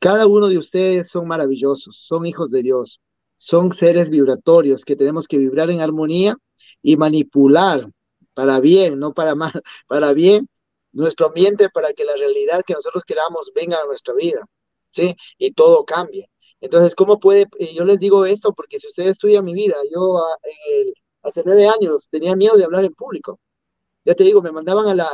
Cada 0.00 0.26
uno 0.26 0.48
de 0.48 0.58
ustedes 0.58 1.08
son 1.08 1.26
maravillosos, 1.26 1.96
son 1.96 2.26
hijos 2.26 2.50
de 2.50 2.62
Dios, 2.62 3.00
son 3.36 3.72
seres 3.72 4.10
vibratorios 4.10 4.84
que 4.84 4.96
tenemos 4.96 5.26
que 5.28 5.38
vibrar 5.38 5.70
en 5.70 5.80
armonía 5.80 6.36
y 6.82 6.96
manipular 6.96 7.88
para 8.34 8.60
bien, 8.60 8.98
no 8.98 9.14
para 9.14 9.34
mal, 9.34 9.52
para 9.88 10.12
bien 10.12 10.48
nuestro 10.92 11.26
ambiente 11.26 11.68
para 11.70 11.92
que 11.92 12.04
la 12.04 12.14
realidad 12.16 12.62
que 12.66 12.74
nosotros 12.74 13.04
queramos 13.04 13.52
venga 13.54 13.78
a 13.80 13.86
nuestra 13.86 14.14
vida, 14.14 14.46
¿sí? 14.90 15.14
Y 15.38 15.52
todo 15.52 15.84
cambie. 15.84 16.30
Entonces, 16.60 16.94
¿cómo 16.94 17.18
puede? 17.20 17.46
Yo 17.74 17.84
les 17.84 17.98
digo 18.00 18.24
esto 18.24 18.54
porque 18.54 18.80
si 18.80 18.88
ustedes 18.88 19.12
estudian 19.12 19.44
mi 19.44 19.54
vida, 19.54 19.76
yo 19.92 20.18
ah, 20.18 20.36
hace 21.22 21.42
nueve 21.44 21.68
años 21.68 22.08
tenía 22.10 22.34
miedo 22.34 22.56
de 22.56 22.64
hablar 22.64 22.84
en 22.84 22.94
público. 22.94 23.38
Ya 24.06 24.14
te 24.14 24.22
digo, 24.22 24.40
me 24.40 24.52
mandaban 24.52 24.86
a, 24.86 24.94
la, 24.94 25.10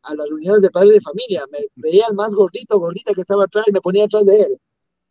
a, 0.00 0.14
las 0.14 0.28
reuniones 0.28 0.62
de 0.62 0.70
padres 0.70 0.92
de 0.92 1.00
familia, 1.00 1.44
me 1.50 1.58
veía 1.74 2.06
el 2.08 2.14
más 2.14 2.32
gordito, 2.32 2.78
gordita 2.78 3.12
que 3.12 3.22
estaba 3.22 3.44
atrás 3.44 3.64
y 3.66 3.72
me 3.72 3.80
ponía 3.80 4.04
atrás 4.04 4.24
de 4.26 4.42
él. 4.42 4.60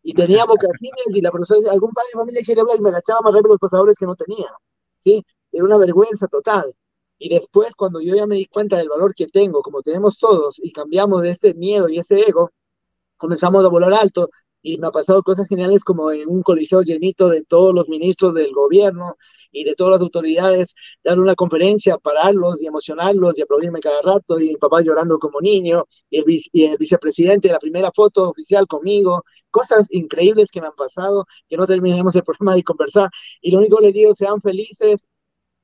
Y 0.02 0.14
tenía 0.14 0.46
bocacines 0.46 1.08
y 1.08 1.20
la 1.20 1.30
profesora 1.30 1.70
algún 1.70 1.92
padre 1.92 2.08
de 2.14 2.20
familia 2.20 2.42
quiere 2.46 2.62
hablar 2.62 2.78
y 2.78 2.82
me 2.82 2.90
agachaba 2.90 3.20
más 3.22 3.34
rápido 3.34 3.50
los 3.50 3.60
pasadores 3.60 3.98
que 4.00 4.06
no 4.06 4.16
tenía. 4.16 4.48
¿Sí? 5.00 5.26
Era 5.52 5.66
una 5.66 5.78
vergüenza 5.78 6.28
total. 6.28 6.74
Y 7.20 7.28
después, 7.28 7.76
cuando 7.76 8.00
yo 8.00 8.16
ya 8.16 8.26
me 8.26 8.36
di 8.36 8.46
cuenta 8.46 8.78
del 8.78 8.88
valor 8.88 9.14
que 9.14 9.28
tengo, 9.28 9.62
como 9.62 9.82
tenemos 9.82 10.18
todos, 10.18 10.58
y 10.64 10.72
cambiamos 10.72 11.22
de 11.22 11.32
ese 11.32 11.54
miedo 11.54 11.90
y 11.90 12.00
ese 12.00 12.22
ego, 12.22 12.52
comenzamos 13.18 13.66
a 13.66 13.68
volar 13.68 13.94
alto 13.94 14.30
y 14.62 14.78
me 14.78 14.88
ha 14.88 14.92
pasado 14.92 15.22
cosas 15.22 15.50
geniales 15.50 15.84
como 15.84 16.12
en 16.12 16.30
un 16.30 16.44
coliseo 16.44 16.82
llenito 16.82 17.28
de 17.28 17.44
todos 17.44 17.74
los 17.74 17.90
ministros 17.90 18.34
del 18.34 18.54
gobierno 18.54 19.18
y 19.52 19.64
de 19.64 19.76
todas 19.76 19.94
las 19.94 20.02
autoridades, 20.02 20.76
dar 21.04 21.20
una 21.20 21.36
conferencia, 21.36 21.98
pararlos 21.98 22.62
y 22.62 22.68
emocionarlos 22.68 23.38
y 23.38 23.42
aplaudirme 23.42 23.80
cada 23.80 24.02
rato, 24.02 24.40
y 24.40 24.50
mi 24.50 24.58
papá 24.58 24.82
llorando 24.82 25.20
como 25.20 25.42
niño, 25.42 25.86
y 26.10 26.20
el, 26.20 26.26
y 26.28 26.64
el 26.66 26.78
vicepresidente, 26.78 27.50
la 27.50 27.60
primera 27.60 27.92
foto 27.92 28.30
oficial 28.30 28.68
conmigo, 28.68 29.24
cosas 29.52 29.88
increíbles 29.92 30.52
que 30.52 30.62
me 30.62 30.68
han 30.68 30.76
pasado, 30.76 31.26
que 31.50 31.58
no 31.58 31.68
terminemos 31.68 32.16
el 32.16 32.24
programa 32.26 32.56
de 32.56 32.64
conversar, 32.64 33.10
y 33.42 33.52
lo 33.52 33.60
único 33.60 33.78
que 33.78 33.86
les 33.86 33.94
digo, 33.94 34.16
sean 34.16 34.42
felices, 34.42 35.06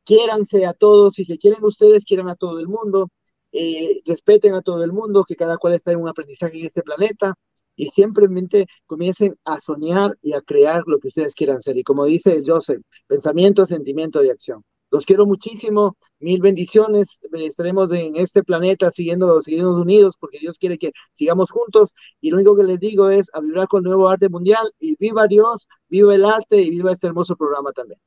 quiéranse 0.03 0.65
a 0.65 0.73
todos, 0.73 1.15
si 1.15 1.25
se 1.25 1.37
quieren 1.37 1.63
ustedes, 1.63 2.05
quieran 2.05 2.29
a 2.29 2.35
todo 2.35 2.59
el 2.59 2.67
mundo, 2.67 3.09
eh, 3.51 4.01
respeten 4.05 4.53
a 4.55 4.61
todo 4.61 4.83
el 4.83 4.91
mundo, 4.91 5.23
que 5.25 5.35
cada 5.35 5.57
cual 5.57 5.73
está 5.75 5.91
en 5.91 5.99
un 5.99 6.09
aprendizaje 6.09 6.59
en 6.59 6.65
este 6.65 6.81
planeta 6.81 7.35
y 7.75 7.89
simplemente 7.89 8.67
comiencen 8.85 9.35
a 9.45 9.59
soñar 9.59 10.17
y 10.21 10.33
a 10.33 10.41
crear 10.41 10.83
lo 10.85 10.99
que 10.99 11.09
ustedes 11.09 11.35
quieran 11.35 11.61
ser. 11.61 11.77
Y 11.77 11.83
como 11.83 12.05
dice 12.05 12.41
Joseph, 12.45 12.81
pensamiento, 13.07 13.65
sentimiento 13.65 14.23
y 14.23 14.29
acción. 14.29 14.63
Los 14.93 15.07
quiero 15.07 15.25
muchísimo, 15.25 15.97
mil 16.19 16.39
bendiciones. 16.39 17.07
Estaremos 17.33 17.91
en 17.91 18.15
este 18.15 18.43
planeta 18.43 18.91
siguiendo, 18.91 19.41
siguiendo 19.41 19.75
unidos 19.75 20.15
porque 20.19 20.37
Dios 20.37 20.59
quiere 20.59 20.77
que 20.77 20.91
sigamos 21.13 21.49
juntos. 21.49 21.95
Y 22.21 22.29
lo 22.29 22.35
único 22.37 22.55
que 22.55 22.63
les 22.63 22.79
digo 22.79 23.09
es 23.09 23.31
a 23.33 23.41
vibrar 23.41 23.67
con 23.67 23.79
el 23.79 23.85
nuevo 23.85 24.07
arte 24.07 24.29
mundial 24.29 24.71
y 24.79 24.95
viva 24.97 25.25
Dios, 25.27 25.67
viva 25.89 26.13
el 26.13 26.23
arte 26.25 26.61
y 26.61 26.69
viva 26.69 26.91
este 26.91 27.07
hermoso 27.07 27.35
programa 27.35 27.71
también. 27.71 27.99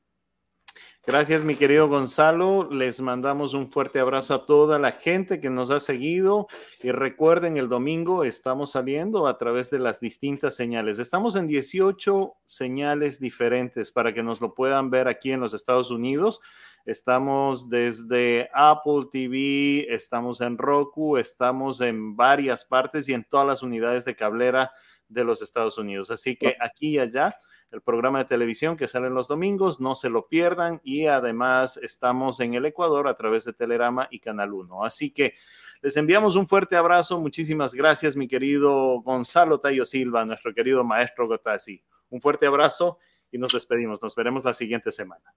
Gracias, 1.07 1.45
mi 1.45 1.55
querido 1.55 1.87
Gonzalo. 1.87 2.67
Les 2.69 2.99
mandamos 2.99 3.53
un 3.53 3.71
fuerte 3.71 3.97
abrazo 3.97 4.33
a 4.33 4.45
toda 4.45 4.77
la 4.77 4.91
gente 4.91 5.39
que 5.39 5.49
nos 5.49 5.69
ha 5.69 5.79
seguido. 5.79 6.49
Y 6.83 6.91
recuerden, 6.91 7.55
el 7.55 7.69
domingo 7.69 8.25
estamos 8.25 8.71
saliendo 8.71 9.25
a 9.25 9.37
través 9.37 9.69
de 9.69 9.79
las 9.79 10.01
distintas 10.01 10.57
señales. 10.57 10.99
Estamos 10.99 11.37
en 11.37 11.47
18 11.47 12.33
señales 12.45 13.21
diferentes 13.21 13.89
para 13.89 14.13
que 14.13 14.21
nos 14.21 14.41
lo 14.41 14.53
puedan 14.53 14.89
ver 14.89 15.07
aquí 15.07 15.31
en 15.31 15.39
los 15.39 15.53
Estados 15.53 15.91
Unidos. 15.91 16.41
Estamos 16.85 17.69
desde 17.69 18.49
Apple 18.53 19.05
TV, 19.09 19.85
estamos 19.87 20.41
en 20.41 20.57
Roku, 20.57 21.15
estamos 21.15 21.79
en 21.79 22.17
varias 22.17 22.65
partes 22.65 23.07
y 23.07 23.13
en 23.13 23.23
todas 23.23 23.47
las 23.47 23.63
unidades 23.63 24.03
de 24.03 24.17
cablera 24.17 24.73
de 25.07 25.23
los 25.23 25.41
Estados 25.41 25.77
Unidos. 25.77 26.11
Así 26.11 26.35
que 26.35 26.57
aquí 26.59 26.95
y 26.95 26.99
allá 26.99 27.33
el 27.71 27.81
programa 27.81 28.19
de 28.19 28.25
televisión 28.25 28.77
que 28.77 28.87
sale 28.87 29.09
los 29.09 29.27
domingos, 29.27 29.79
no 29.79 29.95
se 29.95 30.09
lo 30.09 30.27
pierdan 30.27 30.79
y 30.83 31.07
además 31.07 31.77
estamos 31.77 32.39
en 32.39 32.53
el 32.53 32.65
Ecuador 32.65 33.07
a 33.07 33.17
través 33.17 33.45
de 33.45 33.53
Telerama 33.53 34.07
y 34.09 34.19
Canal 34.19 34.53
1. 34.53 34.85
Así 34.85 35.11
que 35.11 35.35
les 35.81 35.97
enviamos 35.97 36.35
un 36.35 36.47
fuerte 36.47 36.75
abrazo, 36.75 37.19
muchísimas 37.19 37.73
gracias 37.73 38.15
mi 38.15 38.27
querido 38.27 39.01
Gonzalo 39.01 39.59
Tayo 39.59 39.85
Silva, 39.85 40.25
nuestro 40.25 40.53
querido 40.53 40.83
maestro 40.83 41.27
Gotasi. 41.27 41.83
Un 42.09 42.21
fuerte 42.21 42.47
abrazo 42.47 42.97
y 43.31 43.37
nos 43.37 43.51
despedimos, 43.53 44.01
nos 44.01 44.15
veremos 44.15 44.43
la 44.43 44.53
siguiente 44.53 44.91
semana. 44.91 45.33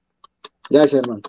Gracias 0.68 1.02
hermano. 1.02 1.22